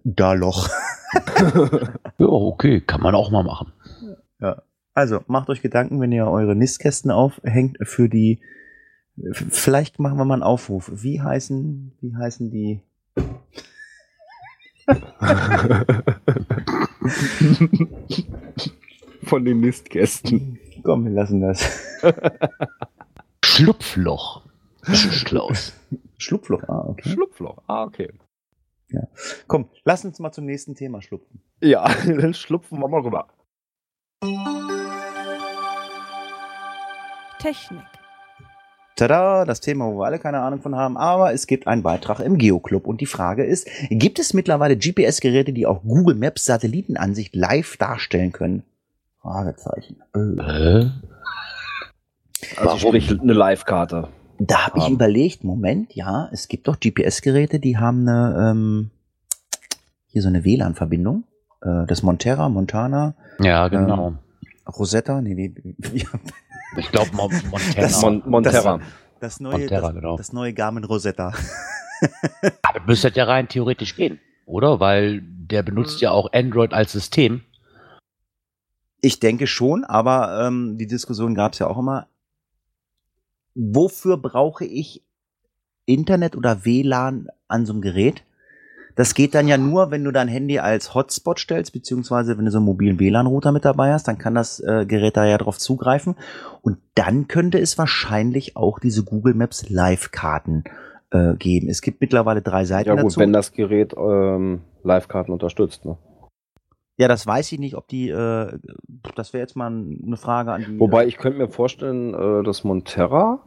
Da 0.04 0.32
Loch. 0.32 0.68
Ja, 2.18 2.26
okay, 2.26 2.80
kann 2.80 3.00
man 3.00 3.16
auch 3.16 3.32
mal 3.32 3.42
machen. 3.42 3.72
Also 4.94 5.20
macht 5.26 5.48
euch 5.48 5.62
Gedanken, 5.62 6.00
wenn 6.00 6.12
ihr 6.12 6.26
eure 6.26 6.54
Nistkästen 6.54 7.10
aufhängt 7.10 7.78
für 7.82 8.08
die. 8.08 8.40
Vielleicht 9.32 9.98
machen 9.98 10.18
wir 10.18 10.24
mal 10.24 10.34
einen 10.34 10.42
Aufruf. 10.42 10.90
Wie 10.94 11.20
heißen, 11.20 11.92
wie 12.00 12.14
heißen 12.14 12.50
die? 12.50 12.82
Von 19.24 19.44
den 19.44 19.60
Nistgästen. 19.60 20.58
Komm, 20.82 21.04
wir 21.04 21.12
lassen 21.12 21.40
das. 21.40 21.80
Schlupfloch. 23.44 24.42
Klaus. 25.24 25.74
Schlupfloch. 26.18 26.62
Ah, 26.68 26.84
okay. 26.88 27.10
Schlupfloch. 27.10 27.62
Ah, 27.66 27.84
okay. 27.84 28.10
Komm, 29.46 29.68
lass 29.84 30.04
uns 30.04 30.18
mal 30.18 30.32
zum 30.32 30.46
nächsten 30.46 30.74
Thema 30.74 31.02
schlupfen. 31.02 31.40
Ja, 31.62 31.88
dann 32.06 32.34
schlupfen 32.34 32.78
wir 32.78 32.88
mal 32.88 33.00
rüber. 33.00 33.28
Technik. 37.38 37.80
Tada, 38.96 39.46
das 39.46 39.60
Thema, 39.60 39.86
wo 39.86 40.00
wir 40.00 40.04
alle 40.04 40.18
keine 40.18 40.40
Ahnung 40.40 40.60
von 40.60 40.76
haben, 40.76 40.98
aber 40.98 41.32
es 41.32 41.46
gibt 41.46 41.66
einen 41.66 41.82
Beitrag 41.82 42.20
im 42.20 42.36
Geoclub 42.36 42.86
und 42.86 43.00
die 43.00 43.06
Frage 43.06 43.44
ist, 43.44 43.66
gibt 43.88 44.18
es 44.18 44.34
mittlerweile 44.34 44.76
GPS-Geräte, 44.76 45.54
die 45.54 45.66
auch 45.66 45.82
Google 45.82 46.16
Maps 46.16 46.44
Satellitenansicht 46.44 47.34
live 47.34 47.78
darstellen 47.78 48.32
können? 48.32 48.62
Fragezeichen. 49.22 50.02
Äh. 50.14 50.18
Äh? 50.18 50.90
Also 52.56 52.76
sprich 52.76 53.10
eine 53.10 53.32
Live-Karte. 53.32 54.08
Da 54.42 54.66
habe 54.66 54.78
ich 54.78 54.84
haben. 54.84 54.94
überlegt, 54.94 55.44
Moment, 55.44 55.94
ja, 55.94 56.28
es 56.32 56.48
gibt 56.48 56.66
doch 56.66 56.80
GPS-Geräte, 56.80 57.60
die 57.60 57.76
haben 57.76 58.08
eine, 58.08 58.50
ähm, 58.50 58.90
hier 60.06 60.22
so 60.22 60.28
eine 60.28 60.44
WLAN-Verbindung. 60.44 61.24
Äh, 61.62 61.86
das 61.86 62.02
Montera, 62.02 62.48
Montana, 62.48 63.14
Ja, 63.38 63.68
genau. 63.68 64.14
Rosetta, 64.66 65.20
nee, 65.20 65.36
wie, 65.36 65.54
wie, 65.78 66.06
Ich 66.78 66.90
glaube, 66.90 67.10
Mon 67.14 67.30
Montana. 67.50 67.74
Das- 67.82 68.00
Mon 68.02 68.22
Monterra. 68.26 68.80
das 69.20 69.40
neue, 69.40 69.58
Montera, 69.58 69.80
das, 69.88 69.94
genau. 69.94 70.16
das 70.16 70.32
neue 70.32 70.54
Garmin 70.54 70.84
Rosetta. 70.84 71.32
Aber 72.62 72.80
müsste 72.86 73.12
ja 73.14 73.24
rein 73.24 73.46
theoretisch 73.48 73.94
gehen, 73.94 74.20
oder? 74.46 74.80
Weil 74.80 75.20
der 75.22 75.62
benutzt 75.62 76.00
ja 76.00 76.12
auch 76.12 76.32
Android 76.32 76.72
als 76.72 76.92
System. 76.92 77.42
Ich 79.02 79.20
denke 79.20 79.46
schon, 79.46 79.84
aber 79.84 80.46
ähm, 80.46 80.76
die 80.78 80.86
Diskussion 80.86 81.34
gab 81.34 81.52
es 81.54 81.58
ja 81.58 81.66
auch 81.66 81.78
immer. 81.78 82.06
Wofür 83.62 84.16
brauche 84.16 84.64
ich 84.64 85.04
Internet 85.84 86.34
oder 86.34 86.64
WLAN 86.64 87.28
an 87.46 87.66
so 87.66 87.74
einem 87.74 87.82
Gerät? 87.82 88.24
Das 88.96 89.14
geht 89.14 89.34
dann 89.34 89.48
ja 89.48 89.58
nur, 89.58 89.90
wenn 89.90 90.02
du 90.02 90.12
dein 90.12 90.28
Handy 90.28 90.58
als 90.58 90.94
Hotspot 90.94 91.38
stellst, 91.38 91.72
beziehungsweise 91.74 92.38
wenn 92.38 92.46
du 92.46 92.50
so 92.50 92.56
einen 92.56 92.64
mobilen 92.64 92.98
WLAN-Router 92.98 93.52
mit 93.52 93.66
dabei 93.66 93.92
hast, 93.92 94.08
dann 94.08 94.16
kann 94.16 94.34
das 94.34 94.60
äh, 94.60 94.86
Gerät 94.86 95.16
da 95.16 95.26
ja 95.26 95.36
drauf 95.36 95.58
zugreifen. 95.58 96.16
Und 96.62 96.78
dann 96.94 97.28
könnte 97.28 97.58
es 97.58 97.76
wahrscheinlich 97.76 98.56
auch 98.56 98.78
diese 98.78 99.04
Google 99.04 99.34
Maps 99.34 99.68
Live-Karten 99.68 100.64
äh, 101.10 101.34
geben. 101.34 101.68
Es 101.68 101.82
gibt 101.82 102.00
mittlerweile 102.00 102.40
drei 102.40 102.64
Seiten 102.64 102.88
Ja 102.88 102.94
gut, 102.94 103.12
dazu. 103.12 103.20
wenn 103.20 103.32
das 103.32 103.52
Gerät 103.52 103.94
ähm, 103.94 104.62
Live-Karten 104.82 105.32
unterstützt. 105.32 105.84
Ne? 105.84 105.98
Ja, 106.96 107.08
das 107.08 107.26
weiß 107.26 107.50
ich 107.52 107.58
nicht, 107.58 107.76
ob 107.76 107.88
die, 107.88 108.10
äh, 108.10 108.58
das 109.14 109.32
wäre 109.32 109.40
jetzt 109.40 109.56
mal 109.56 109.68
eine 109.68 110.16
Frage 110.16 110.52
an 110.52 110.64
die. 110.68 110.80
Wobei 110.80 111.06
ich 111.06 111.16
könnte 111.16 111.38
mir 111.38 111.48
vorstellen, 111.48 112.14
äh, 112.14 112.42
das 112.42 112.62
Monterra 112.62 113.40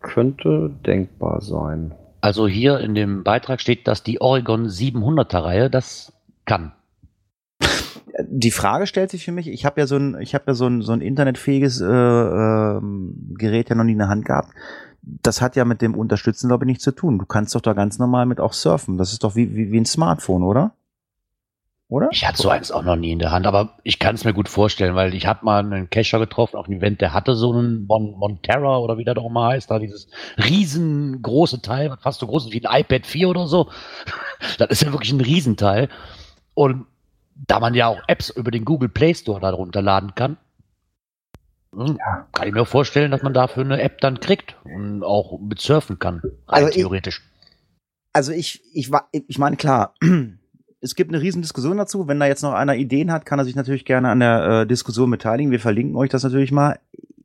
könnte 0.00 0.70
denkbar 0.84 1.40
sein. 1.40 1.94
Also 2.20 2.46
hier 2.46 2.80
in 2.80 2.94
dem 2.94 3.24
Beitrag 3.24 3.60
steht, 3.60 3.88
dass 3.88 4.02
die 4.02 4.20
Oregon 4.20 4.66
700er 4.66 5.44
Reihe 5.44 5.70
das 5.70 6.12
kann. 6.44 6.72
die 8.28 8.50
Frage 8.50 8.86
stellt 8.86 9.10
sich 9.10 9.24
für 9.24 9.32
mich, 9.32 9.48
ich 9.48 9.64
habe 9.64 9.80
ja 9.80 9.86
so 9.86 9.96
ein, 9.96 10.20
ich 10.20 10.34
habe 10.34 10.44
ja 10.48 10.54
so 10.54 10.66
ein, 10.66 10.82
so 10.82 10.92
ein 10.92 11.00
internetfähiges 11.00 11.80
äh, 11.80 11.86
ähm, 11.86 13.34
Gerät 13.38 13.68
ja 13.68 13.76
noch 13.76 13.84
nie 13.84 13.92
in 13.92 13.98
der 13.98 14.08
Hand 14.08 14.24
gehabt. 14.24 14.50
Das 15.02 15.40
hat 15.40 15.56
ja 15.56 15.64
mit 15.64 15.82
dem 15.82 15.94
Unterstützen, 15.94 16.48
glaube 16.48 16.64
ich, 16.64 16.66
nichts 16.66 16.84
zu 16.84 16.92
tun. 16.92 17.18
Du 17.18 17.26
kannst 17.26 17.54
doch 17.54 17.60
da 17.60 17.74
ganz 17.74 17.98
normal 17.98 18.26
mit 18.26 18.40
auch 18.40 18.52
surfen. 18.52 18.98
Das 18.98 19.12
ist 19.12 19.22
doch 19.22 19.36
wie, 19.36 19.54
wie, 19.54 19.70
wie 19.70 19.80
ein 19.80 19.86
Smartphone, 19.86 20.42
oder? 20.42 20.72
Oder? 21.88 22.08
Ich 22.10 22.26
hatte 22.26 22.42
so 22.42 22.48
eins 22.48 22.72
auch 22.72 22.82
noch 22.82 22.96
nie 22.96 23.12
in 23.12 23.20
der 23.20 23.30
Hand, 23.30 23.46
aber 23.46 23.76
ich 23.84 24.00
kann 24.00 24.16
es 24.16 24.24
mir 24.24 24.32
gut 24.32 24.48
vorstellen, 24.48 24.96
weil 24.96 25.14
ich 25.14 25.26
habe 25.26 25.44
mal 25.44 25.60
einen 25.60 25.88
Cacher 25.88 26.18
getroffen 26.18 26.56
auf 26.56 26.66
einem 26.66 26.78
Event, 26.78 27.00
der 27.00 27.12
hatte 27.12 27.36
so 27.36 27.52
einen 27.52 27.86
Mon 27.86 28.10
Monterra 28.18 28.78
oder 28.78 28.98
wie 28.98 29.04
der 29.04 29.14
doch 29.14 29.28
mal 29.28 29.52
heißt, 29.54 29.70
da 29.70 29.78
dieses 29.78 30.08
riesengroße 30.36 31.62
Teil, 31.62 31.96
fast 32.02 32.18
so 32.18 32.26
groß 32.26 32.46
ist 32.46 32.52
wie 32.52 32.66
ein 32.66 32.80
iPad 32.80 33.06
4 33.06 33.28
oder 33.28 33.46
so. 33.46 33.70
Das 34.58 34.68
ist 34.68 34.82
ja 34.82 34.92
wirklich 34.92 35.12
ein 35.12 35.20
Riesenteil. 35.20 35.88
Und 36.54 36.86
da 37.46 37.58
man 37.60 37.74
ja 37.74 37.86
auch 37.86 38.00
Apps 38.06 38.30
über 38.30 38.50
den 38.50 38.64
Google 38.64 38.88
Play 38.90 39.14
Store 39.14 39.40
da 39.40 39.50
runterladen 39.50 40.14
kann, 40.14 40.36
hm, 41.74 41.98
kann 42.32 42.48
ich 42.48 42.54
mir 42.54 42.66
vorstellen, 42.66 43.10
dass 43.10 43.22
man 43.22 43.32
dafür 43.32 43.64
eine 43.64 43.80
App 43.80 44.00
dann 44.00 44.20
kriegt 44.20 44.56
und 44.64 45.02
auch 45.02 45.38
mit 45.40 45.60
surfen 45.60 45.98
kann, 45.98 46.20
rein 46.22 46.32
Also 46.48 46.68
ich- 46.68 46.74
theoretisch. 46.74 47.22
Also 48.12 48.32
ich, 48.32 48.62
ich, 48.74 48.90
ich 49.12 49.38
meine, 49.38 49.56
klar, 49.56 49.94
es 50.80 50.94
gibt 50.94 51.12
eine 51.12 51.22
riesen 51.22 51.42
Diskussion 51.42 51.76
dazu. 51.76 52.06
Wenn 52.08 52.20
da 52.20 52.26
jetzt 52.26 52.42
noch 52.42 52.52
einer 52.52 52.76
Ideen 52.76 53.12
hat, 53.12 53.26
kann 53.26 53.38
er 53.38 53.44
sich 53.44 53.56
natürlich 53.56 53.84
gerne 53.84 54.08
an 54.10 54.20
der 54.20 54.44
äh, 54.44 54.66
Diskussion 54.66 55.10
beteiligen. 55.10 55.50
Wir 55.50 55.60
verlinken 55.60 55.96
euch 55.96 56.10
das 56.10 56.22
natürlich 56.22 56.52
mal. 56.52 56.78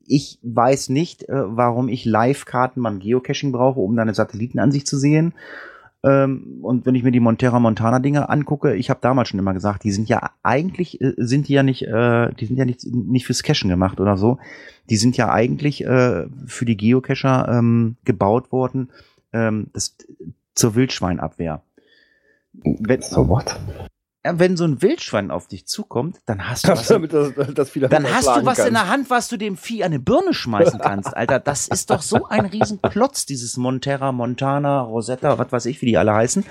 Ich 0.06 0.38
weiß 0.42 0.88
nicht, 0.88 1.28
äh, 1.28 1.56
warum 1.56 1.88
ich 1.88 2.04
Live-Karten 2.04 2.82
beim 2.82 2.98
Geocaching 2.98 3.52
brauche, 3.52 3.80
um 3.80 3.94
da 3.94 4.02
eine 4.02 4.14
Satellitenansicht 4.14 4.86
zu 4.86 4.98
sehen. 4.98 5.34
Ähm, 6.04 6.58
und 6.62 6.84
wenn 6.84 6.96
ich 6.96 7.04
mir 7.04 7.12
die 7.12 7.20
Montera 7.20 7.60
Montana 7.60 8.00
Dinger 8.00 8.28
angucke, 8.28 8.74
ich 8.74 8.90
habe 8.90 8.98
damals 9.00 9.28
schon 9.28 9.38
immer 9.38 9.54
gesagt, 9.54 9.84
die 9.84 9.92
sind 9.92 10.08
ja 10.08 10.30
eigentlich 10.42 11.00
äh, 11.00 11.14
sind 11.16 11.46
die 11.46 11.52
ja 11.52 11.62
nicht, 11.62 11.82
äh, 11.82 12.32
die 12.34 12.46
sind 12.46 12.56
ja 12.56 12.64
nicht 12.64 12.84
nicht 12.86 13.26
fürs 13.26 13.44
Cachen 13.44 13.70
gemacht 13.70 14.00
oder 14.00 14.16
so. 14.16 14.38
Die 14.90 14.96
sind 14.96 15.16
ja 15.16 15.30
eigentlich 15.30 15.84
äh, 15.84 16.26
für 16.46 16.64
die 16.64 16.76
Geocacher 16.76 17.48
ähm, 17.48 17.96
gebaut 18.04 18.50
worden. 18.50 18.90
Ähm, 19.32 19.68
das 19.72 19.96
zur 20.54 20.74
Wildschweinabwehr. 20.74 21.62
Wenn, 22.52 23.02
So 23.02 23.28
what? 23.28 23.56
wenn 24.24 24.56
so 24.56 24.64
ein 24.64 24.80
Wildschwein 24.82 25.30
auf 25.30 25.48
dich 25.48 25.66
zukommt, 25.66 26.18
dann 26.26 26.48
hast 26.48 26.68
du 26.68 26.72
was, 26.72 26.86
Damit 26.86 27.12
das, 27.12 27.32
das 27.34 27.72
dann 27.90 28.06
hast 28.06 28.28
du 28.28 28.46
was 28.46 28.60
in 28.60 28.74
der 28.74 28.88
Hand, 28.88 29.10
was 29.10 29.28
du 29.28 29.36
dem 29.36 29.56
Vieh 29.56 29.82
an 29.82 29.92
eine 29.92 29.98
Birne 29.98 30.32
schmeißen 30.32 30.78
kannst, 30.78 31.16
Alter. 31.16 31.40
Das 31.40 31.66
ist 31.66 31.90
doch 31.90 32.02
so 32.02 32.26
ein 32.28 32.46
Riesenklotz, 32.46 33.26
dieses 33.26 33.56
Monterra, 33.56 34.12
Montana, 34.12 34.82
Rosetta, 34.82 35.38
was 35.38 35.50
weiß 35.50 35.66
ich, 35.66 35.82
wie 35.82 35.86
die 35.86 35.98
alle 35.98 36.14
heißen. 36.14 36.44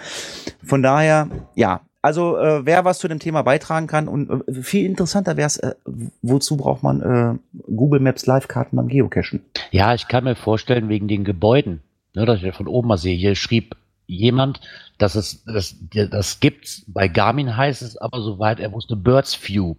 Von 0.64 0.84
daher, 0.84 1.30
ja. 1.56 1.82
Also 2.04 2.36
äh, 2.38 2.66
wer 2.66 2.84
was 2.84 2.98
zu 2.98 3.08
dem 3.08 3.20
Thema 3.20 3.44
beitragen 3.44 3.86
kann 3.86 4.08
und 4.08 4.48
äh, 4.48 4.64
viel 4.64 4.88
interessanter 4.88 5.38
wäre 5.38 5.46
es, 5.46 5.58
äh, 5.58 5.76
wozu 6.24 6.58
braucht 6.58 6.82
man 6.82 7.02
äh, 7.02 7.62
Google 7.72 8.00
Maps 8.00 8.26
Live-Karten 8.26 8.76
beim 8.76 8.88
Geocachen? 8.88 9.46
Ja, 9.70 9.94
ich 9.94 10.08
kann 10.08 10.24
mir 10.24 10.36
vorstellen, 10.36 10.90
wegen 10.90 11.08
den 11.08 11.24
Gebäuden, 11.24 11.82
ne, 12.16 12.26
dass 12.26 12.38
ich 12.38 12.44
ja 12.44 12.54
von 12.54 12.68
oben 12.68 12.88
mal 12.88 12.98
sehe, 12.98 13.16
hier 13.16 13.36
schrieb 13.36 13.76
jemand, 14.08 14.62
dass 15.02 15.16
es, 15.16 15.44
das, 15.46 15.76
das 15.92 16.40
gibt's, 16.40 16.84
bei 16.88 17.08
Garmin 17.08 17.58
heißt 17.58 17.82
es 17.82 17.98
aber, 17.98 18.22
soweit 18.22 18.60
er 18.60 18.72
wusste, 18.72 18.96
Birds 18.96 19.38
View. 19.48 19.76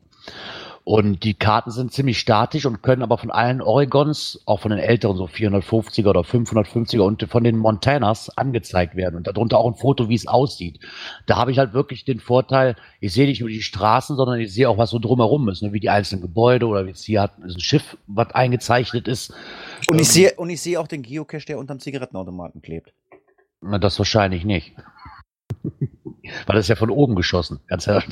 Und 0.85 1.23
die 1.23 1.35
Karten 1.35 1.71
sind 1.71 1.93
ziemlich 1.93 2.19
statisch 2.19 2.67
und 2.67 2.83
können 2.83 3.03
aber 3.03 3.17
von 3.17 3.31
allen 3.31 3.63
Oregons, 3.63 4.43
auch 4.47 4.59
von 4.59 4.73
den 4.73 4.81
älteren, 4.81 5.17
so 5.17 5.27
450er 5.27 6.09
oder 6.09 6.23
550er 6.23 7.03
und 7.03 7.23
von 7.23 7.45
den 7.45 7.57
Montanas 7.57 8.37
angezeigt 8.37 8.97
werden. 8.97 9.15
Und 9.15 9.29
darunter 9.29 9.59
auch 9.59 9.69
ein 9.69 9.77
Foto, 9.77 10.09
wie 10.09 10.17
es 10.17 10.27
aussieht. 10.27 10.81
Da 11.27 11.37
habe 11.37 11.53
ich 11.53 11.59
halt 11.59 11.73
wirklich 11.73 12.05
den 12.05 12.19
Vorteil, 12.19 12.75
ich 12.99 13.13
sehe 13.13 13.29
nicht 13.29 13.41
nur 13.41 13.49
die 13.49 13.63
Straßen, 13.63 14.17
sondern 14.17 14.41
ich 14.41 14.53
sehe 14.53 14.69
auch, 14.69 14.77
was 14.77 14.91
so 14.91 14.99
drumherum 14.99 15.49
ist, 15.51 15.63
ne? 15.63 15.73
wie 15.73 15.79
die 15.79 15.91
einzelnen 15.91 16.23
Gebäude 16.23 16.67
oder 16.67 16.85
wie 16.85 16.89
jetzt 16.89 17.05
hier 17.05 17.23
hat 17.23 17.39
ist 17.47 17.55
ein 17.55 17.61
Schiff, 17.61 17.97
was 18.09 18.35
eingezeichnet 18.35 19.07
ist. 19.07 19.33
Und 19.89 20.01
ich 20.01 20.09
Ähm, 20.09 20.13
sehe 20.13 20.35
und 20.37 20.51
ich 20.51 20.61
sehe 20.61 20.81
auch 20.81 20.89
den 20.89 21.03
Geocache, 21.03 21.47
der 21.47 21.59
unterm 21.59 21.79
Zigarettenautomaten 21.79 22.61
klebt. 22.61 22.93
Na, 23.61 23.79
das 23.79 24.01
wahrscheinlich 24.01 24.45
nicht. 24.45 24.75
Weil 26.47 26.57
das 26.57 26.67
ist 26.67 26.69
ja 26.69 26.77
von 26.77 26.91
oben 26.91 27.15
geschossen. 27.15 27.61
Ganz 27.67 27.87
ja, 27.87 28.03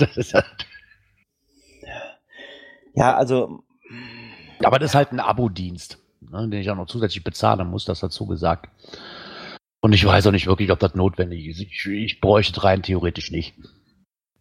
ja, 2.94 3.16
also 3.16 3.62
aber 4.64 4.78
das 4.78 4.90
ist 4.90 4.94
halt 4.94 5.12
ein 5.12 5.20
Abo-Dienst, 5.20 5.98
ne, 6.20 6.48
den 6.48 6.60
ich 6.60 6.70
auch 6.70 6.76
noch 6.76 6.86
zusätzlich 6.86 7.24
bezahlen 7.24 7.68
muss, 7.68 7.84
das 7.84 8.00
dazu 8.00 8.26
gesagt. 8.26 8.68
Und 9.80 9.94
ich 9.94 10.04
weiß 10.04 10.26
auch 10.26 10.32
nicht 10.32 10.46
wirklich, 10.46 10.70
ob 10.70 10.78
das 10.78 10.94
notwendig 10.94 11.46
ist. 11.46 11.60
Ich, 11.60 11.86
ich 11.86 12.20
bräuchte 12.20 12.58
es 12.58 12.64
rein 12.64 12.82
theoretisch 12.82 13.30
nicht. 13.30 13.54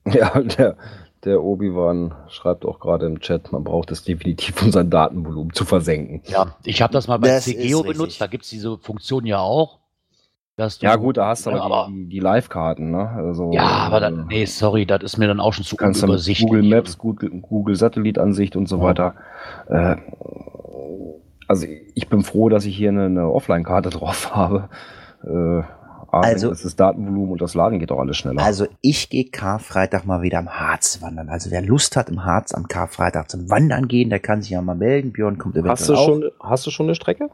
Ja, 0.06 0.42
der, 0.42 0.78
der 1.24 1.44
Obi-Wan 1.44 2.16
schreibt 2.30 2.66
auch 2.66 2.80
gerade 2.80 3.06
im 3.06 3.20
Chat, 3.20 3.52
man 3.52 3.64
braucht 3.64 3.92
es 3.92 4.04
definitiv, 4.04 4.62
um 4.62 4.72
sein 4.72 4.90
Datenvolumen 4.90 5.54
zu 5.54 5.66
versenken. 5.66 6.24
Ja, 6.28 6.56
ich 6.64 6.82
habe 6.82 6.94
das 6.94 7.08
mal 7.08 7.18
bei 7.18 7.28
Das 7.28 7.46
CGO 7.46 7.84
benutzt, 7.84 8.20
da 8.20 8.28
gibt's 8.28 8.50
diese 8.50 8.78
Funktion 8.78 9.26
ja 9.26 9.40
auch. 9.40 9.79
Dass 10.60 10.78
du, 10.78 10.86
Ja 10.86 10.98
gut, 10.98 11.16
da 11.18 11.28
hast 11.28 11.46
du 11.46 11.52
Ja, 11.52 11.62
aber, 11.62 11.84
aber- 11.84 11.92
die, 11.92 12.10
die, 12.10 12.20
Live-Karten, 12.20 12.92
ne? 12.92 13.10
Also, 13.10 13.52
Ja, 13.54 13.64
aber 13.64 14.00
dann, 14.02 14.28
nee, 14.28 14.44
sorry, 14.46 14.86
das 14.86 15.02
ist 15.04 15.18
mir 15.18 15.28
dann 15.28 15.40
auch 15.40 15.54
schon 15.54 15.64
zu 15.64 15.76
Du 15.78 15.84
kannst 15.84 16.04
unübersichtlich. 16.04 16.46
Google 16.50 16.64
Maps, 16.64 16.98
Google, 16.98 17.30
Google 17.42 17.76
Satellitansicht 17.78 18.56
und 18.58 18.68
so 18.68 18.78
Ja. 18.78 18.84
weiter. 18.84 19.14
Äh, 19.70 19.96
also 21.48 21.66
ich 21.96 22.10
bin 22.10 22.24
froh, 22.24 22.50
dass 22.50 22.66
ich 22.66 22.76
hier 22.76 22.90
eine, 22.90 23.06
eine 23.06 23.32
Offline-Karte 23.32 23.90
drauf 23.98 24.36
habe. 24.36 24.70
Äh, 25.24 25.64
Also- 26.12 26.50
das 26.50 26.66
ist 26.66 26.80
Datenvolumen 26.80 27.32
und 27.34 27.42
das 27.42 27.54
Laden 27.56 27.80
geht 27.80 27.92
auch 27.92 28.00
alles 28.00 28.18
schneller. 28.18 28.42
Also 28.44 28.66
ich 28.82 29.10
gehe 29.10 29.26
Karfreitag 29.32 30.06
mal 30.06 30.22
wieder 30.24 30.40
am 30.40 30.50
Harz 30.50 31.02
wandern. 31.02 31.30
Also 31.30 31.52
wer 31.52 31.62
Lust 31.62 31.96
hat 31.96 32.10
im 32.10 32.26
Harz 32.26 32.54
am 32.54 32.68
Karfreitag 32.68 33.30
zum 33.30 33.50
Wandern 33.50 33.88
gehen, 33.88 34.10
der 34.10 34.20
kann 34.20 34.42
sich 34.42 34.52
ja 34.52 34.62
mal 34.62 34.76
melden. 34.76 35.12
Björn 35.14 35.38
kommt 35.38 35.56
eventuell 35.56 35.72
hast, 35.72 35.88
du 35.90 35.94
auch. 35.94 36.06
schon, 36.06 36.26
hast 36.42 36.66
du 36.68 36.72
schon 36.72 36.88
eine 36.88 36.96
Strecke? 36.96 37.30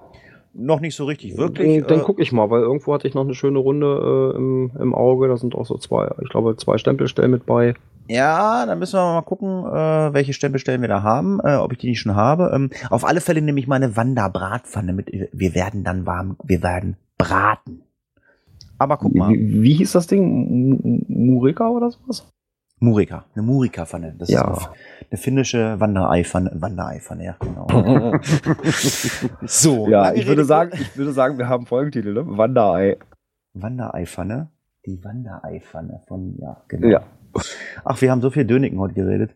Noch 0.58 0.80
nicht 0.80 0.96
so 0.96 1.04
richtig, 1.04 1.38
wirklich. 1.38 1.86
Dann, 1.86 2.00
äh, 2.00 2.04
gucke 2.04 2.22
ich 2.22 2.32
mal, 2.32 2.50
weil 2.50 2.62
irgendwo 2.62 2.94
hatte 2.94 3.08
ich 3.10 3.14
noch 3.14 3.24
eine 3.26 3.36
schöne 3.36 3.60
Runde 3.60 4.32
äh, 4.34 4.38
im, 4.38 4.72
im 4.80 4.96
Auge. 4.96 5.28
Da 5.28 5.36
sind 5.36 5.54
auch 5.54 5.66
so 5.66 5.78
zwei, 5.78 6.10
ich 6.24 6.30
glaube, 6.30 6.56
zwei 6.56 6.78
Stempelstellen 6.78 7.32
mit 7.32 7.46
bei. 7.46 7.74
Ja, 8.08 8.66
dann 8.66 8.80
müssen 8.80 8.96
wir 8.98 9.04
mal 9.16 9.22
gucken, 9.22 9.66
äh, 9.66 10.14
welche 10.14 10.32
Stempelstellen 10.32 10.80
wir 10.82 10.88
da 10.88 11.04
haben, 11.04 11.40
äh, 11.44 11.56
ob 11.56 11.74
ich 11.74 11.80
die 11.80 11.90
nicht 11.90 12.00
schon 12.00 12.16
habe. 12.16 12.52
Ähm, 12.56 12.70
auf 12.90 13.04
alle 13.04 13.20
Fälle 13.20 13.42
nehme 13.42 13.60
ich 13.60 13.68
meine 13.68 13.98
Wanderbratpfanne 13.98 14.94
mit. 14.94 15.12
Wir 15.34 15.56
werden 15.56 15.84
dann 15.84 16.06
warm, 16.06 16.38
wir 16.44 16.64
werden 16.64 16.96
braten. 17.18 17.82
Aber 18.78 18.98
guck 18.98 19.14
mal, 19.16 19.32
Wie, 19.34 19.62
wie 19.62 19.74
hieß 19.74 19.92
das 19.94 20.08
Ding? 20.08 20.24
M- 20.24 21.06
Murika 21.08 21.68
oder 21.70 21.92
sowas? 21.92 22.32
Murika, 22.86 23.26
eine 23.36 23.44
Murika-Pfanne. 23.44 24.16
Das 24.18 24.30
Ja. 24.30 24.42
ist 24.54 24.66
eine, 24.68 24.76
eine 25.12 25.18
finnische 25.18 25.80
Wandereipfanne. 25.80 26.52
Wandereipfanne, 26.56 27.26
ja, 27.26 27.36
genau. 27.40 27.68
so, 29.46 29.88
ja, 29.90 30.14
ich 30.14 30.28
würde 30.28 30.46
sagen, 30.46 30.72
ich 30.74 30.98
würde 30.98 31.12
sagen, 31.12 31.38
wir 31.38 31.50
haben 31.50 31.66
Folgentitel, 31.66 32.14
ne? 32.14 32.24
Wanderei. 32.26 32.98
Wandereipfanne. 33.54 34.50
Die 34.86 35.04
Wandereipfanne 35.04 36.02
von, 36.08 36.36
ja, 36.40 36.58
genau. 36.68 36.88
Ja. 36.88 37.02
Ach, 37.84 38.02
wir 38.02 38.12
haben 38.12 38.22
so 38.22 38.30
viel 38.30 38.46
Döniken 38.46 38.80
heute 38.80 38.94
geredet. 38.94 39.32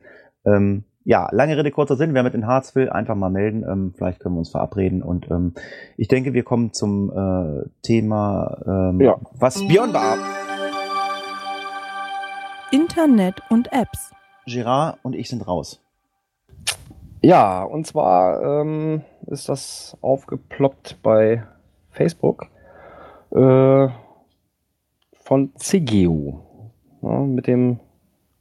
Ähm, 0.45 0.84
ja, 1.04 1.28
lange 1.32 1.58
Rede, 1.58 1.72
kurzer 1.72 1.95
Sinn. 1.95 2.14
Wer 2.14 2.24
mit 2.24 2.34
in 2.36 2.45
Harz 2.45 2.76
will, 2.76 2.89
einfach 2.89 3.16
mal 3.16 3.30
melden. 3.30 3.64
Ähm, 3.68 3.93
vielleicht 3.97 4.20
können 4.20 4.36
wir 4.36 4.39
uns 4.39 4.52
verabreden. 4.52 5.02
Und 5.02 5.30
ähm, 5.32 5.54
ich 5.97 6.08
denke, 6.08 6.34
wir 6.34 6.43
kommen 6.43 6.72
zum 6.74 7.10
äh, 7.12 7.68
Thema, 7.82 8.62
ähm, 8.91 9.02
Ja. 9.02 9.16
was 9.34 9.66
Björn 9.68 9.93
war. 9.93 10.18
Internet 12.72 13.41
und 13.49 13.72
Apps. 13.74 14.11
Gerard 14.45 14.99
und 15.03 15.15
ich 15.15 15.30
sind 15.30 15.47
raus. 15.47 15.82
Ja, 17.22 17.63
und 17.63 17.88
zwar 17.88 18.61
ähm, 18.61 19.01
ist 19.26 19.49
das 19.49 19.97
aufgeploppt 20.01 20.97
bei 21.01 21.43
Facebook 21.89 22.47
äh, 23.32 23.88
von 25.13 25.51
CGU. 25.55 26.39
Ja, 27.01 27.20
mit 27.22 27.47
dem 27.47 27.80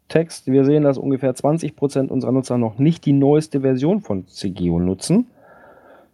Text, 0.09 0.47
wir 0.47 0.65
sehen, 0.65 0.85
dass 0.85 0.99
ungefähr 0.99 1.35
20% 1.35 2.09
unserer 2.09 2.33
Nutzer 2.33 2.59
noch 2.59 2.79
nicht 2.79 3.05
die 3.05 3.13
neueste 3.13 3.61
Version 3.61 4.01
von 4.01 4.27
CGU 4.27 4.79
nutzen. 4.79 5.27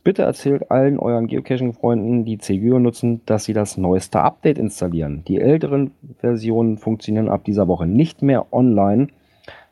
Bitte 0.04 0.22
erzählt 0.22 0.70
allen 0.70 0.98
euren 0.98 1.28
Geocaching-Freunden, 1.28 2.26
die 2.26 2.36
CGU 2.36 2.78
nutzen, 2.78 3.22
dass 3.24 3.44
sie 3.44 3.54
das 3.54 3.78
neueste 3.78 4.20
Update 4.20 4.58
installieren. 4.58 5.24
Die 5.26 5.40
älteren 5.40 5.92
Versionen 6.18 6.76
funktionieren 6.76 7.30
ab 7.30 7.42
dieser 7.44 7.68
Woche 7.68 7.86
nicht 7.86 8.20
mehr 8.20 8.52
online, 8.52 9.08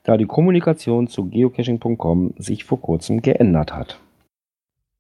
da 0.04 0.16
die 0.16 0.24
Kommunikation 0.24 1.06
zu 1.06 1.26
geocaching.com 1.26 2.32
sich 2.38 2.64
vor 2.64 2.80
kurzem 2.80 3.20
geändert 3.20 3.74
hat. 3.74 4.00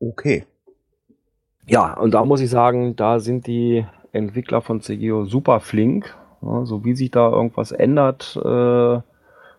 Okay. 0.00 0.44
Ja, 1.66 1.94
und 1.94 2.12
da 2.12 2.26
muss 2.26 2.42
ich 2.42 2.50
sagen, 2.50 2.94
da 2.96 3.18
sind 3.18 3.46
die 3.46 3.86
Entwickler 4.12 4.60
von 4.60 4.82
CGO 4.82 5.24
super 5.24 5.60
flink. 5.60 6.14
Ja, 6.42 6.66
so 6.66 6.84
wie 6.84 6.94
sich 6.94 7.10
da 7.10 7.30
irgendwas 7.30 7.72
ändert 7.72 8.36
äh, 8.36 9.00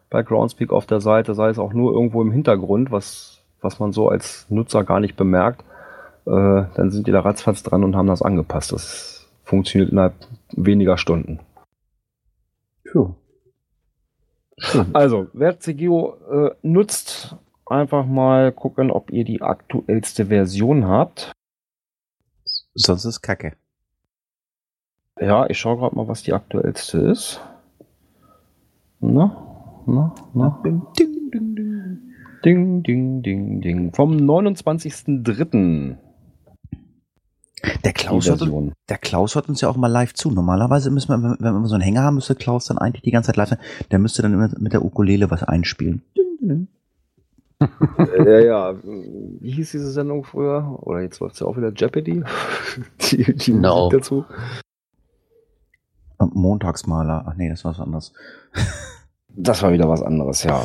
bei 0.10 0.22
Groundspeak 0.22 0.72
auf 0.72 0.86
der 0.86 1.00
Seite, 1.00 1.34
sei 1.34 1.50
es 1.50 1.58
auch 1.58 1.74
nur 1.74 1.94
irgendwo 1.94 2.22
im 2.22 2.32
Hintergrund, 2.32 2.92
was, 2.92 3.33
was 3.64 3.80
man 3.80 3.92
so 3.92 4.10
als 4.10 4.46
Nutzer 4.50 4.84
gar 4.84 5.00
nicht 5.00 5.16
bemerkt, 5.16 5.64
äh, 6.26 6.66
dann 6.76 6.92
sind 6.92 7.08
die 7.08 7.12
da 7.12 7.22
ratzfatz 7.22 7.64
dran 7.64 7.84
und 7.84 7.96
haben 7.96 8.08
das 8.08 8.22
angepasst. 8.22 8.72
Das 8.72 9.28
funktioniert 9.44 9.92
innerhalb 9.92 10.16
weniger 10.52 10.98
Stunden. 10.98 11.40
Puh. 12.90 13.16
Also, 14.94 15.28
wer 15.34 15.60
CGO 15.60 16.16
äh, 16.32 16.52
nutzt, 16.62 17.36
einfach 17.66 18.06
mal 18.06 18.52
gucken, 18.52 18.92
ob 18.92 19.12
ihr 19.12 19.26
die 19.26 19.42
aktuellste 19.42 20.28
Version 20.28 20.88
habt. 20.88 21.32
Sonst 22.76 23.06
ist 23.06 23.22
Kacke. 23.22 23.54
Ja, 25.20 25.48
ich 25.50 25.60
schaue 25.60 25.78
gerade 25.78 25.96
mal, 25.96 26.08
was 26.08 26.24
die 26.24 26.34
aktuellste 26.34 27.00
ist. 27.00 27.42
Na, 29.00 29.84
na, 29.86 30.14
na. 30.34 30.62
Ding, 30.64 30.82
ding, 30.98 31.32
ding, 31.32 31.56
ding. 32.44 32.84
Ding, 32.84 32.84
ding, 32.84 33.22
ding, 33.24 33.62
ding. 33.62 33.94
Vom 33.94 34.18
29.03. 34.18 35.98
Der 37.86 37.94
Klaus, 37.94 38.26
die 38.26 38.30
hört, 38.30 38.40
Version. 38.40 38.74
der 38.90 38.98
Klaus 38.98 39.36
hört 39.36 39.48
uns 39.48 39.62
ja 39.62 39.70
auch 39.70 39.78
mal 39.78 39.88
live 39.88 40.14
zu. 40.14 40.30
Normalerweise 40.32 40.92
müssen 40.92 41.10
wir, 41.10 41.38
wenn 41.40 41.62
wir 41.62 41.68
so 41.68 41.76
einen 41.76 41.84
Hänger 41.84 42.04
haben, 42.04 42.16
müsste 42.16 42.36
Klaus 42.36 42.66
dann 42.66 42.78
eigentlich 42.78 43.04
die 43.04 43.12
ganze 43.12 43.28
Zeit 43.28 43.38
live 43.38 43.50
sein. 43.50 43.60
Der 43.92 44.00
müsste 44.00 44.22
dann 44.22 44.34
immer 44.34 44.50
mit 44.60 44.74
der 44.74 44.84
Ukulele 44.84 45.32
was 45.32 45.44
einspielen. 45.44 46.02
Ding, 46.18 46.38
ding, 46.42 46.50
ding. 46.50 46.68
ja, 48.26 48.40
ja. 48.40 48.76
Wie 48.84 49.52
hieß 49.52 49.72
diese 49.72 49.92
Sendung 49.92 50.26
früher? 50.26 50.78
Oder 50.82 51.02
jetzt 51.02 51.22
läuft 51.22 51.40
ja 51.40 51.48
auch 51.48 51.56
wieder 51.56 51.72
Jeopardy. 51.72 52.24
die 53.12 53.34
die 53.34 53.54
No. 53.54 53.86
Musik 53.86 54.00
dazu. 54.00 54.26
Und 56.18 56.36
Montagsmaler. 56.36 57.26
Ach 57.28 57.36
nee, 57.36 57.50
das 57.50 57.64
war 57.64 57.72
was 57.72 57.80
anderes. 57.80 58.14
Das 59.30 59.64
war 59.64 59.72
wieder 59.72 59.88
was 59.88 60.02
anderes, 60.04 60.44
ja. 60.44 60.64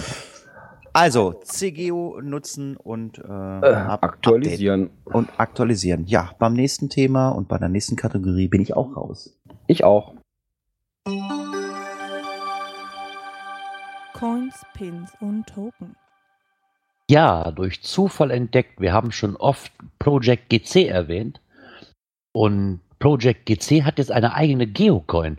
Also, 0.93 1.35
CGO 1.45 2.21
nutzen 2.23 2.77
und 2.77 3.19
äh, 3.19 3.23
Äh, 3.23 3.75
up- 3.75 4.03
aktualisieren. 4.03 4.85
updaten 4.91 5.13
Und 5.15 5.29
aktualisieren. 5.41 6.07
Ja, 6.07 6.31
beim 6.39 6.55
nächsten 6.55 6.89
Thema 6.89 7.29
und 7.31 7.47
bei 7.49 7.59
der 7.59 7.69
nächsten 7.69 7.95
Kategorie 7.97 8.49
bin 8.49 8.61
ich 8.63 8.75
auch 8.75 8.97
raus. 8.97 9.37
Ich 9.67 9.85
auch. 9.85 10.15
Coins, 14.15 14.65
Pins 14.75 15.11
und 15.21 15.47
Token. 15.47 15.95
Ja, 17.11 17.51
durch 17.53 17.83
Zufall 17.83 18.31
entdeckt. 18.31 18.81
Wir 18.81 18.93
haben 18.93 19.13
schon 19.13 19.37
oft 19.37 19.73
Project 19.99 20.51
GC 20.51 20.87
erwähnt. 20.89 21.41
Und 22.33 22.81
Project 22.99 23.47
GC 23.47 23.85
hat 23.85 23.99
jetzt 23.99 24.11
eine 24.13 24.35
eigene 24.35 24.67
Geocoin, 24.67 25.39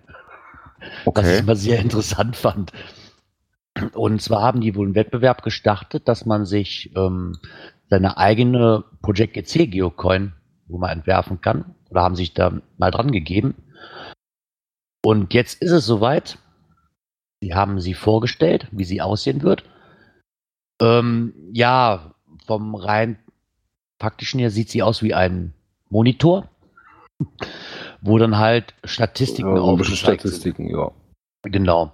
was 1.06 1.28
ich 1.28 1.40
immer 1.40 1.56
sehr 1.56 1.80
interessant 1.80 2.36
fand. 2.36 2.72
Und 3.94 4.22
zwar 4.22 4.42
haben 4.42 4.62
die 4.62 4.76
wohl 4.76 4.86
einen 4.86 4.96
Wettbewerb 4.96 5.44
gestartet, 5.44 6.08
dass 6.08 6.26
man 6.26 6.46
sich 6.46 6.92
ähm, 6.96 7.38
seine 7.90 8.18
eigene 8.18 8.84
Project 9.02 9.34
GC 9.34 9.70
Geocoin 9.72 10.34
wo 10.70 10.78
man 10.78 10.92
entwerfen 10.92 11.42
kann 11.42 11.76
oder 11.90 12.02
haben 12.02 12.16
sich 12.16 12.34
da 12.34 12.62
mal 12.78 12.92
dran 12.92 13.12
gegeben. 13.12 13.56
Und 15.04 15.34
jetzt 15.34 15.62
ist 15.62 15.72
es 15.72 15.86
soweit. 15.86 16.38
Sie 17.42 17.54
haben 17.54 17.80
sie 17.80 17.94
vorgestellt, 17.94 18.68
wie 18.72 18.84
sie 18.84 19.02
aussehen 19.02 19.42
wird. 19.42 19.64
Ähm, 20.82 21.34
ja, 21.52 22.14
vom 22.46 22.76
rein 22.76 23.18
faktischen 24.00 24.40
her 24.40 24.52
sieht 24.52 24.70
sie 24.70 24.84
aus 24.84 25.02
wie 25.02 25.14
ein 25.14 25.54
Monitor, 25.90 26.50
wo 28.02 28.18
dann 28.18 28.38
halt 28.38 28.76
Statistiken 28.84 29.56
Ja, 29.56 29.62
aufgezeigt 29.62 30.22
sind. 30.22 30.32
Statistiken, 30.32 30.70
ja. 30.70 30.92
Genau. 31.44 31.94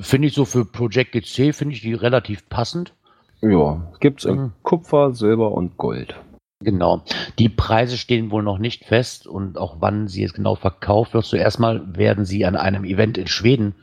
Finde 0.00 0.28
ich 0.28 0.34
so 0.34 0.44
für 0.44 0.64
Project 0.64 1.12
GC, 1.12 1.52
finde 1.54 1.74
ich 1.74 1.82
die 1.82 1.94
relativ 1.94 2.48
passend. 2.48 2.94
Ja, 3.40 3.92
gibt's 4.00 4.24
in 4.24 4.36
Mhm. 4.36 4.52
Kupfer, 4.62 5.12
Silber 5.14 5.52
und 5.52 5.76
Gold. 5.76 6.14
Genau. 6.60 7.02
Die 7.40 7.48
Preise 7.48 7.98
stehen 7.98 8.30
wohl 8.30 8.42
noch 8.44 8.58
nicht 8.58 8.84
fest 8.84 9.26
und 9.26 9.58
auch 9.58 9.76
wann 9.80 10.06
sie 10.06 10.22
jetzt 10.22 10.34
genau 10.34 10.54
verkauft 10.54 11.12
wird. 11.12 11.24
Zuerst 11.24 11.58
mal 11.58 11.96
werden 11.96 12.24
sie 12.24 12.44
an 12.44 12.54
einem 12.56 12.84
Event 12.84 13.18
in 13.18 13.26
Schweden, 13.26 13.74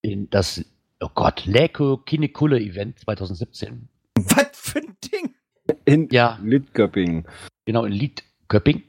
in 0.00 0.30
das, 0.30 0.64
oh 1.00 1.08
Gott, 1.12 1.44
Läkö 1.44 1.96
Kinnekulle 2.06 2.60
Event 2.60 3.00
2017. 3.00 3.88
Was 4.16 4.46
für 4.52 4.78
ein 4.78 4.96
Ding? 5.04 5.34
In 5.84 6.08
Ja, 6.12 6.38
Lidköping. 6.42 7.26
genau, 7.64 7.84
in 7.84 7.92
Liedköping 7.92 8.82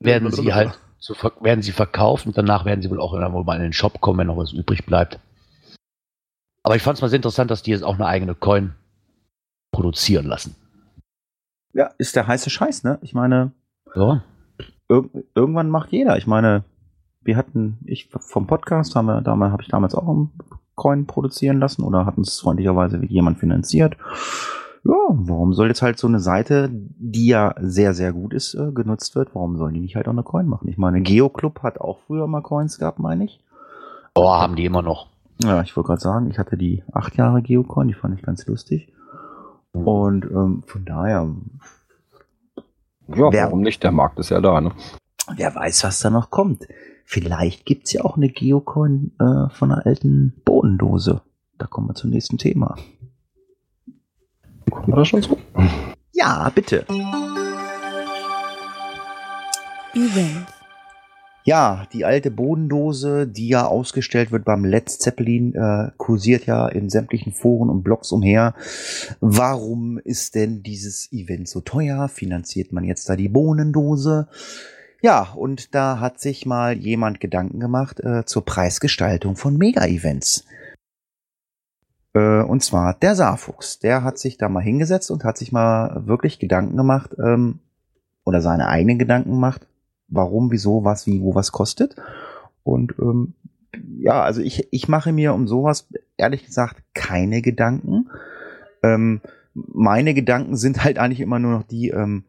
werden 0.00 0.30
sie 0.32 0.54
halt 0.54 0.78
zu, 0.98 1.12
ver- 1.14 1.32
werden 1.40 1.60
sie 1.62 1.72
verkauft 1.72 2.26
und 2.26 2.36
danach 2.38 2.64
werden 2.64 2.80
sie 2.80 2.88
wohl 2.90 3.00
auch 3.00 3.12
irgendwann 3.12 3.44
mal 3.44 3.56
in 3.56 3.62
den 3.62 3.72
Shop 3.74 4.00
kommen, 4.00 4.20
wenn 4.20 4.28
noch 4.28 4.36
was 4.38 4.52
übrig 4.52 4.86
bleibt. 4.86 5.18
Aber 6.62 6.76
ich 6.76 6.82
fand 6.82 6.96
es 6.96 7.02
mal 7.02 7.08
sehr 7.08 7.16
interessant, 7.16 7.50
dass 7.50 7.62
die 7.62 7.70
jetzt 7.72 7.82
auch 7.84 7.94
eine 7.94 8.06
eigene 8.06 8.34
Coin 8.34 8.74
produzieren 9.72 10.26
lassen. 10.26 10.54
Ja, 11.74 11.90
ist 11.98 12.14
der 12.16 12.26
heiße 12.26 12.50
Scheiß, 12.50 12.84
ne? 12.84 12.98
Ich 13.02 13.14
meine, 13.14 13.52
Ja. 13.94 14.22
ir 14.90 15.04
irgendwann 15.34 15.70
macht 15.70 15.90
jeder. 15.90 16.16
Ich 16.18 16.26
meine, 16.26 16.64
wir 17.22 17.36
hatten, 17.36 17.78
ich 17.86 18.08
vom 18.10 18.46
Podcast 18.46 18.94
haben 18.94 19.06
wir, 19.06 19.20
damals 19.22 19.52
habe 19.52 19.62
ich 19.62 19.68
damals 19.68 19.94
auch 19.94 20.08
einen 20.08 20.30
Coin 20.74 21.06
produzieren 21.06 21.58
lassen 21.58 21.82
oder 21.82 22.04
hatten 22.06 22.22
es 22.22 22.40
freundlicherweise 22.40 23.04
jemand 23.06 23.38
finanziert. 23.38 23.96
Ja, 24.84 24.94
warum 25.10 25.52
soll 25.52 25.68
jetzt 25.68 25.82
halt 25.82 25.98
so 25.98 26.08
eine 26.08 26.18
Seite, 26.18 26.68
die 26.72 27.28
ja 27.28 27.54
sehr, 27.60 27.94
sehr 27.94 28.12
gut 28.12 28.34
ist, 28.34 28.54
äh, 28.54 28.72
genutzt 28.72 29.14
wird, 29.14 29.34
warum 29.34 29.56
sollen 29.56 29.74
die 29.74 29.80
nicht 29.80 29.94
halt 29.94 30.08
auch 30.08 30.12
eine 30.12 30.24
Coin 30.24 30.46
machen? 30.48 30.66
Ich 30.68 30.76
meine, 30.76 31.00
Geoclub 31.02 31.62
hat 31.62 31.80
auch 31.80 32.00
früher 32.06 32.26
mal 32.26 32.42
Coins 32.42 32.78
gehabt, 32.78 32.98
meine 32.98 33.24
ich. 33.24 33.38
Oh, 34.14 34.28
haben 34.28 34.56
die 34.56 34.64
immer 34.64 34.82
noch. 34.82 35.11
Ja, 35.42 35.62
ich 35.62 35.76
wollte 35.76 35.88
gerade 35.88 36.00
sagen, 36.00 36.30
ich 36.30 36.38
hatte 36.38 36.56
die 36.56 36.82
acht 36.92 37.16
Jahre 37.16 37.42
Geocoin, 37.42 37.88
die 37.88 37.94
fand 37.94 38.16
ich 38.18 38.22
ganz 38.24 38.46
lustig. 38.46 38.92
Und 39.72 40.24
ähm, 40.26 40.62
von 40.66 40.84
daher, 40.84 41.28
Ja, 43.08 43.32
Wer- 43.32 43.44
warum 43.46 43.60
nicht? 43.62 43.82
Der 43.82 43.90
Markt 43.92 44.18
ist 44.18 44.30
ja 44.30 44.40
da, 44.40 44.60
ne? 44.60 44.72
wer 45.36 45.54
weiß, 45.54 45.84
was 45.84 46.00
da 46.00 46.10
noch 46.10 46.30
kommt. 46.30 46.66
Vielleicht 47.04 47.64
gibt's 47.64 47.92
ja 47.92 48.04
auch 48.04 48.16
eine 48.16 48.28
Geocoin 48.28 49.12
äh, 49.18 49.48
von 49.50 49.72
einer 49.72 49.86
alten 49.86 50.34
Bodendose. 50.44 51.22
Da 51.58 51.66
kommen 51.66 51.88
wir 51.88 51.94
zum 51.94 52.10
nächsten 52.10 52.38
Thema. 52.38 52.76
Kommen 54.70 54.88
wir 54.88 54.96
da 54.96 55.04
schon 55.04 55.22
zu? 55.22 55.36
Ja, 56.12 56.50
bitte. 56.54 56.84
Events. 59.94 60.52
Ja, 61.44 61.86
die 61.92 62.04
alte 62.04 62.30
Bodendose, 62.30 63.26
die 63.26 63.48
ja 63.48 63.66
ausgestellt 63.66 64.30
wird 64.30 64.44
beim 64.44 64.64
Let's 64.64 64.98
Zeppelin, 64.98 65.54
äh, 65.54 65.90
kursiert 65.96 66.46
ja 66.46 66.68
in 66.68 66.88
sämtlichen 66.88 67.32
Foren 67.32 67.68
und 67.68 67.82
Blogs 67.82 68.12
umher. 68.12 68.54
Warum 69.20 69.98
ist 69.98 70.36
denn 70.36 70.62
dieses 70.62 71.10
Event 71.12 71.48
so 71.48 71.60
teuer? 71.60 72.08
Finanziert 72.08 72.72
man 72.72 72.84
jetzt 72.84 73.08
da 73.08 73.16
die 73.16 73.28
Bohnendose? 73.28 74.28
Ja, 75.02 75.32
und 75.34 75.74
da 75.74 75.98
hat 75.98 76.20
sich 76.20 76.46
mal 76.46 76.78
jemand 76.78 77.18
Gedanken 77.18 77.58
gemacht 77.58 77.98
äh, 77.98 78.24
zur 78.24 78.44
Preisgestaltung 78.44 79.34
von 79.34 79.56
Mega-Events. 79.56 80.44
Äh, 82.14 82.42
und 82.42 82.62
zwar 82.62 82.94
der 82.94 83.16
Saarfuchs. 83.16 83.80
Der 83.80 84.04
hat 84.04 84.18
sich 84.18 84.38
da 84.38 84.48
mal 84.48 84.62
hingesetzt 84.62 85.10
und 85.10 85.24
hat 85.24 85.38
sich 85.38 85.50
mal 85.50 86.06
wirklich 86.06 86.38
Gedanken 86.38 86.76
gemacht, 86.76 87.16
ähm, 87.18 87.58
oder 88.24 88.40
seine 88.40 88.68
eigenen 88.68 88.98
Gedanken 88.98 89.30
gemacht, 89.30 89.66
warum, 90.12 90.50
wieso, 90.50 90.84
was, 90.84 91.06
wie, 91.06 91.20
wo 91.20 91.34
was 91.34 91.52
kostet. 91.52 91.96
Und 92.62 92.94
ähm, 93.00 93.34
ja, 93.98 94.22
also 94.22 94.40
ich, 94.40 94.68
ich 94.70 94.88
mache 94.88 95.12
mir 95.12 95.34
um 95.34 95.48
sowas 95.48 95.88
ehrlich 96.16 96.44
gesagt 96.46 96.82
keine 96.94 97.42
Gedanken. 97.42 98.08
Ähm, 98.82 99.20
meine 99.54 100.14
Gedanken 100.14 100.56
sind 100.56 100.84
halt 100.84 100.98
eigentlich 100.98 101.20
immer 101.20 101.38
nur 101.38 101.52
noch 101.52 101.64
die, 101.64 101.88
ähm, 101.88 102.24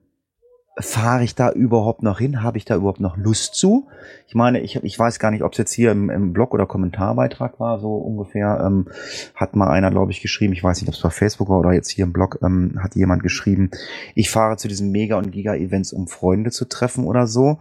fahre 0.80 1.24
ich 1.24 1.36
da 1.36 1.52
überhaupt 1.52 2.02
noch 2.02 2.20
hin? 2.20 2.42
Habe 2.42 2.58
ich 2.58 2.66
da 2.66 2.76
überhaupt 2.76 3.00
noch 3.00 3.16
Lust 3.16 3.56
zu? 3.56 3.88
Ich 4.28 4.34
meine, 4.34 4.60
ich, 4.62 4.76
ich 4.76 4.98
weiß 4.98 5.20
gar 5.20 5.30
nicht, 5.30 5.44
ob 5.44 5.52
es 5.52 5.58
jetzt 5.60 5.74
hier 5.74 5.92
im, 5.92 6.10
im 6.10 6.34
Blog 6.34 6.54
oder 6.54 6.66
Kommentarbeitrag 6.66 7.60
war, 7.60 7.80
so 7.80 7.96
ungefähr, 7.96 8.64
ähm, 8.66 8.88
hat 9.36 9.56
mal 9.56 9.70
einer, 9.70 9.92
glaube 9.92 10.12
ich, 10.12 10.22
geschrieben, 10.22 10.54
ich 10.54 10.64
weiß 10.64 10.82
nicht, 10.82 10.90
ob 10.90 10.96
es 10.96 11.02
bei 11.02 11.12
Facebook 11.12 11.50
war 11.50 11.60
oder 11.60 11.74
jetzt 11.74 11.90
hier 11.90 12.06
im 12.06 12.14
Blog, 12.14 12.40
ähm, 12.42 12.80
hat 12.82 12.96
jemand 12.96 13.22
geschrieben, 13.22 13.70
ich 14.16 14.32
fahre 14.32 14.58
zu 14.58 14.68
diesen 14.68 14.92
Mega- 14.92 15.18
und 15.18 15.32
Giga-Events, 15.32 15.94
um 15.94 16.08
Freunde 16.08 16.50
zu 16.50 16.66
treffen 16.66 17.06
oder 17.06 17.28
so. 17.28 17.60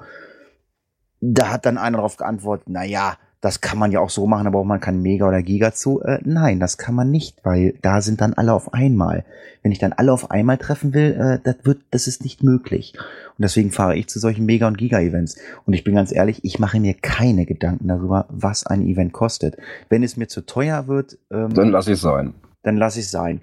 Da 1.21 1.51
hat 1.51 1.67
dann 1.67 1.79
einer 1.79 1.99
darauf 1.99 2.17
geantwortet, 2.17 2.67
na 2.69 2.85
ja, 2.85 3.17
das 3.43 3.61
kann 3.61 3.77
man 3.77 3.91
ja 3.91 3.99
auch 3.99 4.09
so 4.09 4.29
machen, 4.29 4.45
da 4.45 4.51
braucht 4.51 4.69
man 4.69 4.79
kein 4.81 5.03
Mega 5.03 5.27
oder 5.27 5.43
Giga 5.43 5.73
zu. 5.75 6.01
Äh, 6.01 6.21
nein, 6.25 6.61
das 6.61 6.79
kann 6.79 6.95
man 6.95 7.11
nicht, 7.11 7.39
weil 7.43 7.75
da 7.83 8.01
sind 8.01 8.21
dann 8.21 8.35
alle 8.35 8.53
auf 8.55 8.73
einmal. 8.73 9.25
Wenn 9.65 9.73
ich 9.73 9.81
dann 9.81 9.93
alle 9.93 10.13
auf 10.13 10.31
einmal 10.31 10.59
treffen 10.59 10.95
will, 10.95 11.17
äh, 11.19 11.39
das 11.43 11.57
wird, 11.65 11.81
das 11.91 12.07
ist 12.07 12.23
nicht 12.23 12.45
möglich. 12.45 12.95
Und 12.97 13.43
deswegen 13.43 13.73
fahre 13.73 13.97
ich 13.97 14.09
zu 14.09 14.21
solchen 14.21 14.47
Mega- 14.47 14.69
und 14.69 14.79
Giga-Events. 14.79 15.37
Und 15.67 15.75
ich 15.75 15.83
bin 15.83 15.97
ganz 15.97 16.13
ehrlich, 16.13 16.45
ich 16.45 16.61
mache 16.61 16.79
mir 16.79 16.95
keine 16.95 17.45
Gedanken 17.45 17.89
darüber, 17.89 18.27
was 18.29 18.65
ein 18.65 18.87
Event 18.87 19.13
kostet. 19.13 19.57
Wenn 19.89 20.05
es 20.05 20.17
mir 20.17 20.29
zu 20.29 20.47
teuer 20.47 20.87
wird, 20.87 21.19
ähm, 21.33 21.53
Dann 21.53 21.71
lass 21.71 21.89
ich 21.89 21.99
sein. 21.99 22.35
dann 22.63 22.77
lasse 22.77 23.01
ich 23.01 23.09
sein. 23.11 23.41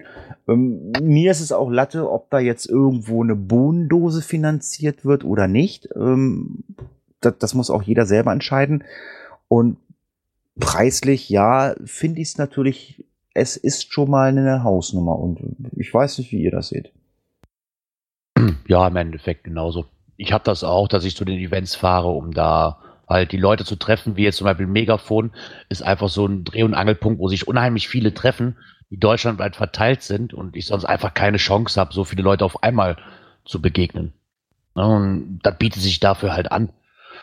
Ähm, 0.48 0.92
mir 1.02 1.30
ist 1.30 1.40
es 1.40 1.52
auch 1.52 1.68
Latte, 1.68 2.10
ob 2.10 2.30
da 2.30 2.38
jetzt 2.38 2.64
irgendwo 2.64 3.22
eine 3.22 3.36
Bohnendose 3.36 4.22
finanziert 4.22 5.04
wird 5.04 5.26
oder 5.26 5.46
nicht. 5.46 5.90
Ähm, 5.94 6.64
das, 7.20 7.34
das 7.38 7.52
muss 7.52 7.68
auch 7.68 7.82
jeder 7.82 8.06
selber 8.06 8.32
entscheiden. 8.32 8.82
Und 9.48 9.76
preislich, 10.58 11.28
ja, 11.28 11.74
finde 11.84 12.20
ich 12.20 12.28
es 12.28 12.38
natürlich, 12.38 13.04
es 13.34 13.56
ist 13.56 13.92
schon 13.92 14.10
mal 14.10 14.28
eine 14.28 14.64
Hausnummer. 14.64 15.18
Und 15.18 15.38
ich 15.76 15.92
weiß 15.92 16.18
nicht, 16.18 16.32
wie 16.32 16.42
ihr 16.42 16.50
das 16.50 16.68
seht. 16.68 16.92
Ja, 18.66 18.86
im 18.88 18.96
Endeffekt 18.96 19.44
genauso. 19.44 19.86
Ich 20.16 20.32
habe 20.32 20.44
das 20.44 20.64
auch, 20.64 20.88
dass 20.88 21.04
ich 21.04 21.16
zu 21.16 21.24
den 21.24 21.38
Events 21.38 21.74
fahre, 21.74 22.08
um 22.08 22.32
da 22.32 22.78
halt 23.08 23.32
die 23.32 23.36
Leute 23.36 23.64
zu 23.64 23.76
treffen, 23.76 24.16
wie 24.16 24.22
jetzt 24.22 24.36
zum 24.36 24.44
Beispiel 24.44 24.66
Megafon, 24.66 25.32
ist 25.68 25.82
einfach 25.82 26.08
so 26.08 26.26
ein 26.26 26.44
Dreh- 26.44 26.62
und 26.62 26.74
Angelpunkt, 26.74 27.18
wo 27.18 27.28
sich 27.28 27.48
unheimlich 27.48 27.88
viele 27.88 28.14
treffen, 28.14 28.56
die 28.90 28.98
deutschlandweit 28.98 29.56
verteilt 29.56 30.02
sind 30.02 30.32
und 30.32 30.56
ich 30.56 30.66
sonst 30.66 30.84
einfach 30.84 31.14
keine 31.14 31.38
Chance 31.38 31.80
habe, 31.80 31.92
so 31.92 32.04
viele 32.04 32.22
Leute 32.22 32.44
auf 32.44 32.62
einmal 32.62 32.96
zu 33.44 33.60
begegnen. 33.60 34.12
Ja, 34.76 34.84
und 34.84 35.40
das 35.42 35.58
bietet 35.58 35.82
sich 35.82 36.00
dafür 36.00 36.32
halt 36.32 36.52
an. 36.52 36.70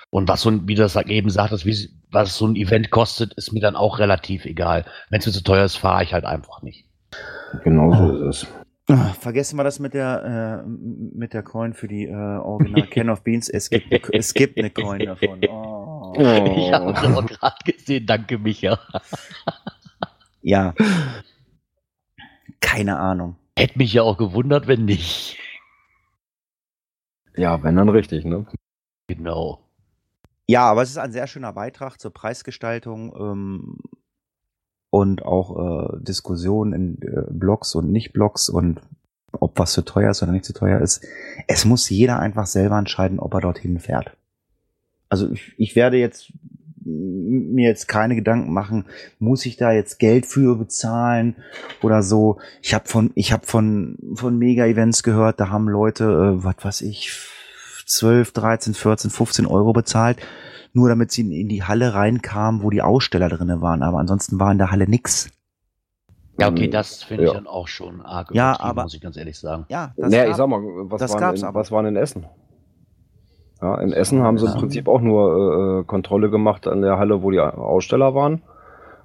Und 0.10 0.28
was 0.28 0.42
so 0.42 0.50
ein, 0.50 0.68
wie 0.68 0.76
das 0.76 0.96
eben 0.96 1.30
sagt, 1.30 1.52
das, 1.52 1.66
wie, 1.66 1.90
was 2.12 2.38
so 2.38 2.48
ein 2.48 2.56
Event 2.56 2.90
kostet, 2.92 3.34
ist 3.36 3.52
mir 3.54 3.60
dann 3.60 3.76
auch 3.76 4.00
relativ 4.00 4.46
egal. 4.46 4.86
Wenn 5.10 5.20
es 5.20 5.26
mir 5.26 5.32
zu 5.34 5.44
teuer 5.44 5.66
ist, 5.66 5.76
fahre 5.78 6.04
ich 6.04 6.14
halt 6.14 6.26
einfach 6.26 6.62
nicht. 6.62 6.86
Genau 7.64 7.94
so 7.94 8.30
ist 8.30 8.44
es. 8.44 8.48
Ah, 8.90 9.10
Vergessen 9.20 9.58
wir 9.58 9.66
das 9.66 9.80
mit 9.80 9.94
der, 9.94 10.64
äh, 10.64 10.68
mit 10.68 11.34
der 11.34 11.44
Coin 11.44 11.74
für 11.74 11.88
die 11.90 12.06
äh, 12.06 12.14
Original 12.16 12.88
Can 12.90 13.10
of 13.10 13.22
Beans. 13.24 13.50
Es 13.50 13.70
gibt, 13.70 13.92
ne- 13.92 14.02
es 14.14 14.34
gibt 14.34 14.58
eine 14.58 14.70
Coin 14.70 15.00
davon. 15.06 15.42
Oh. 16.10 16.14
Ich 16.18 16.72
habe 16.72 16.92
es 16.94 17.04
auch 17.04 17.26
gerade 17.26 17.56
gesehen, 17.66 18.06
danke 18.06 18.38
Micha. 18.40 18.80
Ja. 20.42 20.74
Keine 22.62 22.98
Ahnung. 22.98 23.36
Hätte 23.58 23.78
mich 23.78 23.94
ja 23.94 24.04
auch 24.04 24.18
gewundert, 24.18 24.68
wenn 24.68 24.86
nicht. 24.86 25.38
Ja, 27.36 27.62
wenn 27.64 27.76
dann 27.76 27.90
richtig, 27.90 28.24
ne? 28.24 28.46
Genau. 29.08 29.67
Ja, 30.48 30.64
aber 30.64 30.82
es 30.82 30.90
ist 30.90 30.98
ein 30.98 31.12
sehr 31.12 31.28
schöner 31.28 31.52
Beitrag 31.52 32.00
zur 32.00 32.12
Preisgestaltung 32.12 33.14
ähm, 33.20 33.78
und 34.90 35.24
auch 35.24 35.94
äh, 35.94 36.04
Diskussionen 36.04 36.74
in 36.74 37.02
äh, 37.02 37.24
Blogs 37.30 37.76
und 37.76 37.92
Nicht-Blogs 37.92 38.48
und 38.48 38.82
ob 39.34 39.60
was 39.60 39.74
zu 39.74 39.84
teuer 39.84 40.12
ist 40.12 40.24
oder 40.24 40.32
nicht 40.32 40.46
zu 40.46 40.54
teuer 40.54 40.80
ist. 40.80 41.06
Es 41.48 41.66
muss 41.66 41.90
jeder 41.90 42.20
einfach 42.20 42.48
selber 42.48 42.78
entscheiden, 42.80 43.20
ob 43.20 43.34
er 43.34 43.42
dorthin 43.42 43.80
fährt. 43.80 44.16
Also 45.10 45.30
ich, 45.32 45.54
ich 45.58 45.76
werde 45.76 45.98
jetzt 45.98 46.32
mir 46.88 47.68
jetzt 47.68 47.90
keine 47.90 48.16
Gedanken 48.16 48.54
machen, 48.54 48.86
muss 49.20 49.46
ich 49.46 49.58
da 49.58 49.74
jetzt 49.74 50.00
Geld 50.00 50.26
für 50.26 50.56
bezahlen 50.56 51.36
oder 51.82 52.02
so. 52.02 52.40
Ich 52.62 52.74
habe 52.74 52.88
von 52.88 53.12
ich 53.16 53.34
habe 53.34 53.46
von 53.46 53.98
von 54.14 54.38
Mega 54.38 54.66
Events 54.66 55.04
gehört, 55.04 55.42
da 55.42 55.50
haben 55.50 55.68
Leute 55.68 56.06
äh, 56.06 56.44
was 56.44 56.56
weiß 56.62 56.82
ich 56.82 57.12
12, 57.88 58.32
13, 58.34 58.74
14, 58.74 59.10
15 59.10 59.46
Euro 59.48 59.74
bezahlt, 59.74 60.20
nur 60.74 60.90
damit 60.90 61.12
sie 61.12 61.22
in- 61.22 61.50
die 61.50 61.64
Halle 61.64 61.94
reinkamen, 61.94 62.62
wo 62.62 62.70
die 62.70 62.82
Aussteller 62.82 63.30
drinne 63.30 63.62
waren, 63.62 63.82
aber 63.82 63.98
ansonsten 64.00 64.40
war 64.40 64.52
in 64.52 64.58
der 64.60 64.70
Halle 64.72 64.88
nix. 64.88 65.30
Ja, 66.40 66.50
okay, 66.50 66.66
Ähm, 66.66 66.72
das 66.72 67.02
finde 67.04 67.24
ich 67.24 67.30
ja. 67.30 67.34
dann 67.36 67.48
auch 67.48 67.68
schon 67.68 68.02
arg 68.02 68.30
Ja, 68.32 68.60
aber- 68.60 68.84
muss 68.84 68.94
ich 68.94 69.02
ganz 69.02 69.18
ehrlich 69.18 69.40
sagen. 69.40 69.66
Ja, 69.70 69.94
das 69.98 70.12
naja, 70.12 70.24
gab- 70.26 70.32
ich 70.32 70.38
sag 70.38 70.48
mal, 70.48 70.62
was, 70.62 71.00
das 71.00 71.12
waren 71.14 71.20
gab's 71.22 71.40
in, 71.42 71.48
aber. 71.48 71.60
was 71.60 71.72
waren 71.72 71.86
in 71.88 71.96
Essen? 71.96 72.28
Ja, 73.60 73.76
in 73.80 73.92
Essen 73.92 74.22
haben 74.22 74.38
sie 74.38 74.46
Ja. 74.46 74.54
im 74.54 74.60
Prinzip 74.60 74.88
auch 74.88 75.02
nur 75.02 75.80
äh, 75.80 75.84
Kontrolle 75.86 76.30
gemacht 76.30 76.68
an 76.68 76.84
der 76.84 77.00
Halle, 77.00 77.24
wo 77.24 77.32
die 77.32 77.40
Aussteller 77.40 78.14
waren. 78.14 78.44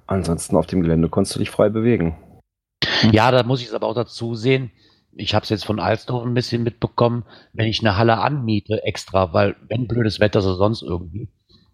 Ansonsten 0.05 0.55
auf 0.57 0.67
dem 0.67 0.81
Gelände 0.83 1.09
konntest 1.09 1.35
du 1.35 1.39
dich 1.39 1.49
frei 1.49 1.69
bewegen. 1.69 2.15
Ja, 3.11 3.31
da 3.31 3.41
muss 3.43 3.61
ich 3.61 3.67
es 3.69 3.73
aber 3.73 3.87
auch 3.87 3.95
dazu 3.95 4.35
sehen. 4.35 4.69
Ich 5.15 5.35
habe 5.35 5.43
es 5.43 5.49
jetzt 5.49 5.65
von 5.65 5.79
Alsdorf 5.79 6.25
ein 6.25 6.33
bisschen 6.33 6.63
mitbekommen, 6.63 7.23
wenn 7.53 7.67
ich 7.67 7.81
eine 7.81 7.97
Halle 7.97 8.17
anmiete 8.19 8.83
extra, 8.83 9.33
weil 9.33 9.55
wenn 9.69 9.87
blödes 9.87 10.19
Wetter 10.19 10.39
ist 10.39 10.45
oder 10.45 10.55
sonst 10.55 10.81
irgendwie 10.81 11.29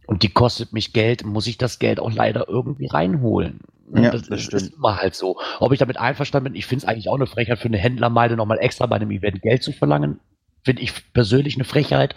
und 0.10 0.24
die 0.24 0.30
kostet 0.30 0.74
mich 0.74 0.92
Geld, 0.92 1.24
muss 1.24 1.46
ich 1.46 1.60
das 1.60 1.78
Geld 1.78 2.00
auch 2.00 2.12
leider 2.12 2.50
irgendwie 2.50 2.88
reinholen. 2.88 3.60
Ja, 3.94 4.10
das, 4.10 4.24
das 4.24 4.48
ist 4.48 4.74
immer 4.74 4.98
halt 4.98 5.14
so. 5.14 5.40
Ob 5.60 5.72
ich 5.72 5.78
damit 5.78 5.98
einverstanden 5.98 6.46
bin, 6.52 6.56
ich 6.56 6.66
finde 6.66 6.84
es 6.84 6.90
eigentlich 6.90 7.10
auch 7.10 7.16
eine 7.16 7.28
Frechheit 7.28 7.60
für 7.60 7.68
eine 7.68 7.78
Händlermeile 7.78 8.36
nochmal 8.36 8.58
extra 8.60 8.88
bei 8.88 8.96
einem 8.96 9.12
Event 9.12 9.44
Geld 9.44 9.62
zu 9.62 9.72
verlangen. 9.72 10.20
Finde 10.64 10.82
ich 10.82 11.14
persönlich 11.14 11.56
eine 11.56 11.64
Frechheit. 11.64 12.16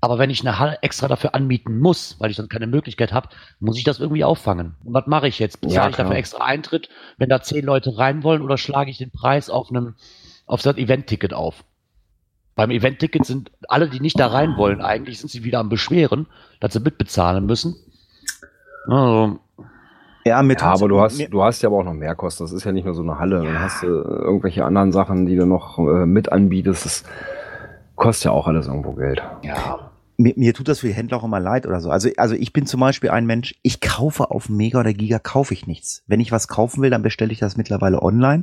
Aber 0.00 0.18
wenn 0.18 0.30
ich 0.30 0.40
eine 0.40 0.58
Halle 0.58 0.78
extra 0.82 1.08
dafür 1.08 1.34
anmieten 1.34 1.80
muss, 1.80 2.16
weil 2.18 2.30
ich 2.30 2.36
dann 2.36 2.48
keine 2.48 2.68
Möglichkeit 2.68 3.12
habe, 3.12 3.28
muss 3.58 3.76
ich 3.76 3.84
das 3.84 3.98
irgendwie 3.98 4.24
auffangen. 4.24 4.76
Und 4.84 4.94
was 4.94 5.06
mache 5.06 5.26
ich 5.26 5.38
jetzt? 5.40 5.60
Bezahle 5.60 5.74
Ja, 5.74 5.88
ich 5.90 5.96
dafür 5.96 6.14
extra 6.14 6.44
Eintritt, 6.44 6.88
wenn 7.16 7.28
da 7.28 7.42
zehn 7.42 7.64
Leute 7.64 7.98
rein 7.98 8.22
wollen, 8.22 8.42
oder 8.42 8.58
schlage 8.58 8.90
ich 8.90 8.98
den 8.98 9.10
Preis 9.10 9.50
auf 9.50 9.70
einem 9.70 9.94
auf 10.46 10.62
das 10.62 10.76
Event-Ticket 10.76 11.34
auf? 11.34 11.64
Beim 12.54 12.70
Event-Ticket 12.70 13.24
sind 13.24 13.50
alle, 13.68 13.88
die 13.88 14.00
nicht 14.00 14.18
da 14.18 14.28
rein 14.28 14.56
wollen, 14.56 14.80
eigentlich 14.80 15.20
sind 15.20 15.30
sie 15.30 15.44
wieder 15.44 15.58
am 15.58 15.68
Beschweren, 15.68 16.26
dass 16.60 16.72
sie 16.72 16.80
mitbezahlen 16.80 17.46
müssen. 17.46 17.76
Also, 18.88 19.38
ja, 20.24 20.42
mit 20.42 20.60
Ja, 20.60 20.72
aber 20.72 20.88
du 20.88 21.00
hast, 21.00 21.20
du 21.32 21.42
hast 21.42 21.62
ja 21.62 21.68
aber 21.68 21.78
auch 21.78 21.84
noch 21.84 21.94
mehr 21.94 22.14
Kosten. 22.14 22.44
Das 22.44 22.52
ist 22.52 22.64
ja 22.64 22.72
nicht 22.72 22.84
nur 22.84 22.94
so 22.94 23.02
eine 23.02 23.18
Halle. 23.18 23.42
Dann 23.42 23.60
hast 23.60 23.82
du 23.82 23.86
irgendwelche 23.86 24.64
anderen 24.64 24.92
Sachen, 24.92 25.26
die 25.26 25.36
du 25.36 25.46
noch 25.46 25.78
äh, 25.78 26.06
mit 26.06 26.30
anbietest. 26.30 26.84
Das 26.84 27.04
kostet 27.96 28.26
ja 28.26 28.30
auch 28.32 28.46
alles 28.46 28.66
irgendwo 28.66 28.92
Geld. 28.92 29.22
ja. 29.42 29.87
Mir, 30.18 30.34
mir 30.36 30.52
tut 30.52 30.68
das 30.68 30.80
für 30.80 30.88
die 30.88 30.92
Händler 30.92 31.18
auch 31.18 31.24
immer 31.24 31.38
leid 31.38 31.64
oder 31.66 31.80
so. 31.80 31.90
Also, 31.90 32.10
also 32.16 32.34
ich 32.34 32.52
bin 32.52 32.66
zum 32.66 32.80
Beispiel 32.80 33.10
ein 33.10 33.24
Mensch, 33.24 33.54
ich 33.62 33.80
kaufe 33.80 34.30
auf 34.30 34.48
Mega 34.48 34.80
oder 34.80 34.92
Giga, 34.92 35.20
kaufe 35.20 35.54
ich 35.54 35.66
nichts. 35.66 36.02
Wenn 36.08 36.20
ich 36.20 36.32
was 36.32 36.48
kaufen 36.48 36.82
will, 36.82 36.90
dann 36.90 37.02
bestelle 37.02 37.32
ich 37.32 37.38
das 37.38 37.56
mittlerweile 37.56 38.02
online. 38.02 38.42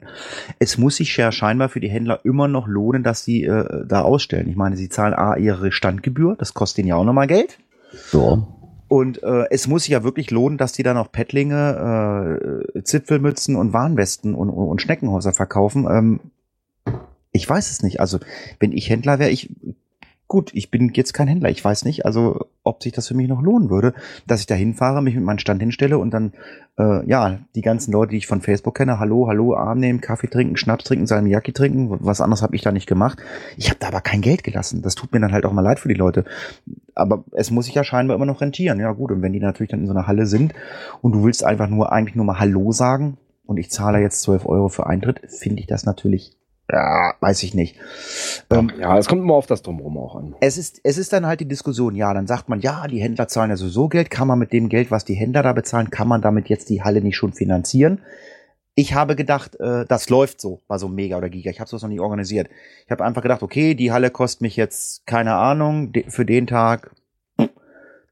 Es 0.58 0.78
muss 0.78 0.96
sich 0.96 1.16
ja 1.18 1.32
scheinbar 1.34 1.68
für 1.68 1.82
die 1.82 1.90
Händler 1.90 2.22
immer 2.24 2.48
noch 2.48 2.68
lohnen, 2.68 3.04
dass 3.04 3.26
sie 3.26 3.44
äh, 3.44 3.86
da 3.86 4.02
ausstellen. 4.02 4.48
Ich 4.50 4.56
meine, 4.56 4.78
sie 4.78 4.88
zahlen 4.88 5.14
A, 5.14 5.36
ihre 5.36 5.74
Standgebühr, 5.74 6.36
das 6.40 6.54
kostet 6.54 6.80
ihnen 6.80 6.88
ja 6.88 6.96
auch 6.96 7.04
nochmal 7.04 7.28
Geld. 7.28 7.60
So. 7.92 8.48
Und 8.88 9.22
äh, 9.24 9.46
es 9.50 9.68
muss 9.68 9.84
sich 9.84 9.92
ja 9.92 10.04
wirklich 10.04 10.32
lohnen, 10.32 10.58
dass 10.58 10.72
die 10.72 10.84
dann 10.84 10.96
auch 10.96 11.12
Pettlinge, 11.12 12.72
äh, 12.74 12.84
Zipfelmützen 12.84 13.58
und 13.58 13.74
Warnwesten 13.74 14.34
und, 14.34 14.50
und 14.50 14.82
Schneckenhäuser 14.82 15.34
verkaufen. 15.34 15.88
Ähm, 15.90 16.20
ich 17.34 17.50
weiß 17.50 17.70
es 17.70 17.84
nicht. 17.84 18.00
Also, 18.00 18.20
wenn 18.60 18.72
ich 18.72 18.90
Händler 18.90 19.20
wäre, 19.20 19.32
ich 19.32 19.50
gut, 20.28 20.52
ich 20.54 20.72
bin 20.72 20.92
jetzt 20.94 21.14
kein 21.14 21.28
Händler. 21.28 21.50
Ich 21.50 21.64
weiß 21.64 21.86
nicht, 21.86 22.06
also 22.06 22.48
ob 22.64 22.82
sich 22.82 22.94
das 22.94 23.08
für 23.08 23.14
mich 23.14 23.28
noch 23.28 23.42
lohnen 23.42 23.70
würde, 23.70 23.94
dass 24.26 24.40
ich 24.40 24.48
da 24.48 24.56
hinfahre, 24.56 25.02
mich 25.02 25.16
mit 25.16 25.24
meinem 25.24 25.38
Stand 25.38 25.62
hinstelle 25.62 26.00
und 26.00 26.12
dann 26.12 26.34
äh, 26.80 27.08
ja 27.08 27.40
die 27.54 27.62
ganzen 27.62 27.92
Leute, 27.92 28.12
die 28.12 28.18
ich 28.18 28.28
von 28.28 28.42
Facebook 28.42 28.76
kenne, 28.76 29.00
hallo, 29.00 29.28
hallo, 29.28 29.56
Arm 29.56 29.80
nehmen, 29.80 30.02
Kaffee 30.02 30.28
trinken, 30.28 30.58
Schnaps 30.58 30.84
trinken, 30.84 31.06
Salmiakki 31.06 31.54
trinken. 31.54 31.96
Was 32.02 32.22
anderes 32.22 32.42
habe 32.42 32.56
ich 32.56 32.64
da 32.64 32.72
nicht 32.72 32.88
gemacht. 32.88 33.20
Ich 33.56 33.70
habe 33.70 33.80
da 33.80 33.88
aber 33.88 34.02
kein 34.02 34.22
Geld 34.22 34.44
gelassen. 34.44 34.82
Das 34.82 34.96
tut 34.96 35.14
mir 35.14 35.20
dann 35.20 35.32
halt 35.32 35.46
auch 35.46 35.54
mal 35.54 35.62
leid 35.62 35.80
für 35.80 35.90
die 35.90 35.94
Leute. 35.94 36.26
Aber 36.96 37.24
es 37.32 37.52
muss 37.52 37.66
sich 37.66 37.76
ja 37.76 37.84
scheinbar 37.84 38.16
immer 38.16 38.26
noch 38.26 38.42
rentieren. 38.42 38.80
Ja 38.80 38.92
gut, 38.94 39.12
und 39.12 39.22
wenn 39.22 39.34
die 39.34 39.40
natürlich 39.40 39.72
dann 39.72 39.82
in 39.82 39.88
so 39.88 39.94
einer 39.94 40.08
Halle 40.08 40.26
sind 40.26 40.54
und 41.02 41.12
du 41.12 41.24
willst 41.24 41.44
einfach 41.44 41.70
nur 41.70 41.92
eigentlich 41.92 42.16
nur 42.16 42.26
mal 42.26 42.40
Hallo 42.40 42.72
sagen 42.72 43.18
und 43.46 43.58
ich 43.58 43.70
zahle 43.70 44.00
jetzt 44.00 44.22
12 44.22 44.46
Euro 44.48 44.70
für 44.70 44.88
Eintritt, 44.88 45.22
finde 45.28 45.60
ich 45.60 45.68
das 45.68 45.86
natürlich, 45.86 46.35
ja, 46.72 47.14
weiß 47.20 47.44
ich 47.44 47.54
nicht. 47.54 47.76
Ähm, 48.50 48.72
Ja, 48.80 48.98
es 48.98 49.08
kommt 49.08 49.22
immer 49.22 49.36
auf 49.36 49.46
das 49.46 49.62
Drumherum 49.62 49.98
auch 49.98 50.16
an. 50.16 50.36
es 50.42 50.58
ist, 50.58 50.82
es 50.84 50.98
ist 50.98 51.14
dann 51.14 51.26
halt 51.26 51.40
die 51.40 51.48
Diskussion, 51.48 51.96
ja, 51.96 52.14
dann 52.14 52.28
sagt 52.28 52.50
man, 52.50 52.60
ja, 52.60 52.88
die 52.88 53.00
Händler 53.00 53.28
zahlen 53.28 53.52
ja 53.52 53.58
sowieso 53.58 53.88
Geld, 53.88 54.10
kann 54.10 54.28
man 54.28 54.40
mit 54.40 54.52
dem 54.52 54.70
Geld, 54.70 54.92
was 54.92 55.06
die 55.06 55.14
Händler 55.14 55.44
da 55.44 55.54
bezahlen, 55.54 55.90
kann 55.90 56.08
man 56.08 56.22
damit 56.22 56.50
jetzt 56.50 56.70
die 56.70 56.82
Halle 56.82 57.02
nicht 57.02 57.16
schon 57.16 57.34
finanzieren? 57.34 58.02
Ich 58.78 58.94
habe 58.94 59.16
gedacht, 59.16 59.58
äh, 59.60 59.86
das 59.86 60.10
läuft 60.10 60.42
so 60.42 60.62
bei 60.68 60.78
so 60.78 60.90
Mega 60.90 61.18
oder 61.18 61.30
Giga. 61.30 61.50
Ich 61.50 61.62
habe 61.62 61.70
sowas 61.70 61.84
noch 61.84 61.90
nie 61.90 62.02
organisiert. 62.02 62.50
Ich 62.86 62.92
habe 62.92 63.06
einfach 63.06 63.22
gedacht, 63.22 63.42
okay, 63.42 63.74
die 63.74 63.94
Halle 63.94 64.12
kostet 64.12 64.42
mich 64.42 64.58
jetzt, 64.58 65.08
keine 65.08 65.36
Ahnung, 65.36 65.94
de 65.94 66.10
für 66.10 66.26
den 66.26 66.46
Tag 66.46 66.92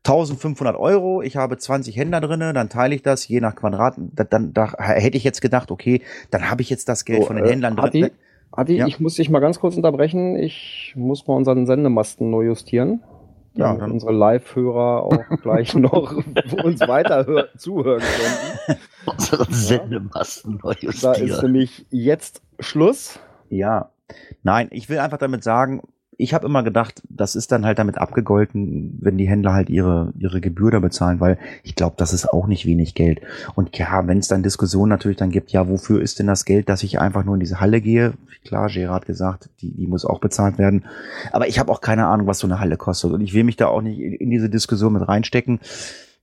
1500 0.05 0.77
Euro. 0.77 1.21
Ich 1.21 1.35
habe 1.35 1.57
20 1.57 1.97
Händler 1.97 2.21
drinne, 2.21 2.53
dann 2.53 2.69
teile 2.69 2.95
ich 2.95 3.01
das 3.01 3.27
je 3.27 3.41
nach 3.41 3.55
Quadrat. 3.55 3.95
Da, 3.97 4.23
dann 4.23 4.53
da 4.53 4.73
hätte 4.77 5.17
ich 5.17 5.23
jetzt 5.23 5.41
gedacht, 5.41 5.71
okay, 5.71 6.01
dann 6.29 6.49
habe 6.49 6.61
ich 6.61 6.69
jetzt 6.69 6.87
das 6.87 7.03
Geld 7.03 7.21
So, 7.21 7.27
von 7.27 7.35
den 7.37 7.45
äh, 7.45 7.49
Händlern 7.49 7.77
Adi, 7.79 8.01
drin. 8.01 8.11
Adi 8.55 8.77
Ja. 8.77 8.87
ich 8.87 8.99
muss 8.99 9.15
dich 9.15 9.29
mal 9.29 9.39
ganz 9.39 9.59
kurz 9.59 9.75
unterbrechen. 9.75 10.35
Ich 10.37 10.93
muss 10.95 11.27
mal 11.27 11.35
unseren 11.35 11.65
Sendemasten 11.65 12.29
neu 12.29 12.43
justieren. 12.45 13.01
Ja, 13.55 13.67
damit 13.67 13.81
dann- 13.81 13.91
unsere 13.91 14.13
Live-Hörer 14.13 15.03
auch 15.03 15.23
gleich 15.41 15.75
noch 15.75 16.15
uns 16.63 16.79
weiter 16.81 17.25
hör- 17.27 17.49
zuhören 17.57 18.01
können. 18.01 18.77
Unsere 19.05 19.45
Sendemasten 19.51 20.59
neu 20.63 20.73
Da 20.73 21.11
ist 21.13 21.19
justieren. 21.21 21.41
nämlich 21.43 21.85
jetzt 21.89 22.41
Schluss. 22.59 23.19
Ja. 23.49 23.89
Nein, 24.43 24.69
ich 24.71 24.89
will 24.89 24.99
einfach 24.99 25.17
damit 25.19 25.43
sagen, 25.43 25.81
ich 26.23 26.33
habe 26.33 26.47
immer 26.47 26.63
gedacht, 26.63 27.03
das 27.09 27.35
ist 27.35 27.51
dann 27.51 27.65
halt 27.65 27.79
damit 27.79 27.97
abgegolten, 27.97 28.97
wenn 29.01 29.17
die 29.17 29.27
Händler 29.27 29.53
halt 29.53 29.69
ihre, 29.69 30.13
ihre 30.17 30.39
Gebühr 30.39 30.71
da 30.71 30.79
bezahlen, 30.79 31.19
weil 31.19 31.37
ich 31.63 31.75
glaube, 31.75 31.95
das 31.97 32.13
ist 32.13 32.31
auch 32.31 32.47
nicht 32.47 32.65
wenig 32.65 32.95
Geld. 32.95 33.21
Und 33.55 33.77
ja, 33.77 34.07
wenn 34.07 34.19
es 34.19 34.29
dann 34.29 34.41
Diskussionen 34.41 34.89
natürlich 34.89 35.17
dann 35.17 35.31
gibt, 35.31 35.51
ja, 35.51 35.67
wofür 35.67 36.01
ist 36.01 36.19
denn 36.19 36.27
das 36.27 36.45
Geld, 36.45 36.69
dass 36.69 36.83
ich 36.83 36.99
einfach 36.99 37.25
nur 37.25 37.35
in 37.35 37.41
diese 37.41 37.59
Halle 37.59 37.81
gehe? 37.81 38.13
Klar, 38.45 38.69
Gerard 38.69 39.05
gesagt, 39.05 39.49
die, 39.61 39.71
die 39.71 39.87
muss 39.87 40.05
auch 40.05 40.19
bezahlt 40.19 40.57
werden. 40.57 40.85
Aber 41.31 41.47
ich 41.47 41.59
habe 41.59 41.71
auch 41.71 41.81
keine 41.81 42.07
Ahnung, 42.07 42.27
was 42.27 42.39
so 42.39 42.47
eine 42.47 42.59
Halle 42.59 42.77
kostet. 42.77 43.11
Und 43.11 43.21
ich 43.21 43.33
will 43.33 43.43
mich 43.43 43.57
da 43.57 43.67
auch 43.67 43.81
nicht 43.81 43.99
in, 43.99 44.13
in 44.13 44.29
diese 44.29 44.49
Diskussion 44.49 44.93
mit 44.93 45.07
reinstecken. 45.07 45.59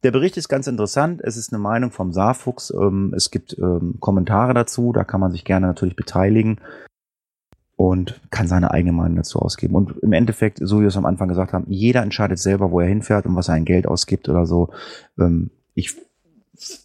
Der 0.03 0.13
Bericht 0.13 0.39
ist 0.39 0.49
ganz 0.49 0.67
interessant. 0.67 1.21
Es 1.23 1.37
ist 1.37 1.53
eine 1.53 1.61
Meinung 1.61 1.91
vom 1.91 2.13
Saarfuchs. 2.13 2.71
Ähm, 2.71 3.13
es 3.15 3.31
gibt 3.31 3.59
ähm, 3.59 3.97
Kommentare 4.01 4.55
dazu. 4.55 4.93
Da 4.93 5.05
kann 5.05 5.21
man 5.21 5.31
sich 5.31 5.45
gerne 5.45 5.67
natürlich 5.67 5.97
beteiligen. 5.97 6.59
Und 7.81 8.21
kann 8.31 8.47
seine 8.47 8.73
eigene 8.73 8.93
Meinung 8.93 9.17
dazu 9.17 9.39
ausgeben. 9.39 9.75
Und 9.75 9.95
im 10.03 10.13
Endeffekt, 10.13 10.59
so 10.61 10.77
wie 10.77 10.81
wir 10.83 10.89
es 10.89 10.99
am 10.99 11.07
Anfang 11.07 11.29
gesagt 11.29 11.55
haben, 11.55 11.65
jeder 11.69 12.03
entscheidet 12.03 12.39
selber, 12.39 12.71
wo 12.73 12.81
er 12.81 12.87
hinfährt 12.87 13.25
und 13.25 13.35
was 13.37 13.49
er 13.49 13.55
ein 13.55 13.65
Geld 13.65 13.87
ausgibt 13.87 14.29
oder 14.29 14.45
so. 14.45 14.69
Ähm, 15.19 15.49
ich 15.73 15.97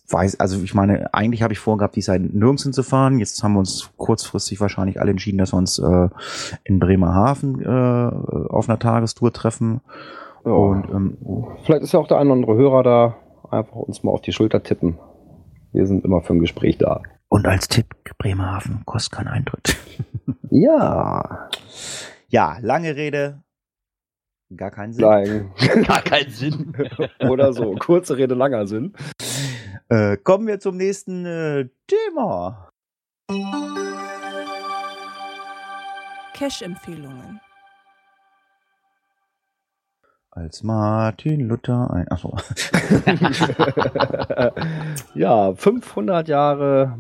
weiß, 0.10 0.40
also 0.40 0.64
ich 0.64 0.74
meine, 0.74 1.14
eigentlich 1.14 1.44
habe 1.44 1.52
ich 1.52 1.60
vorgehabt, 1.60 1.98
dies 1.98 2.06
Zeit 2.06 2.22
nirgends 2.22 2.64
hinzufahren. 2.64 3.20
Jetzt 3.20 3.44
haben 3.44 3.56
wir 3.56 3.60
uns 3.60 3.90
kurzfristig 3.98 4.62
wahrscheinlich 4.62 5.02
alle 5.02 5.12
entschieden, 5.12 5.38
dass 5.38 5.52
wir 5.52 5.58
uns 5.58 5.80
äh, 5.80 6.08
in 6.64 6.80
Bremerhaven 6.80 7.62
äh, 7.62 8.48
auf 8.50 8.70
einer 8.70 8.80
Tagestour 8.80 9.34
treffen. 9.34 9.82
Ja. 10.46 10.54
Und 10.54 10.90
ähm, 10.92 11.18
Vielleicht 11.66 11.84
ist 11.84 11.92
ja 11.92 12.00
auch 12.00 12.08
der 12.08 12.20
ein 12.20 12.28
oder 12.28 12.36
andere 12.36 12.56
Hörer 12.56 12.84
da. 12.84 13.16
Einfach 13.52 13.76
uns 13.76 14.02
mal 14.02 14.12
auf 14.12 14.22
die 14.22 14.32
Schulter 14.32 14.64
tippen. 14.64 14.98
Wir 15.74 15.88
sind 15.88 16.06
immer 16.06 16.22
für 16.22 16.32
ein 16.32 16.40
Gespräch 16.40 16.78
da. 16.78 17.02
Und 17.36 17.46
als 17.48 17.68
Tipp, 17.68 17.94
Bremerhaven 18.18 18.84
kostet 18.86 19.12
keinen 19.12 19.28
Eintritt. 19.28 19.76
Ja. 20.52 21.50
ja, 22.30 22.58
lange 22.62 22.96
Rede, 22.96 23.44
gar 24.56 24.72
keinen 24.72 24.94
Sinn. 24.94 25.04
Nein. 25.04 25.52
Gar 25.86 26.02
keinen 26.02 26.30
Sinn. 26.30 26.74
Oder 27.30 27.52
so. 27.52 27.76
Kurze 27.76 28.16
Rede, 28.16 28.36
langer 28.36 28.66
Sinn. 28.68 28.94
Äh, 29.90 30.16
kommen 30.16 30.48
wir 30.48 30.62
zum 30.62 30.78
nächsten 30.78 31.26
äh, 31.26 31.68
Thema. 31.88 32.70
Cash-Empfehlungen. 36.36 37.42
Als 40.30 40.64
Martin 40.64 41.50
Luther 41.50 41.92
ein. 41.92 42.08
Achso. 42.10 42.38
ja, 45.16 45.54
500 45.54 46.30
Jahre 46.30 46.98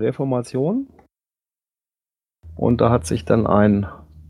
Reformation. 0.00 0.88
Und 2.56 2.80
da 2.80 2.90
hat 2.90 3.06
sich 3.06 3.24
dann 3.24 3.46
ein 3.46 3.86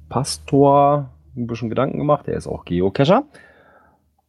Pastor 0.08 1.10
ein 1.36 1.46
bisschen 1.46 1.68
Gedanken 1.70 1.98
gemacht. 1.98 2.26
Der 2.26 2.36
ist 2.36 2.46
auch 2.46 2.64
Geocacher. 2.64 3.24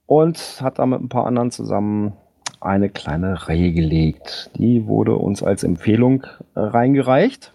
Und 0.05 0.61
hat 0.61 0.79
da 0.79 0.85
mit 0.85 1.01
ein 1.01 1.09
paar 1.09 1.25
anderen 1.25 1.51
zusammen 1.51 2.13
eine 2.59 2.89
kleine 2.89 3.47
Reihe 3.47 3.73
gelegt. 3.73 4.51
Die 4.55 4.85
wurde 4.85 5.15
uns 5.15 5.43
als 5.43 5.63
Empfehlung 5.63 6.25
reingereicht. 6.55 7.53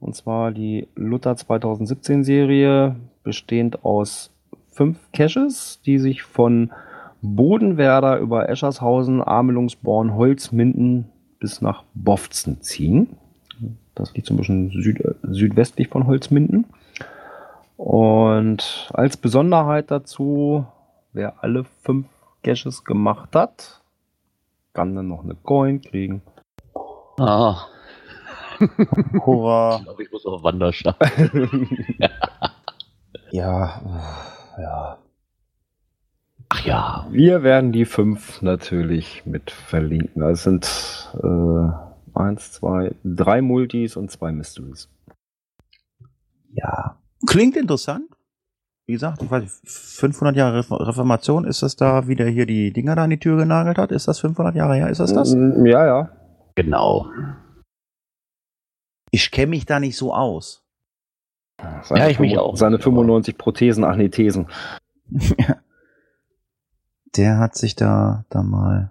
Und 0.00 0.14
zwar 0.14 0.50
die 0.52 0.88
Luther 0.94 1.36
2017 1.36 2.24
Serie, 2.24 2.96
bestehend 3.22 3.84
aus 3.84 4.30
fünf 4.70 4.98
Caches, 5.12 5.80
die 5.86 5.98
sich 5.98 6.22
von 6.22 6.70
Bodenwerder 7.22 8.18
über 8.18 8.48
Eschershausen, 8.48 9.26
Amelungsborn, 9.26 10.14
Holzminden 10.14 11.06
bis 11.38 11.60
nach 11.60 11.84
Bofzen 11.94 12.60
ziehen. 12.60 13.16
Das 13.94 14.14
liegt 14.14 14.26
so 14.26 14.34
ein 14.34 14.36
bisschen 14.36 14.70
süd 14.70 15.02
südwestlich 15.22 15.88
von 15.88 16.06
Holzminden. 16.06 16.66
Und 17.76 18.90
als 18.92 19.16
Besonderheit 19.16 19.90
dazu, 19.90 20.66
wer 21.12 21.42
alle 21.42 21.64
fünf 21.82 22.06
Caches 22.42 22.84
gemacht 22.84 23.34
hat, 23.34 23.82
kann 24.72 24.94
dann 24.94 25.08
noch 25.08 25.24
eine 25.24 25.34
Coin 25.34 25.80
kriegen. 25.80 26.22
Ah, 27.18 27.66
Hurra. 29.24 29.76
ich 29.78 29.84
glaube, 29.84 30.02
ich 30.02 30.12
muss 30.12 30.26
auf 30.26 30.42
Wanderschaft. 30.42 31.00
Ja, 33.32 33.80
ja. 34.56 34.98
Ach 36.48 36.64
ja. 36.64 37.06
Wir 37.10 37.42
werden 37.42 37.72
die 37.72 37.84
fünf 37.84 38.40
natürlich 38.42 39.24
mit 39.26 39.50
verlinken. 39.50 40.22
Das 40.22 40.44
sind 40.44 41.10
äh, 41.22 42.18
eins, 42.18 42.52
zwei, 42.52 42.94
drei 43.04 43.42
Multis 43.42 43.96
und 43.96 44.10
zwei 44.10 44.32
Mysteries. 44.32 44.88
Ja. 46.52 46.98
Klingt 47.26 47.56
interessant. 47.56 48.04
Wie 48.88 48.92
gesagt, 48.92 49.20
ich 49.20 49.30
weiß, 49.30 49.42
nicht, 49.42 49.68
500 49.68 50.36
Jahre 50.36 50.58
Reform- 50.60 50.80
Reformation, 50.82 51.44
ist 51.44 51.62
das 51.62 51.74
da 51.74 52.06
wieder 52.06 52.26
hier 52.26 52.46
die 52.46 52.72
Dinger 52.72 52.94
da 52.94 53.04
an 53.04 53.10
die 53.10 53.18
Tür 53.18 53.36
genagelt 53.36 53.78
hat? 53.78 53.90
Ist 53.90 54.06
das 54.06 54.20
500 54.20 54.54
Jahre 54.54 54.76
her? 54.76 54.88
Ist 54.88 55.00
das 55.00 55.12
das? 55.12 55.34
Mm, 55.34 55.66
Ja, 55.66 55.84
ja. 55.84 56.10
Genau. 56.54 57.10
Ich 59.10 59.30
kenne 59.32 59.48
mich 59.48 59.66
da 59.66 59.80
nicht 59.80 59.96
so 59.96 60.14
aus. 60.14 60.62
Seine 61.82 62.00
Ja, 62.02 62.08
ich 62.08 62.20
mich 62.20 62.34
95 62.34 62.38
auch. 62.38 62.56
Seine 62.56 62.78
95 62.78 63.36
Prothesen, 63.38 63.82
ach 63.84 63.96
nee, 63.96 64.08
Thesen. 64.08 64.46
Der 67.16 67.38
hat 67.38 67.56
sich 67.56 67.76
da, 67.76 68.24
da 68.28 68.42
mal 68.42 68.90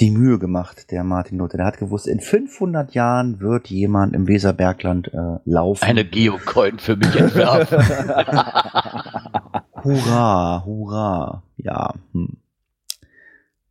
die 0.00 0.10
Mühe 0.10 0.38
gemacht, 0.38 0.92
der 0.92 1.02
Martin 1.02 1.38
Luther. 1.38 1.56
Der 1.56 1.66
hat 1.66 1.78
gewusst, 1.78 2.06
in 2.06 2.20
500 2.20 2.94
Jahren 2.94 3.40
wird 3.40 3.68
jemand 3.68 4.14
im 4.14 4.28
Weserbergland 4.28 5.12
äh, 5.12 5.38
laufen. 5.44 5.84
Eine 5.84 6.04
Geocoin 6.04 6.78
für 6.78 6.96
mich 6.96 7.16
entwerfen. 7.16 7.78
Hurra, 9.84 10.64
hurra. 10.64 11.42
Ja. 11.56 11.94
Hm. 12.12 12.36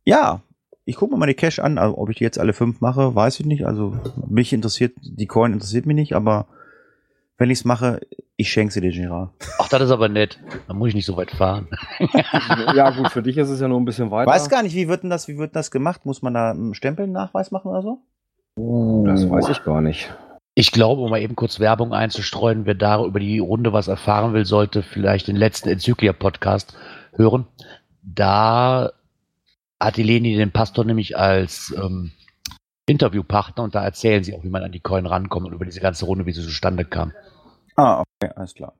Ja, 0.04 0.40
ich 0.84 0.96
gucke 0.96 1.12
mir 1.12 1.18
mal 1.18 1.26
die 1.26 1.34
Cash 1.34 1.58
an. 1.58 1.76
Also, 1.76 1.98
ob 1.98 2.08
ich 2.08 2.16
die 2.16 2.24
jetzt 2.24 2.38
alle 2.38 2.54
fünf 2.54 2.80
mache, 2.80 3.14
weiß 3.14 3.40
ich 3.40 3.46
nicht. 3.46 3.66
Also 3.66 3.94
mich 4.26 4.52
interessiert, 4.52 4.94
die 5.02 5.26
Coin 5.26 5.52
interessiert 5.52 5.84
mich 5.84 5.96
nicht, 5.96 6.14
aber 6.14 6.46
wenn 7.38 7.50
ich 7.50 7.60
es 7.60 7.64
mache, 7.64 8.00
ich 8.36 8.50
schenke 8.50 8.72
sie 8.72 8.80
dir, 8.80 8.90
Gerard. 8.90 9.30
Ach, 9.58 9.68
das 9.68 9.82
ist 9.82 9.90
aber 9.90 10.08
nett. 10.08 10.38
Da 10.66 10.74
muss 10.74 10.88
ich 10.88 10.94
nicht 10.94 11.06
so 11.06 11.16
weit 11.16 11.30
fahren. 11.30 11.68
ja, 12.74 12.90
gut, 12.90 13.10
für 13.10 13.22
dich 13.22 13.36
ist 13.36 13.48
es 13.48 13.60
ja 13.60 13.68
nur 13.68 13.80
ein 13.80 13.84
bisschen 13.84 14.10
weiter. 14.10 14.30
Weiß 14.30 14.48
gar 14.48 14.62
nicht, 14.62 14.74
wie 14.74 14.88
wird 14.88 15.04
denn 15.04 15.10
das, 15.10 15.28
wie 15.28 15.38
wird 15.38 15.56
das 15.56 15.70
gemacht? 15.70 16.04
Muss 16.04 16.20
man 16.20 16.34
da 16.34 16.50
einen 16.50 16.74
Stempelnachweis 16.74 17.52
machen 17.52 17.68
oder 17.68 17.82
so? 17.82 17.98
Das 19.06 19.30
weiß 19.30 19.48
ich 19.50 19.62
gar 19.64 19.80
nicht. 19.80 20.12
Ich 20.54 20.72
glaube, 20.72 21.02
um 21.02 21.10
mal 21.10 21.20
eben 21.20 21.36
kurz 21.36 21.60
Werbung 21.60 21.92
einzustreuen, 21.92 22.66
wer 22.66 22.74
da 22.74 23.04
über 23.04 23.20
die 23.20 23.38
Runde 23.38 23.72
was 23.72 23.86
erfahren 23.86 24.32
will, 24.32 24.44
sollte 24.44 24.82
vielleicht 24.82 25.28
den 25.28 25.36
letzten 25.36 25.68
Enzyklia-Podcast 25.68 26.76
hören. 27.14 27.46
Da 28.02 28.90
hat 29.78 29.96
die 29.96 30.02
Leni 30.02 30.36
den 30.36 30.50
Pastor 30.50 30.84
nämlich 30.84 31.16
als 31.16 31.72
ähm, 31.80 32.10
Interviewpartner 32.88 33.64
und 33.64 33.74
da 33.74 33.84
erzählen 33.84 34.24
sie 34.24 34.34
auch, 34.34 34.44
wie 34.44 34.48
man 34.48 34.62
an 34.62 34.72
die 34.72 34.80
Coin 34.80 35.06
rankommt 35.06 35.46
und 35.46 35.52
über 35.52 35.64
diese 35.64 35.80
ganze 35.80 36.06
Runde, 36.06 36.26
wie 36.26 36.32
sie 36.32 36.42
zustande 36.42 36.84
kam. 36.84 37.12
Ah, 37.76 38.00
okay, 38.00 38.32
alles 38.34 38.54
klar. 38.54 38.74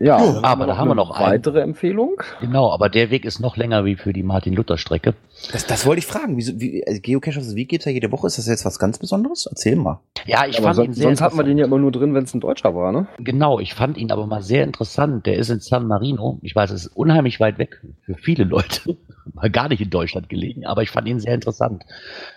Ja, 0.00 0.18
dann 0.18 0.44
aber 0.44 0.66
da 0.66 0.76
haben 0.76 0.88
wir 0.88 0.92
eine 0.92 1.00
noch 1.00 1.10
einen. 1.10 1.32
weitere 1.32 1.60
Empfehlung. 1.60 2.22
Genau, 2.40 2.70
aber 2.70 2.88
der 2.88 3.10
Weg 3.10 3.24
ist 3.24 3.40
noch 3.40 3.56
länger 3.56 3.84
wie 3.84 3.96
für 3.96 4.12
die 4.12 4.22
Martin-Luther-Strecke. 4.22 5.14
Das, 5.52 5.66
das 5.66 5.86
wollte 5.86 5.98
ich 5.98 6.06
fragen. 6.06 6.36
Wieso, 6.36 6.60
wie, 6.60 6.84
also 6.86 7.00
Geocache 7.00 7.38
aus 7.40 7.54
Weg 7.56 7.68
gibt's 7.70 7.84
ja 7.84 7.90
jede 7.92 8.12
Woche. 8.12 8.28
Ist 8.28 8.38
das 8.38 8.46
jetzt 8.46 8.64
was 8.64 8.78
ganz 8.78 8.98
Besonderes? 8.98 9.46
Erzähl 9.50 9.74
mal. 9.74 10.00
Ja, 10.26 10.46
ich 10.46 10.58
aber 10.58 10.74
fand 10.74 10.78
ihn 10.78 10.84
sonst, 10.92 10.96
sehr 10.98 11.06
sonst 11.08 11.20
hatten 11.20 11.36
wir 11.36 11.42
den 11.44 11.58
ja 11.58 11.64
immer 11.64 11.78
nur 11.78 11.90
drin, 11.90 12.14
wenn 12.14 12.24
es 12.24 12.32
ein 12.34 12.40
Deutscher 12.40 12.74
war, 12.76 12.92
ne? 12.92 13.08
Genau, 13.18 13.58
ich 13.58 13.74
fand 13.74 13.96
ihn 13.98 14.12
aber 14.12 14.26
mal 14.26 14.42
sehr 14.42 14.62
interessant. 14.62 15.26
Der 15.26 15.36
ist 15.36 15.50
in 15.50 15.60
San 15.60 15.86
Marino. 15.88 16.38
Ich 16.42 16.54
weiß, 16.54 16.70
es 16.70 16.86
ist 16.86 16.96
unheimlich 16.96 17.40
weit 17.40 17.58
weg 17.58 17.80
für 18.02 18.14
viele 18.14 18.44
Leute. 18.44 18.96
Mal 19.34 19.50
gar 19.50 19.68
nicht 19.68 19.82
in 19.82 19.90
Deutschland 19.90 20.28
gelegen, 20.30 20.64
aber 20.64 20.82
ich 20.82 20.90
fand 20.90 21.06
ihn 21.06 21.20
sehr 21.20 21.34
interessant. 21.34 21.84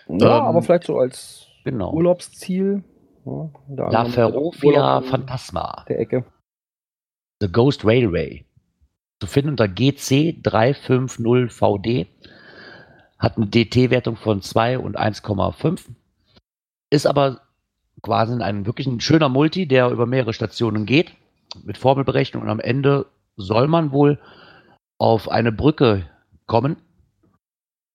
Ja, 0.08 0.38
Ähm, 0.38 0.44
aber 0.44 0.62
vielleicht 0.62 0.84
so 0.84 0.98
als 0.98 1.46
Genau. 1.64 1.92
Urlaubsziel. 1.92 2.82
Ja, 3.24 3.48
der 3.68 3.88
La 3.88 4.04
Ferrovia 4.04 5.00
Phantasma. 5.00 5.84
Der 5.88 6.00
Ecke. 6.00 6.24
The 7.42 7.50
Ghost 7.50 7.84
Railway. 7.84 8.44
Zu 9.18 9.26
finden 9.26 9.50
unter 9.50 9.64
GC350VD. 9.64 12.06
Hat 13.18 13.36
eine 13.36 13.48
DT-Wertung 13.48 14.14
von 14.14 14.42
2 14.42 14.78
und 14.78 14.96
1,5. 14.96 15.86
Ist 16.90 17.06
aber 17.06 17.40
quasi 18.00 18.40
ein 18.40 18.64
wirklich 18.64 18.86
ein 18.86 19.00
schöner 19.00 19.28
Multi, 19.28 19.66
der 19.66 19.90
über 19.90 20.06
mehrere 20.06 20.32
Stationen 20.32 20.86
geht. 20.86 21.10
Mit 21.64 21.78
Formelberechnung. 21.78 22.44
Und 22.44 22.48
am 22.48 22.60
Ende 22.60 23.06
soll 23.34 23.66
man 23.66 23.90
wohl 23.90 24.20
auf 24.98 25.28
eine 25.28 25.50
Brücke 25.50 26.08
kommen, 26.46 26.76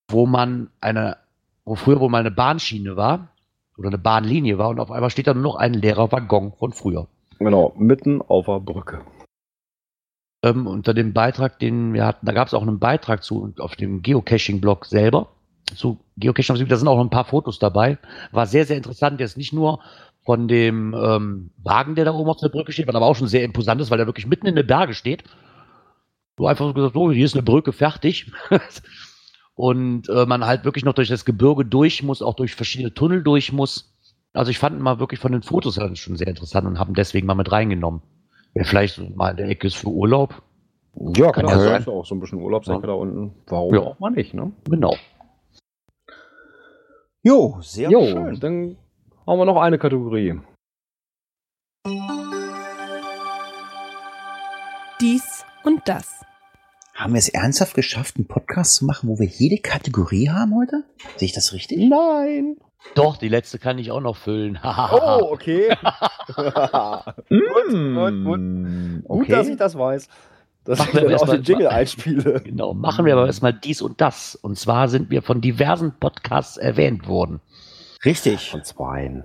wo 0.10 0.26
man 0.26 0.72
eine, 0.82 1.16
wo 1.64 1.76
früher 1.76 2.02
wohl 2.02 2.10
mal 2.10 2.20
eine 2.20 2.32
Bahnschiene 2.32 2.98
war 2.98 3.30
oder 3.78 3.88
eine 3.88 3.98
Bahnlinie 3.98 4.58
war 4.58 4.68
und 4.68 4.82
auf 4.82 4.91
einmal 4.91 5.10
steht 5.10 5.28
da 5.28 5.34
nur 5.34 5.43
noch 5.43 5.56
ein 5.56 5.74
leerer 5.74 6.12
Waggon 6.12 6.52
von 6.52 6.74
früher. 6.74 7.08
Genau, 7.39 7.74
mitten 7.78 8.22
auf 8.22 8.48
der 8.48 8.60
Brücke. 8.60 9.06
Ähm, 10.43 10.67
unter 10.67 10.93
dem 10.93 11.13
Beitrag, 11.13 11.59
den 11.59 11.93
wir 11.93 12.05
hatten, 12.05 12.25
da 12.25 12.31
gab 12.31 12.47
es 12.47 12.53
auch 12.53 12.61
einen 12.61 12.79
Beitrag 12.79 13.23
zu 13.23 13.53
auf 13.59 13.75
dem 13.75 14.01
Geocaching-Blog 14.01 14.85
selber. 14.85 15.29
Zu 15.75 15.99
Geocaching, 16.17 16.67
da 16.67 16.77
sind 16.77 16.88
auch 16.88 16.97
noch 16.97 17.03
ein 17.03 17.09
paar 17.09 17.25
Fotos 17.25 17.59
dabei. 17.59 17.97
War 18.31 18.45
sehr, 18.45 18.65
sehr 18.65 18.77
interessant. 18.77 19.19
Ist 19.19 19.38
nicht 19.38 19.53
nur 19.53 19.79
von 20.23 20.47
dem 20.47 20.93
ähm, 20.93 21.51
Wagen, 21.57 21.95
der 21.95 22.05
da 22.05 22.13
oben 22.13 22.29
auf 22.29 22.38
der 22.38 22.49
Brücke 22.49 22.71
steht, 22.71 22.88
was 22.88 22.95
aber 22.95 23.05
auch 23.05 23.15
schon 23.15 23.27
sehr 23.27 23.43
imposant 23.43 23.81
ist, 23.81 23.89
weil 23.91 23.97
der 23.97 24.07
wirklich 24.07 24.27
mitten 24.27 24.47
in 24.47 24.55
den 24.55 24.67
Berge 24.67 24.93
steht. 24.93 25.23
So 26.38 26.47
einfach 26.47 26.65
so 26.65 26.73
gesagt, 26.73 26.93
so, 26.93 27.11
hier 27.11 27.25
ist 27.25 27.33
eine 27.33 27.43
Brücke 27.43 27.73
fertig. 27.73 28.31
Und 29.55 30.07
äh, 30.09 30.25
man 30.27 30.45
halt 30.45 30.65
wirklich 30.65 30.85
noch 30.85 30.93
durch 30.93 31.07
das 31.09 31.25
Gebirge 31.25 31.65
durch 31.65 32.03
muss, 32.03 32.21
auch 32.21 32.35
durch 32.35 32.53
verschiedene 32.53 32.93
Tunnel 32.93 33.23
durch 33.23 33.51
muss. 33.51 33.95
Also 34.33 34.51
ich 34.51 34.59
fand 34.59 34.79
mal 34.79 34.99
wirklich 34.99 35.19
von 35.19 35.31
den 35.31 35.41
Fotos 35.41 35.79
schon 35.95 36.15
sehr 36.15 36.27
interessant 36.27 36.67
und 36.67 36.77
haben 36.77 36.93
deswegen 36.93 37.25
mal 37.25 37.33
mit 37.33 37.51
reingenommen. 37.51 38.01
Wer 38.58 38.66
vielleicht 38.66 38.97
mal 39.16 39.30
in 39.32 39.38
der 39.38 39.49
Ecke 39.49 39.68
ist 39.68 39.76
für 39.78 39.89
Urlaub, 39.89 40.41
Ja, 41.16 41.32
Kann 41.32 41.45
genau. 41.45 41.62
ja 41.64 41.70
das 41.78 41.86
sein. 41.86 41.93
auch 41.93 42.05
so 42.05 42.16
ein 42.16 42.20
bisschen 42.20 42.41
Urlaubsecke 42.41 42.82
Ja. 42.82 42.88
da 42.88 42.93
unten. 42.93 43.36
Warum 43.45 43.74
Ja. 43.76 43.82
auch 43.82 43.99
mal 43.99 44.10
nicht, 44.10 44.34
ne? 44.34 44.51
Genau. 44.68 44.95
Jo, 47.24 47.58
sehr 47.62 47.89
Jo, 47.91 48.05
schön. 48.08 48.39
dann 48.39 48.78
Haben 49.28 49.39
wir 49.39 49.45
noch 49.45 49.58
eine 49.62 49.78
Kategorie. 49.78 50.39
Dies 55.01 55.45
und 55.64 55.82
das. 55.88 56.22
Haben 56.95 57.14
wir 57.14 57.20
es 57.20 57.30
ernsthaft 57.30 57.76
geschafft, 57.76 58.16
einen 58.16 58.28
Podcast 58.28 58.76
zu 58.76 58.86
machen, 58.86 59.08
wo 59.10 59.20
wir 59.20 59.28
jede 59.28 59.58
Kategorie 59.62 60.30
haben 60.30 60.55
heute? 60.55 60.84
Sehe 61.18 61.28
ich 61.28 61.34
das 61.34 61.53
richtig? 61.53 61.78
Nein. 61.89 62.58
Doch, 62.95 63.17
die 63.17 63.28
letzte 63.30 63.59
kann 63.59 63.78
ich 63.80 63.91
auch 63.91 64.01
noch 64.01 64.15
füllen. 64.15 64.59
Oh, 64.63 65.30
okay. 65.32 65.75
gut, 66.36 66.53
gut, 67.30 68.23
gut. 68.25 68.39
Mm, 68.39 69.03
Gut, 69.07 69.30
dass 69.32 69.47
ich 69.47 69.57
das 69.57 69.78
weiß. 69.78 70.07
Dass 70.63 70.80
Machen 70.80 70.89
ich 70.89 70.93
wir 70.95 71.01
dann 71.01 71.07
auch 71.09 71.11
erstmal- 71.21 71.38
den 71.38 71.43
Jingle 71.45 71.67
einspiele. 71.67 72.41
Genau, 72.41 72.73
machen 72.73 73.05
wir 73.05 73.13
aber 73.13 73.25
erstmal 73.25 73.53
dies 73.53 73.82
und 73.82 74.01
das. 74.01 74.36
Und 74.36 74.57
zwar 74.57 74.89
sind 74.89 75.09
wir 75.09 75.21
von 75.21 75.39
diversen 75.41 75.93
Podcasts 75.99 76.57
erwähnt 76.57 77.07
worden. 77.07 77.39
Richtig. 78.03 78.51
Von 78.51 78.63
zweien. 78.63 79.23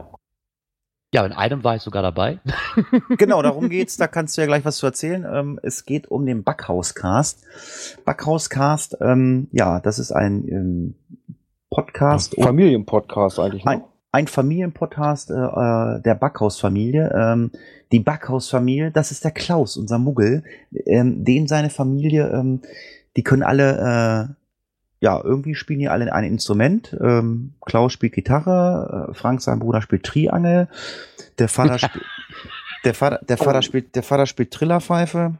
Ja, 1.14 1.26
in 1.26 1.32
einem 1.32 1.62
war 1.62 1.76
ich 1.76 1.82
sogar 1.82 2.00
dabei. 2.02 2.38
genau, 3.18 3.42
darum 3.42 3.68
geht's. 3.68 3.96
Da 3.98 4.06
kannst 4.06 4.36
du 4.36 4.40
ja 4.40 4.46
gleich 4.46 4.64
was 4.64 4.78
zu 4.78 4.86
erzählen. 4.86 5.26
Ähm, 5.30 5.60
es 5.62 5.84
geht 5.84 6.06
um 6.10 6.24
den 6.24 6.42
Backhauscast. 6.42 7.44
Backhauscast, 8.06 8.96
ähm, 9.02 9.48
ja, 9.52 9.80
das 9.80 9.98
ist 9.98 10.10
ein 10.12 10.48
ähm, 10.48 10.94
Podcast. 11.74 12.36
um- 12.36 12.44
Familienpodcast 12.44 13.38
eigentlich. 13.40 13.66
Ein, 13.66 13.78
Ne? 13.78 13.84
ein 14.12 14.26
Familienpodcast 14.26 15.30
äh, 15.30 15.34
äh, 15.34 16.02
der 16.02 16.14
Backhausfamilie. 16.14 17.10
Ähm, 17.14 17.50
die 17.92 18.00
Backhausfamilie, 18.00 18.90
das 18.90 19.10
ist 19.10 19.24
der 19.24 19.30
Klaus, 19.30 19.76
unser 19.76 19.98
Muggel. 19.98 20.44
Ähm, 20.86 21.24
den 21.24 21.46
seine 21.48 21.70
Familie, 21.70 22.28
ähm, 22.30 22.60
die 23.16 23.22
können 23.22 23.42
alle, 23.42 24.28
äh, 24.30 24.34
ja, 25.04 25.20
irgendwie 25.22 25.54
spielen 25.54 25.80
die 25.80 25.88
alle 25.88 26.12
ein 26.12 26.24
Instrument. 26.24 26.96
Ähm, 27.02 27.54
Klaus 27.64 27.92
spielt 27.92 28.12
Gitarre, 28.14 29.08
äh, 29.10 29.14
Frank, 29.14 29.40
sein 29.42 29.58
Bruder, 29.58 29.82
spielt 29.82 30.04
Triangel. 30.04 30.68
Der 31.38 31.48
Vater 31.48 31.78
spielt, 31.78 32.04
der 32.84 32.94
Vater, 32.94 33.20
der 33.26 33.36
Vater 33.38 33.62
spielt, 33.62 33.94
der 33.96 34.02
Vater 34.02 34.26
spielt 34.26 34.50
Trillerpfeife. 34.52 35.34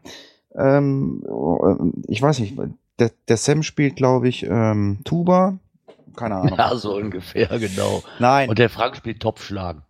Ähm, 0.54 1.22
äh, 1.26 2.10
ich 2.12 2.20
weiß 2.20 2.38
nicht, 2.40 2.58
der, 2.98 3.10
der 3.28 3.36
Sam 3.36 3.62
spielt, 3.62 3.96
glaube 3.96 4.28
ich, 4.28 4.44
ähm, 4.48 4.98
Tuba. 5.04 5.58
Keine 6.16 6.36
Ahnung. 6.36 6.58
Ja, 6.58 6.74
so 6.76 6.96
ungefähr, 6.96 7.46
genau. 7.58 8.02
Nein, 8.18 8.48
Und 8.48 8.58
der 8.58 8.68
Frank 8.70 8.96
spielt 8.96 9.20
Topfschlagen. 9.20 9.82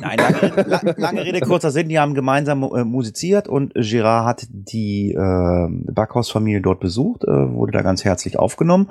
Nein, 0.00 0.18
lange, 0.18 0.62
la- 0.66 0.94
lange 0.96 1.24
Rede, 1.24 1.40
kurzer 1.40 1.70
Sinn, 1.70 1.88
die 1.90 1.98
haben 1.98 2.14
gemeinsam 2.14 2.62
äh, 2.62 2.84
musiziert 2.84 3.48
und 3.48 3.74
Girard 3.74 4.26
hat 4.26 4.46
die 4.50 5.12
äh, 5.12 5.68
Backhausfamilie 5.92 6.62
dort 6.62 6.80
besucht, 6.80 7.24
äh, 7.24 7.52
wurde 7.52 7.72
da 7.72 7.82
ganz 7.82 8.02
herzlich 8.04 8.38
aufgenommen. 8.38 8.88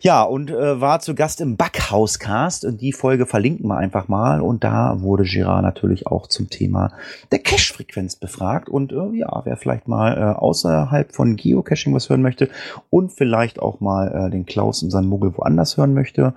Ja, 0.00 0.22
und 0.22 0.50
äh, 0.50 0.80
war 0.80 1.00
zu 1.00 1.14
Gast 1.14 1.40
im 1.40 1.56
Backhauscast. 1.56 2.66
Und 2.66 2.80
die 2.82 2.92
Folge 2.92 3.24
verlinken 3.24 3.66
wir 3.68 3.78
einfach 3.78 4.08
mal. 4.08 4.42
Und 4.42 4.64
da 4.64 5.00
wurde 5.00 5.24
Girard 5.24 5.62
natürlich 5.62 6.06
auch 6.06 6.26
zum 6.26 6.50
Thema 6.50 6.92
der 7.32 7.38
Cache-Frequenz 7.38 8.16
befragt. 8.16 8.68
Und 8.68 8.92
äh, 8.92 9.16
ja, 9.16 9.40
wer 9.44 9.56
vielleicht 9.56 9.88
mal 9.88 10.16
äh, 10.16 10.38
außerhalb 10.38 11.14
von 11.14 11.36
Geocaching 11.36 11.94
was 11.94 12.10
hören 12.10 12.22
möchte 12.22 12.50
und 12.90 13.12
vielleicht 13.12 13.60
auch 13.60 13.80
mal 13.80 14.26
äh, 14.26 14.30
den 14.30 14.44
Klaus 14.44 14.82
und 14.82 14.90
seinen 14.90 15.08
Muggel 15.08 15.36
woanders 15.36 15.76
hören 15.78 15.94
möchte, 15.94 16.34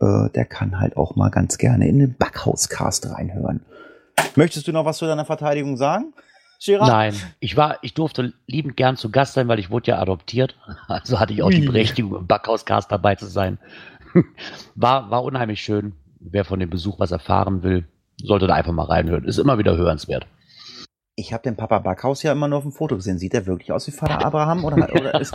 äh, 0.00 0.28
der 0.34 0.44
kann 0.44 0.78
halt 0.78 0.96
auch 0.96 1.16
mal 1.16 1.30
ganz 1.30 1.56
gerne 1.58 1.88
in 1.88 1.98
den 1.98 2.14
Backhauscast 2.14 3.06
reinhören. 3.22 3.64
Möchtest 4.36 4.66
du 4.66 4.72
noch 4.72 4.84
was 4.84 4.98
zu 4.98 5.06
deiner 5.06 5.24
Verteidigung 5.24 5.76
sagen? 5.76 6.14
Gerard? 6.64 6.88
Nein, 6.88 7.14
ich 7.40 7.56
war, 7.56 7.78
ich 7.82 7.92
durfte 7.94 8.34
liebend 8.46 8.76
gern 8.76 8.96
zu 8.96 9.10
Gast 9.10 9.34
sein, 9.34 9.48
weil 9.48 9.58
ich 9.58 9.70
wurde 9.70 9.90
ja 9.90 9.98
adoptiert. 9.98 10.56
Also 10.88 11.18
hatte 11.18 11.32
ich 11.32 11.42
auch 11.42 11.50
die. 11.50 11.66
Berechtigung, 11.66 12.16
im 12.16 12.26
Backhauscast 12.26 12.90
dabei 12.90 13.14
zu 13.16 13.26
sein. 13.26 13.58
War, 14.74 15.10
war 15.10 15.24
unheimlich 15.24 15.62
schön. 15.62 15.94
Wer 16.20 16.44
von 16.44 16.60
dem 16.60 16.68
Besuch 16.68 16.98
was 17.00 17.10
erfahren 17.12 17.62
will, 17.62 17.88
sollte 18.22 18.46
da 18.46 18.54
einfach 18.54 18.72
mal 18.72 18.84
reinhören. 18.84 19.24
Ist 19.24 19.38
immer 19.38 19.56
wieder 19.58 19.74
hörenswert. 19.76 20.26
Ich 21.16 21.32
habe 21.32 21.42
den 21.42 21.56
Papa 21.56 21.78
Backhaus 21.78 22.22
ja 22.22 22.32
immer 22.32 22.46
nur 22.46 22.58
auf 22.58 22.64
dem 22.64 22.72
Foto 22.72 22.96
gesehen. 22.96 23.18
Sieht 23.18 23.32
er 23.32 23.46
wirklich 23.46 23.72
aus 23.72 23.86
wie 23.86 23.90
Vater 23.90 24.24
Abraham 24.24 24.64
oder, 24.64 24.76
oder 24.94 25.18
ist, 25.20 25.34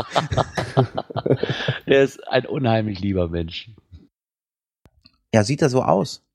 Er 1.88 2.04
ist 2.04 2.26
ein 2.28 2.46
unheimlich 2.46 3.00
lieber 3.00 3.30
Mensch. 3.30 3.72
ja, 5.34 5.44
sieht 5.44 5.64
er 5.64 5.70
so 5.70 5.82
aus? 5.82 6.27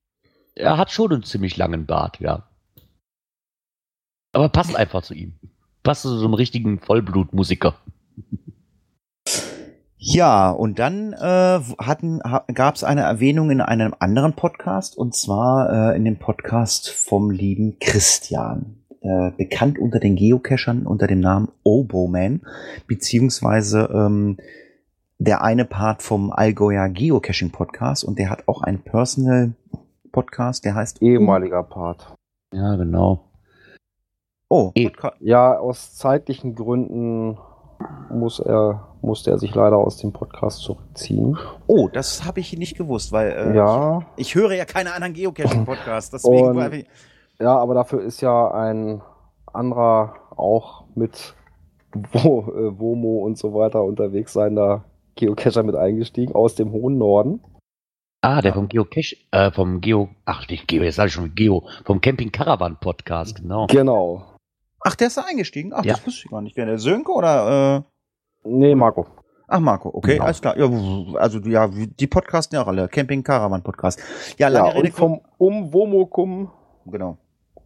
Er 0.55 0.76
hat 0.76 0.90
schon 0.90 1.12
einen 1.12 1.22
ziemlich 1.22 1.57
langen 1.57 1.86
Bart, 1.86 2.20
ja. 2.20 2.48
Aber 4.32 4.48
passt 4.48 4.76
einfach 4.76 5.03
zu 5.03 5.14
ihm. 5.14 5.34
Passt 5.82 6.03
zu 6.03 6.16
so 6.16 6.24
einem 6.24 6.34
richtigen 6.34 6.78
Vollblutmusiker. 6.78 7.74
Ja, 10.05 10.50
und 10.50 10.80
dann 10.80 11.12
äh, 11.12 11.16
ha, 11.20 12.44
gab 12.53 12.74
es 12.74 12.82
eine 12.82 13.03
Erwähnung 13.03 13.50
in 13.50 13.61
einem 13.61 13.94
anderen 14.00 14.34
Podcast 14.34 14.98
und 14.98 15.14
zwar 15.14 15.92
äh, 15.92 15.96
in 15.96 16.05
dem 16.05 16.18
Podcast 16.18 16.90
vom 16.90 17.30
lieben 17.30 17.78
Christian, 17.78 18.82
äh, 19.00 19.30
bekannt 19.36 19.78
unter 19.78 20.00
den 20.00 20.16
Geocachern 20.16 20.86
unter 20.86 21.07
dem 21.07 21.20
Namen 21.20 21.53
Oboman, 21.62 22.40
beziehungsweise 22.88 23.88
ähm, 23.94 24.38
der 25.18 25.44
eine 25.44 25.64
Part 25.64 26.03
vom 26.03 26.32
Allgäuer 26.32 26.88
Geocaching 26.88 27.53
Podcast 27.53 28.03
und 28.03 28.18
der 28.18 28.28
hat 28.28 28.48
auch 28.48 28.62
einen 28.62 28.82
Personal 28.82 29.53
Podcast, 30.13 30.65
der 30.65 30.75
heißt 30.75 31.03
Ehemaliger 31.03 31.63
Part. 31.63 32.15
Ja, 32.53 32.77
genau. 32.77 33.25
Oh. 34.49 34.71
Podca 34.73 35.15
Ja, 35.21 35.59
aus 35.59 35.95
zeitlichen 35.95 36.55
Gründen 36.55 37.39
muss 38.11 38.39
er, 38.39 38.89
musste 39.01 39.31
er 39.31 39.39
sich 39.39 39.55
leider 39.55 39.77
aus 39.79 39.97
dem 39.97 40.13
Podcast 40.13 40.61
zurückziehen. 40.61 41.37
oh, 41.67 41.89
das 41.89 42.25
habe 42.25 42.41
ich 42.41 42.57
nicht 42.57 42.77
gewusst, 42.77 43.11
weil 43.13 43.33
äh, 43.33 43.57
ja, 43.57 44.03
ich, 44.17 44.29
ich 44.29 44.35
höre 44.35 44.53
ja 44.53 44.65
keine 44.67 44.93
anderen 44.93 45.15
Geocaching 45.15 45.65
Podcasts, 45.65 46.11
deswegen 46.11 46.49
Und- 46.49 46.57
war 46.57 46.73
ich, 46.73 46.87
ja, 47.41 47.57
aber 47.57 47.75
dafür 47.75 48.03
ist 48.03 48.21
ja 48.21 48.51
ein 48.53 49.01
anderer 49.53 50.15
auch 50.37 50.85
mit 50.95 51.35
Wo, 52.13 52.41
äh, 52.55 52.79
Womo 52.79 53.25
und 53.25 53.37
so 53.39 53.55
weiter 53.55 53.83
unterwegs 53.83 54.33
sein, 54.33 54.55
da 54.55 54.85
Geocacher 55.17 55.63
mit 55.63 55.75
eingestiegen 55.75 56.35
aus 56.35 56.55
dem 56.55 56.73
hohen 56.73 56.99
Norden. 56.99 57.41
Ah, 58.25 58.41
der 58.41 58.55
vom 58.55 58.68
Geocache, 58.68 59.16
äh, 59.33 59.51
vom 59.51 59.81
Geo, 59.81 60.11
ach, 60.25 60.47
nicht 60.49 60.68
Geo, 60.68 60.85
jetzt 60.85 60.95
sage 60.95 61.09
ich 61.09 61.12
schon 61.14 61.35
Geo, 61.35 61.66
vom 61.85 62.01
Camping 62.01 62.31
Caravan 62.31 62.77
Podcast, 62.79 63.41
genau. 63.43 63.66
Genau. 63.66 64.23
Ach, 64.81 64.95
der 64.95 65.09
ist 65.09 65.16
da 65.16 65.25
eingestiegen? 65.29 65.73
Ach, 65.75 65.85
Ja. 65.85 65.95
das 65.95 66.07
wusste 66.07 66.23
ich 66.27 66.31
gar 66.31 66.41
nicht. 66.41 66.57
Wer 66.57 66.66
der 66.66 66.79
Sönke 66.79 67.11
oder 67.11 67.79
äh, 67.79 68.49
Nee, 68.49 68.77
Marco. 68.77 69.07
Ach, 69.49 69.59
Marco, 69.59 69.89
okay, 69.93 70.12
Genau. 70.14 70.25
alles 70.25 70.41
klar. 70.41 70.57
Ja, 70.57 70.66
also 71.18 71.41
ja, 71.41 71.68
die 71.68 72.07
Podcasten 72.07 72.55
ja 72.57 72.62
auch 72.62 72.68
alle. 72.68 72.89
Camping 72.89 73.25
Caravan 73.25 73.62
Podcast. 73.64 73.99
Ja, 74.39 74.49
Ja, 74.49 74.49
lange 74.49 74.75
Rede 74.77 74.87
und 74.89 74.95
vom 74.95 75.20
Um 75.39 75.73
Womokum, 75.73 76.49
Genau. 76.87 77.18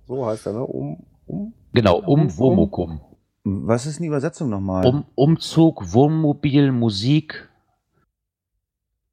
so 0.06 0.24
heißt 0.24 0.46
er, 0.46 0.52
ne? 0.54 0.64
Um, 0.66 1.04
um. 1.26 1.52
Genau, 1.74 1.98
um 1.98 2.34
Womokum. 2.38 3.00
Was 3.44 3.84
ist 3.84 3.98
denn 3.98 4.04
die 4.04 4.08
Übersetzung 4.08 4.48
nochmal? 4.48 4.86
Um, 4.86 5.04
Umzug, 5.14 5.92
Wohnmobil, 5.92 6.72
Musik. 6.72 7.50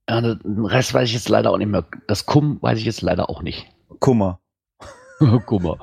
Ja, 0.10 0.22
den 0.22 0.66
Rest 0.66 0.94
weiß 0.94 1.08
ich 1.08 1.16
jetzt 1.16 1.30
leider 1.30 1.52
auch 1.52 1.58
nicht 1.58 1.70
mehr. 1.70 1.86
Das 2.08 2.26
Kum 2.26 2.62
weiß 2.62 2.78
ich 2.78 2.86
jetzt 2.86 3.02
leider 3.02 3.30
auch 3.30 3.42
nicht. 3.42 3.68
Kummer. 4.00 4.40
Kummer. 5.46 5.78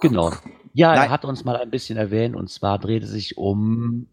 Genau. 0.00 0.32
Ja, 0.74 0.94
Nein. 0.94 1.06
er 1.06 1.10
hat 1.10 1.24
uns 1.24 1.44
mal 1.44 1.56
ein 1.56 1.70
bisschen 1.70 1.98
erwähnt 1.98 2.36
und 2.36 2.50
zwar 2.50 2.78
dreht 2.78 3.02
es 3.02 3.10
sich 3.10 3.36
um 3.36 4.06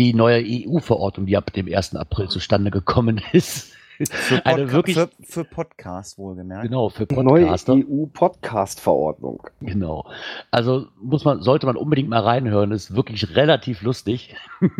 die 0.00 0.14
neue 0.14 0.42
EU-Verordnung, 0.42 1.26
die 1.26 1.36
ab 1.36 1.52
dem 1.52 1.66
1. 1.66 1.96
April 1.96 2.28
zustande 2.28 2.70
gekommen 2.70 3.20
ist. 3.32 3.72
Für, 4.06 4.44
Eine 4.46 4.62
Podca 4.62 4.72
wirklich- 4.72 4.96
für, 4.96 5.10
für 5.22 5.44
Podcast 5.44 6.18
wohlgemerkt. 6.18 6.64
Genau, 6.64 6.88
für 6.88 7.06
Neue 7.10 7.42
Podcaster. 7.46 7.74
EU-Podcast-Verordnung. 7.74 9.42
Genau. 9.60 10.06
Also 10.50 10.86
muss 11.02 11.24
man, 11.24 11.42
sollte 11.42 11.66
man 11.66 11.76
unbedingt 11.76 12.08
mal 12.08 12.20
reinhören, 12.20 12.70
ist 12.72 12.94
wirklich 12.94 13.36
relativ 13.36 13.82
lustig. 13.82 14.36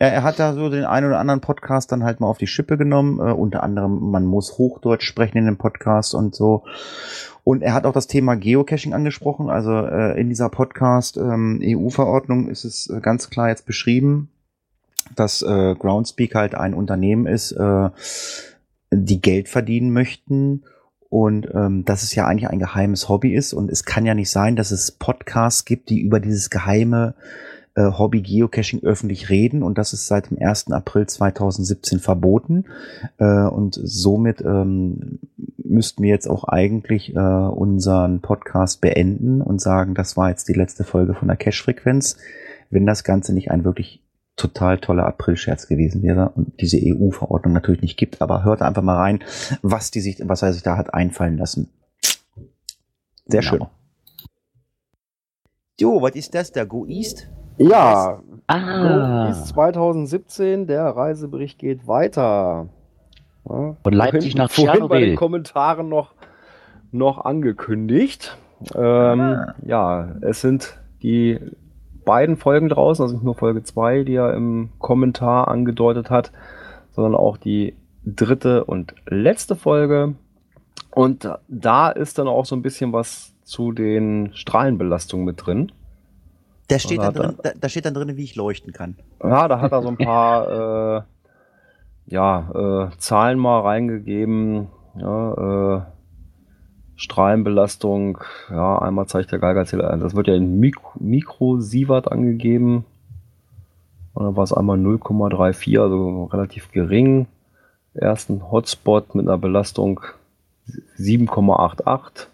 Ja, 0.00 0.08
er 0.08 0.24
hat 0.24 0.40
da 0.40 0.52
so 0.54 0.68
den 0.68 0.82
einen 0.82 1.06
oder 1.06 1.20
anderen 1.20 1.40
Podcast 1.40 1.92
dann 1.92 2.02
halt 2.02 2.18
mal 2.18 2.26
auf 2.26 2.38
die 2.38 2.48
Schippe 2.48 2.76
genommen. 2.76 3.20
Äh, 3.20 3.30
unter 3.34 3.62
anderem, 3.62 4.10
man 4.10 4.24
muss 4.26 4.58
Hochdeutsch 4.58 5.04
sprechen 5.06 5.38
in 5.38 5.44
dem 5.46 5.58
Podcast 5.58 6.16
und 6.16 6.34
so. 6.34 6.64
Und 7.44 7.62
er 7.62 7.72
hat 7.72 7.86
auch 7.86 7.92
das 7.92 8.08
Thema 8.08 8.34
Geocaching 8.34 8.94
angesprochen. 8.94 9.48
Also 9.48 9.70
äh, 9.72 10.20
in 10.20 10.28
dieser 10.28 10.48
Podcast 10.48 11.18
ähm, 11.18 11.60
EU-Verordnung 11.62 12.48
ist 12.48 12.64
es 12.64 12.90
äh, 12.90 13.00
ganz 13.00 13.30
klar 13.30 13.50
jetzt 13.50 13.64
beschrieben, 13.64 14.28
dass 15.16 15.42
äh, 15.42 15.74
Groundspeak 15.74 16.34
halt 16.34 16.54
ein 16.54 16.74
Unternehmen 16.74 17.26
ist, 17.26 17.52
äh, 17.52 17.90
die 18.90 19.20
Geld 19.20 19.48
verdienen 19.48 19.92
möchten 19.92 20.64
und 21.08 21.46
ähm, 21.52 21.84
dass 21.84 22.02
es 22.02 22.14
ja 22.14 22.26
eigentlich 22.26 22.48
ein 22.48 22.58
geheimes 22.58 23.08
Hobby 23.08 23.34
ist. 23.34 23.52
Und 23.52 23.70
es 23.70 23.84
kann 23.84 24.06
ja 24.06 24.14
nicht 24.14 24.30
sein, 24.30 24.56
dass 24.56 24.70
es 24.70 24.92
Podcasts 24.92 25.64
gibt, 25.64 25.90
die 25.90 26.00
über 26.00 26.20
dieses 26.20 26.48
geheime 26.48 27.14
äh, 27.74 27.82
Hobby 27.84 28.22
Geocaching 28.22 28.82
öffentlich 28.82 29.28
reden. 29.28 29.62
Und 29.62 29.78
das 29.78 29.92
ist 29.92 30.06
seit 30.06 30.30
dem 30.30 30.38
1. 30.38 30.72
April 30.72 31.06
2017 31.06 32.00
verboten. 32.00 32.64
Äh, 33.18 33.44
und 33.44 33.78
somit 33.82 34.40
ähm, 34.42 35.18
müssten 35.58 36.02
wir 36.02 36.10
jetzt 36.10 36.28
auch 36.28 36.44
eigentlich 36.44 37.14
äh, 37.14 37.18
unseren 37.18 38.20
Podcast 38.20 38.80
beenden 38.80 39.40
und 39.40 39.60
sagen, 39.60 39.94
das 39.94 40.16
war 40.16 40.30
jetzt 40.30 40.48
die 40.48 40.54
letzte 40.54 40.84
Folge 40.84 41.14
von 41.14 41.28
der 41.28 41.36
Cache-Frequenz, 41.36 42.16
wenn 42.70 42.86
das 42.86 43.04
Ganze 43.04 43.34
nicht 43.34 43.50
ein 43.50 43.64
wirklich 43.64 44.01
total 44.36 44.78
toller 44.78 45.06
April-Scherz 45.06 45.68
gewesen 45.68 46.02
wäre 46.02 46.30
und 46.30 46.60
diese 46.60 46.78
EU-Verordnung 46.80 47.52
natürlich 47.54 47.82
nicht 47.82 47.96
gibt. 47.98 48.22
Aber 48.22 48.44
hört 48.44 48.62
einfach 48.62 48.82
mal 48.82 48.96
rein, 48.96 49.22
was 49.62 49.90
die 49.90 50.00
sich, 50.00 50.20
was 50.26 50.42
er 50.42 50.52
sich 50.52 50.62
da 50.62 50.76
hat 50.76 50.94
einfallen 50.94 51.36
lassen. 51.38 51.68
Sehr 53.26 53.40
Genau. 53.42 53.50
schön. 53.50 53.66
Jo, 55.80 56.00
was 56.02 56.14
ist 56.14 56.34
das? 56.34 56.52
Der 56.52 56.66
Go 56.66 56.86
East? 56.86 57.28
Ja, 57.58 58.20
Ah, 58.48 59.28
ist 59.30 59.48
2017, 59.48 60.66
der 60.66 60.84
Reisebericht 60.84 61.58
geht 61.58 61.86
weiter. 61.86 62.68
Ja, 63.48 63.76
Von 63.82 63.92
Leipzig 63.92 64.32
vorhin- 64.32 64.38
nach 64.38 64.50
vorhin 64.50 64.66
bei 64.66 64.72
Tschernobyl. 64.74 65.06
den 65.06 65.16
Kommentaren 65.16 65.88
noch, 65.88 66.14
noch 66.90 67.24
angekündigt. 67.24 68.36
Ähm, 68.74 69.20
Ah. 69.20 69.54
Ja, 69.64 70.16
es 70.22 70.40
sind 70.40 70.78
die 71.02 71.38
beiden 72.04 72.36
Folgen 72.36 72.68
draußen, 72.68 73.02
also 73.02 73.14
nicht 73.14 73.24
nur 73.24 73.34
Folge 73.34 73.62
2, 73.62 74.04
die 74.04 74.14
er 74.14 74.34
im 74.34 74.70
Kommentar 74.78 75.48
angedeutet 75.48 76.10
hat, 76.10 76.32
sondern 76.90 77.14
auch 77.14 77.36
die 77.36 77.74
dritte 78.04 78.64
und 78.64 78.94
letzte 79.06 79.56
Folge. 79.56 80.14
Und 80.90 81.28
da 81.48 81.90
ist 81.90 82.18
dann 82.18 82.28
auch 82.28 82.44
so 82.44 82.56
ein 82.56 82.62
bisschen 82.62 82.92
was 82.92 83.34
zu 83.44 83.72
den 83.72 84.30
Strahlenbelastungen 84.34 85.24
mit 85.24 85.46
drin. 85.46 85.72
Da 86.68 86.78
steht, 86.78 87.00
dann 87.00 87.14
drin, 87.14 87.34
da, 87.42 87.50
da 87.58 87.68
steht 87.68 87.84
dann 87.84 87.94
drin, 87.94 88.16
wie 88.16 88.24
ich 88.24 88.34
leuchten 88.34 88.72
kann. 88.72 88.96
Ja, 89.22 89.48
da 89.48 89.60
hat 89.60 89.72
er 89.72 89.82
so 89.82 89.88
ein 89.88 89.96
paar 89.96 90.48
äh, 90.98 91.02
ja, 92.06 92.88
äh, 92.90 92.96
Zahlen 92.98 93.38
mal 93.38 93.60
reingegeben. 93.60 94.68
Ja, 94.96 95.32
äh, 95.76 95.82
Strahlenbelastung, 96.96 98.18
ja, 98.50 98.78
einmal 98.78 99.06
zeigt 99.06 99.32
der 99.32 99.38
Geigerzähler, 99.38 99.90
an. 99.90 100.00
das 100.00 100.14
wird 100.14 100.28
ja 100.28 100.34
in 100.34 100.60
Mik 100.60 100.76
Mikrosievert 100.98 102.10
angegeben. 102.10 102.84
Und 104.14 104.24
dann 104.24 104.36
war 104.36 104.44
es 104.44 104.52
einmal 104.52 104.78
0,34, 104.78 105.80
also 105.80 106.24
relativ 106.24 106.70
gering. 106.70 107.26
Ersten 107.94 108.50
Hotspot 108.50 109.14
mit 109.14 109.26
einer 109.26 109.38
Belastung 109.38 110.00
7,88. 110.98 112.26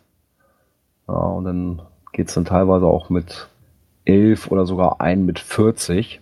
Ja, 1.09 1.15
und 1.15 1.45
dann 1.45 1.83
geht 2.13 2.29
es 2.29 2.35
dann 2.35 2.45
teilweise 2.45 2.87
auch 2.87 3.11
mit 3.11 3.49
11 4.05 4.51
oder 4.51 4.67
sogar 4.67 5.01
ein 5.01 5.25
mit 5.25 5.39
40. 5.39 6.21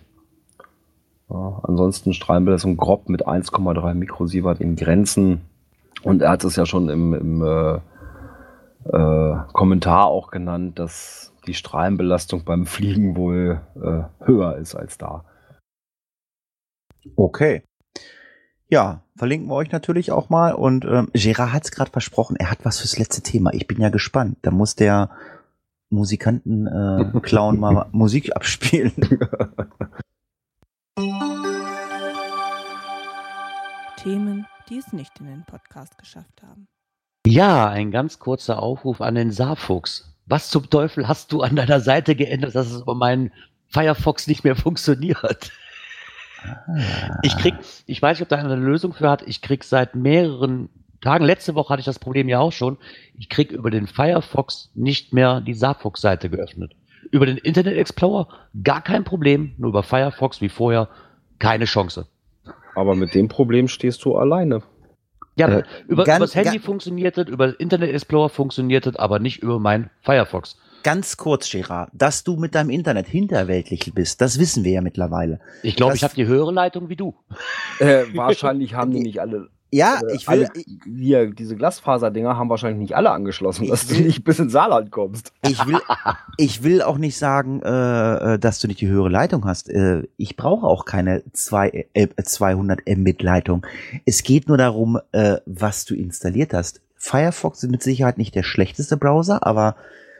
Ja, 1.29 1.59
ansonsten 1.63 2.13
Strahlenbelastung 2.13 2.77
grob 2.77 3.09
mit 3.09 3.27
1,3 3.27 3.93
Mikrosievert 3.95 4.61
in 4.61 4.75
Grenzen. 4.75 5.41
Und 6.03 6.21
er 6.21 6.31
hat 6.31 6.43
es 6.43 6.55
ja 6.55 6.65
schon 6.65 6.89
im, 6.89 7.13
im 7.13 7.41
äh, 7.41 7.79
äh, 8.91 9.51
Kommentar 9.53 10.05
auch 10.05 10.31
genannt, 10.31 10.79
dass 10.79 11.33
die 11.45 11.53
Strahlenbelastung 11.53 12.43
beim 12.43 12.65
Fliegen 12.65 13.15
wohl 13.15 13.61
äh, 13.75 14.25
höher 14.25 14.57
ist 14.57 14.75
als 14.75 14.97
da. 14.97 15.25
Okay. 17.15 17.63
Ja, 18.69 19.01
verlinken 19.15 19.49
wir 19.49 19.55
euch 19.55 19.71
natürlich 19.71 20.11
auch 20.11 20.29
mal. 20.29 20.53
Und 20.53 20.83
ähm, 20.85 21.09
Gerard 21.13 21.53
hat 21.53 21.63
es 21.63 21.71
gerade 21.71 21.91
versprochen, 21.91 22.35
er 22.35 22.51
hat 22.51 22.65
was 22.65 22.79
fürs 22.79 22.97
letzte 22.97 23.21
Thema. 23.21 23.53
Ich 23.53 23.65
bin 23.65 23.79
ja 23.79 23.89
gespannt. 23.89 24.37
Da 24.41 24.51
muss 24.51 24.75
der 24.75 25.09
Musikanten 25.89 26.67
äh, 26.67 27.19
Clown 27.21 27.59
mal 27.59 27.87
Musik 27.91 28.35
abspielen. 28.35 28.93
Themen, 33.97 34.47
die 34.69 34.77
es 34.77 34.91
nicht 34.91 35.19
in 35.19 35.27
den 35.27 35.45
Podcast 35.45 35.97
geschafft 35.97 36.43
haben. 36.43 36.67
Ja, 37.27 37.69
ein 37.69 37.91
ganz 37.91 38.19
kurzer 38.19 38.61
Aufruf 38.61 39.01
an 39.01 39.15
den 39.15 39.31
Saarfuchs. 39.31 40.13
Was 40.25 40.49
zum 40.49 40.69
Teufel 40.69 41.07
hast 41.07 41.31
du 41.31 41.41
an 41.41 41.55
deiner 41.55 41.79
Seite 41.79 42.15
geändert, 42.15 42.55
dass 42.55 42.71
es 42.71 42.81
über 42.81 42.95
meinen 42.95 43.31
Firefox 43.67 44.27
nicht 44.27 44.43
mehr 44.43 44.55
funktioniert? 44.65 45.51
Ich 47.23 47.35
krieg, 47.37 47.55
ich 47.85 48.01
weiß 48.01 48.17
nicht, 48.17 48.23
ob 48.23 48.29
da 48.29 48.37
eine 48.37 48.55
Lösung 48.55 48.93
für 48.93 49.09
hat. 49.09 49.23
Ich 49.27 49.41
krieg 49.41 49.63
seit 49.63 49.95
mehreren 49.95 50.69
Tagen, 51.01 51.25
letzte 51.25 51.55
Woche 51.55 51.69
hatte 51.69 51.81
ich 51.81 51.85
das 51.85 51.99
Problem 51.99 52.27
ja 52.27 52.39
auch 52.39 52.51
schon, 52.51 52.77
ich 53.17 53.29
krieg 53.29 53.51
über 53.51 53.69
den 53.69 53.87
Firefox 53.87 54.71
nicht 54.73 55.13
mehr 55.13 55.41
die 55.41 55.53
Saarfuchs-Seite 55.53 56.29
geöffnet. 56.29 56.73
Über 57.11 57.25
den 57.25 57.37
Internet 57.37 57.77
Explorer 57.77 58.27
gar 58.63 58.81
kein 58.81 59.03
Problem, 59.03 59.53
nur 59.57 59.69
über 59.69 59.83
Firefox 59.83 60.41
wie 60.41 60.49
vorher 60.49 60.89
keine 61.39 61.65
Chance. 61.65 62.07
Aber 62.75 62.95
mit 62.95 63.13
dem 63.15 63.27
Problem 63.27 63.67
stehst 63.67 64.03
du 64.05 64.17
alleine. 64.17 64.63
Ja, 65.37 65.47
Äh, 65.59 65.63
über, 65.87 66.03
ganz- 66.03 66.17
übers 66.19 66.35
Handy 66.35 66.59
funktioniert 66.59 67.17
es, 67.17 67.27
über 67.29 67.59
Internet 67.59 67.91
Explorer 67.93 68.29
funktioniert 68.29 68.87
es, 68.87 68.95
aber 68.95 69.19
nicht 69.19 69.41
über 69.43 69.59
mein 69.59 69.89
Firefox. 70.01 70.57
Ganz 70.83 71.17
kurz, 71.17 71.49
Gerard, 71.49 71.89
dass 71.93 72.23
du 72.23 72.37
mit 72.37 72.55
deinem 72.55 72.69
Internet 72.69 73.07
hinterweltlich 73.07 73.91
bist, 73.93 74.21
das 74.21 74.39
wissen 74.39 74.63
wir 74.63 74.71
ja 74.73 74.81
mittlerweile. 74.81 75.39
Ich 75.63 75.75
glaube, 75.75 75.91
Das- 75.91 75.97
ich 75.97 76.03
habe 76.03 76.15
die 76.15 76.25
höhere 76.27 76.51
Leitung 76.51 76.89
wie 76.89 76.95
du. 76.95 77.15
Äh, 77.79 78.03
wahrscheinlich 78.13 78.73
haben 78.73 78.91
die 78.91 79.01
nicht 79.01 79.19
alle. 79.19 79.49
Ja, 79.71 79.99
äh, 80.07 80.15
ich 80.15 80.27
will, 80.27 80.45
alle, 80.45 80.63
hier, 80.85 81.29
diese 81.31 81.55
Glasfaserdinger 81.55 82.37
haben 82.37 82.49
wahrscheinlich 82.49 82.79
nicht 82.79 82.95
alle 82.95 83.11
angeschlossen, 83.11 83.67
dass 83.67 83.87
du 83.87 83.95
will- 83.95 84.05
nicht 84.05 84.23
bis 84.23 84.39
ins 84.39 84.53
Saarland 84.53 84.91
kommst. 84.91 85.33
ich 85.41 85.65
will, 85.65 85.79
ich 86.37 86.63
will 86.63 86.81
auch 86.81 86.97
nicht 86.97 87.17
sagen, 87.17 87.61
äh, 87.63 88.35
äh, 88.35 88.39
dass 88.39 88.59
du 88.59 88.67
nicht 88.67 88.79
die 88.81 88.87
höhere 88.87 89.09
Leitung 89.09 89.45
hast. 89.45 89.69
Äh, 89.69 90.03
ich 90.17 90.37
brauche 90.37 90.65
auch 90.65 90.85
keine 90.85 91.23
zwei, 91.33 91.87
äh, 91.93 92.07
200 92.21 92.81
Mbit 92.87 93.21
Leitung. 93.21 93.65
Es 94.05 94.23
geht 94.23 94.47
nur 94.47 94.57
darum, 94.57 94.99
äh, 95.11 95.37
was 95.45 95.85
du 95.85 95.95
installiert 95.95 96.53
hast. 96.53 96.81
Firefox 96.95 97.61
ist 97.63 97.69
mit 97.69 97.83
Sicherheit 97.83 98.17
nicht 98.17 98.35
der 98.35 98.43
schlechteste 98.43 98.97
Browser, 98.97 99.45
aber 99.45 99.75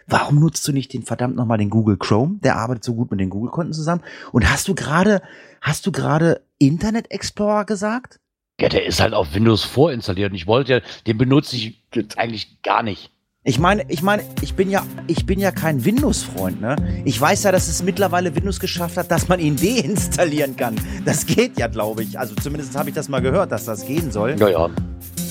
warum 0.08 0.40
nutzt 0.40 0.68
du 0.68 0.72
nicht 0.74 0.94
den 0.94 1.04
verdammt 1.04 1.36
nochmal 1.36 1.58
den 1.58 1.70
Google 1.70 1.98
Chrome? 1.98 2.40
Der 2.44 2.58
arbeitet 2.58 2.84
so 2.84 2.94
gut 2.96 3.12
mit 3.12 3.20
den 3.20 3.30
Google-Konten 3.30 3.74
zusammen. 3.74 4.04
Und 4.32 4.50
hast 4.52 4.68
du 4.68 4.76
gerade, 4.76 5.22
hast 5.62 5.86
du 5.88 5.92
gerade 5.92 6.42
Internet 6.60 7.12
Explorer 7.12 7.66
gesagt? 7.66 8.20
Ja, 8.60 8.70
der 8.70 8.86
ist 8.88 9.00
halt 9.00 9.14
auf 9.14 9.36
Windows 9.36 9.64
vorinstalliert 9.64 10.32
und 10.32 10.36
ich 10.36 10.48
wollte 10.48 10.74
ja, 10.74 10.80
den 11.06 11.18
benutze 11.20 11.56
ich 11.56 11.80
eigentlich 12.16 12.62
gar 12.64 12.82
nicht. 12.82 13.12
Ich 13.44 13.60
meine, 13.60 13.86
ich 13.88 14.02
meine, 14.02 14.24
ich 14.42 14.56
bin 14.56 14.72
ja, 14.72 14.84
ich 15.06 15.28
bin 15.28 15.40
ja 15.40 15.52
kein 15.52 15.86
Windows-Freund, 15.86 16.60
ne? 16.60 16.76
Ich 17.06 17.22
weiß 17.22 17.44
ja, 17.44 17.52
dass 17.52 17.68
es 17.68 17.84
mittlerweile 17.84 18.36
Windows 18.36 18.60
geschafft 18.60 18.98
hat, 18.98 19.12
dass 19.12 19.28
man 19.28 19.40
ihn 19.40 19.56
deinstallieren 19.62 20.58
kann. 20.58 20.76
Das 21.06 21.26
geht 21.28 21.58
ja, 21.60 21.68
glaube 21.68 22.02
ich. 22.02 22.18
Also 22.20 22.34
zumindest 22.36 22.76
habe 22.76 22.90
ich 22.90 22.96
das 22.96 23.08
mal 23.10 23.22
gehört, 23.22 23.52
dass 23.52 23.66
das 23.66 23.86
gehen 23.86 24.12
soll. 24.12 24.36
Ja, 24.40 24.50
ja. 24.50 24.70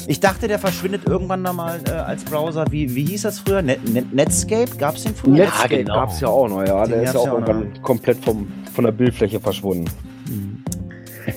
Ich 0.07 0.21
dachte, 0.21 0.47
der 0.47 0.61
verschwindet 0.61 1.05
irgendwann 1.07 1.43
da 1.43 1.53
mal 1.53 1.81
äh, 1.89 1.91
als 1.91 2.25
Browser. 2.25 2.65
Wie, 2.71 2.95
wie 2.95 3.05
hieß 3.07 3.23
das 3.23 3.41
früher? 3.41 3.61
Net, 3.61 3.87
Net, 3.93 4.15
Netscape? 4.15 4.77
Gab 4.79 4.95
es 4.95 5.03
den 5.03 5.17
früher? 5.17 5.33
Netscape. 5.35 5.79
genau. 5.79 5.95
gab's 5.95 6.21
ja 6.21 6.29
auch 6.29 6.49
noch, 6.49 6.63
ja. 6.65 6.85
Den 6.85 6.93
Der 6.93 7.03
ist 7.03 7.15
ja 7.15 7.21
auch 7.21 7.27
ja 7.27 7.33
auch 7.33 7.41
noch. 7.41 7.49
irgendwann 7.49 7.83
komplett 7.83 8.25
vom, 8.25 8.47
von 8.73 8.85
der 8.85 8.93
Bildfläche 8.93 9.41
verschwunden. 9.41 9.91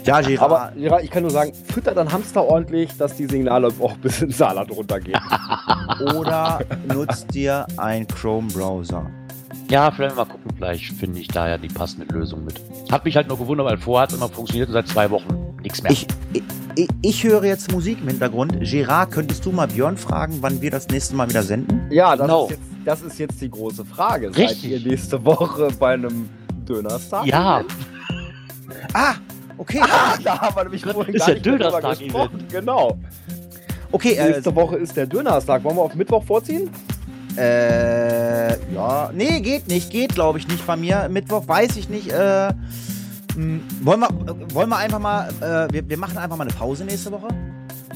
Ja, 0.06 0.22
Gerard. 0.22 0.42
Aber 0.52 0.72
Gerard, 0.76 1.04
ich 1.04 1.10
kann 1.12 1.24
nur 1.24 1.32
sagen, 1.32 1.52
fütter 1.72 1.94
dein 1.94 2.12
Hamster 2.12 2.44
ordentlich, 2.44 2.96
dass 2.98 3.16
die 3.16 3.26
Signale 3.26 3.70
auch 3.80 3.98
bis 3.98 4.22
ins 4.22 4.38
Saarland 4.38 4.72
runtergehen. 4.72 5.20
oder 6.16 6.60
nutzt 6.88 7.34
dir 7.34 7.66
ein 7.78 8.08
Chrome-Browser. 8.08 9.10
Ja, 9.70 9.92
vielleicht 9.92 10.16
mal 10.16 10.26
gucken, 10.26 10.52
vielleicht 10.56 10.86
finde 10.94 11.20
ich 11.20 11.28
da 11.28 11.48
ja 11.48 11.58
die 11.58 11.68
passende 11.68 12.12
Lösung 12.14 12.44
mit. 12.46 12.60
Hat 12.92 13.06
mich 13.06 13.16
halt 13.16 13.28
nur 13.28 13.38
gewundert, 13.38 13.68
weil 13.68 13.78
vorher 13.78 14.04
hat 14.04 14.10
es 14.12 14.18
immer 14.18 14.28
funktioniert 14.30 14.68
und 14.70 14.74
seit 14.74 14.88
zwei 14.88 15.12
Wochen 15.12 15.56
nichts 15.62 15.84
mehr. 15.84 15.92
Ich, 15.92 16.08
ich, 16.76 16.88
ich 17.04 17.24
höre 17.24 17.44
jetzt 17.44 17.72
Musik 17.72 18.00
im 18.02 18.08
Hintergrund. 18.08 18.58
Gerard, 18.62 19.12
könntest 19.12 19.46
du 19.46 19.52
mal 19.52 19.68
Björn 19.68 19.96
fragen, 19.98 20.38
wann 20.42 20.62
wir 20.62 20.72
das 20.72 20.88
nächste 20.88 21.16
Mal 21.16 21.30
wieder 21.30 21.44
senden? 21.44 21.82
Ja, 21.92 22.16
das, 22.16 22.26
Genau. 22.26 22.46
ist, 22.46 22.52
jetzt, 22.52 22.62
das 22.86 23.02
ist 23.04 23.20
jetzt 23.20 23.42
die 23.42 23.50
große 23.52 23.86
Frage. 23.86 24.28
Seid 24.34 24.38
Richtig. 24.50 24.72
ihr 24.72 24.80
nächste 24.80 25.24
Woche 25.24 25.68
bei 25.80 25.94
einem 25.94 26.30
Dönerstag? 26.68 27.26
ja, 27.28 27.64
Ah, 28.94 29.14
okay. 29.60 29.82
Da 30.24 30.40
haben 30.42 30.56
wir 30.56 30.64
nämlich 30.64 30.84
vorhin 30.84 31.14
ist 31.14 31.20
gar 31.20 31.28
der 31.28 31.36
nicht 31.36 31.46
drüber 31.46 31.58
Dönerstag 31.58 32.00
gesprochen. 32.00 32.46
Genau. 32.52 32.98
Okay, 33.92 34.14
äh, 34.14 34.30
Nächste 34.30 34.56
Woche 34.56 34.78
ist 34.78 34.96
der 34.96 35.08
Dönerstag. 35.08 35.64
Wollen 35.64 35.76
wir 35.76 35.82
auf 35.84 35.96
Mittwoch 35.96 36.24
vorziehen? 36.24 36.70
Äh, 37.38 38.74
ja. 38.74 39.12
Nee, 39.14 39.40
geht 39.40 39.68
nicht. 39.68 39.90
Geht, 39.90 40.14
glaube 40.16 40.40
ich, 40.40 40.48
nicht 40.48 40.66
bei 40.66 40.76
mir. 40.76 41.08
Mittwoch 41.10 41.48
weiß 41.48 41.78
ich 41.78 41.90
nicht. 41.90 42.12
Äh, 42.12 42.50
mh, 43.36 43.60
wollen, 43.82 44.00
wir, 44.02 44.10
äh, 44.10 44.54
wollen 44.54 44.70
wir 44.70 44.78
einfach 44.78 45.00
mal. 45.00 45.30
Äh, 45.42 45.72
wir, 45.74 45.90
wir 45.90 45.98
machen 45.98 46.18
einfach 46.18 46.38
mal 46.38 46.44
eine 46.44 46.54
Pause 46.54 46.86
nächste 46.86 47.12
Woche. 47.12 47.28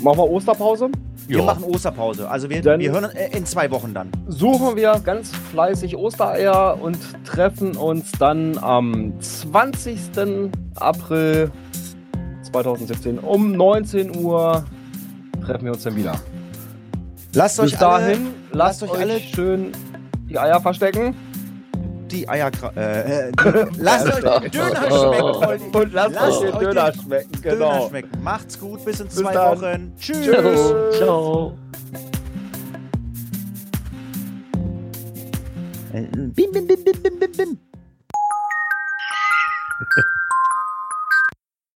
Machen 0.01 0.17
wir 0.17 0.29
Osterpause? 0.29 0.89
Wir 1.27 1.37
ja. 1.39 1.43
machen 1.45 1.63
Osterpause. 1.63 2.29
Also 2.29 2.49
wir, 2.49 2.61
Dann- 2.61 2.79
wir 2.79 2.91
hören 2.91 3.09
in 3.31 3.45
zwei 3.45 3.69
Wochen 3.71 3.93
dann. 3.93 4.09
Suchen 4.27 4.75
wir 4.75 4.99
ganz 5.03 5.31
fleißig 5.51 5.95
Ostereier 5.95 6.77
und 6.81 6.97
treffen 7.25 7.77
uns 7.77 8.11
dann 8.13 8.57
am 8.57 9.13
20. 9.21 9.99
April 10.75 11.51
2017 12.51 13.19
um 13.19 13.51
19 13.53 14.17
Uhr. 14.17 14.65
Treffen 15.45 15.65
wir 15.65 15.73
uns 15.73 15.83
dann 15.83 15.95
wieder. 15.95 16.15
Lasst 17.33 17.61
Bis 17.61 17.73
euch 17.73 17.81
alle 17.81 18.05
dahin, 18.05 18.27
lasst, 18.51 18.81
lasst 18.81 18.83
euch 18.83 18.91
euch 18.91 18.99
alle- 18.99 19.19
schön 19.19 19.71
die 20.29 20.37
Eier 20.37 20.59
verstecken. 20.61 21.15
Die 22.13 22.29
Eier. 22.29 22.51
Äh, 22.75 23.29
äh, 23.29 23.31
lasst 23.77 24.05
euch 24.07 24.39
den 24.41 24.51
Döner 24.51 24.75
schmecken. 24.75 25.33
Freunde. 25.33 25.77
Und 25.79 25.93
lasst, 25.93 26.15
Lasst 26.15 26.41
euch 26.41 26.51
den 26.51 26.59
Döner 26.59 26.91
den 26.91 27.01
schmecken. 27.01 27.41
Döner 27.41 27.55
Genau. 27.55 27.87
schmecken. 27.89 28.23
Macht's 28.23 28.59
gut. 28.59 28.85
Bis 28.85 28.99
in 28.99 29.07
Bis 29.07 29.15
zwei 29.15 29.33
dann. 29.33 29.61
Wochen. 29.61 29.93
Tschüss. 29.99 30.25
Tschüss. 30.25 30.97
Ciao. 30.97 31.57
Äh, 35.93 36.01
Bim, 36.01 36.51
bim, 36.51 36.67
bim, 36.67 36.83
bim, 36.83 37.01
bim, 37.03 37.19
bim, 37.19 37.31
bim. 37.31 37.72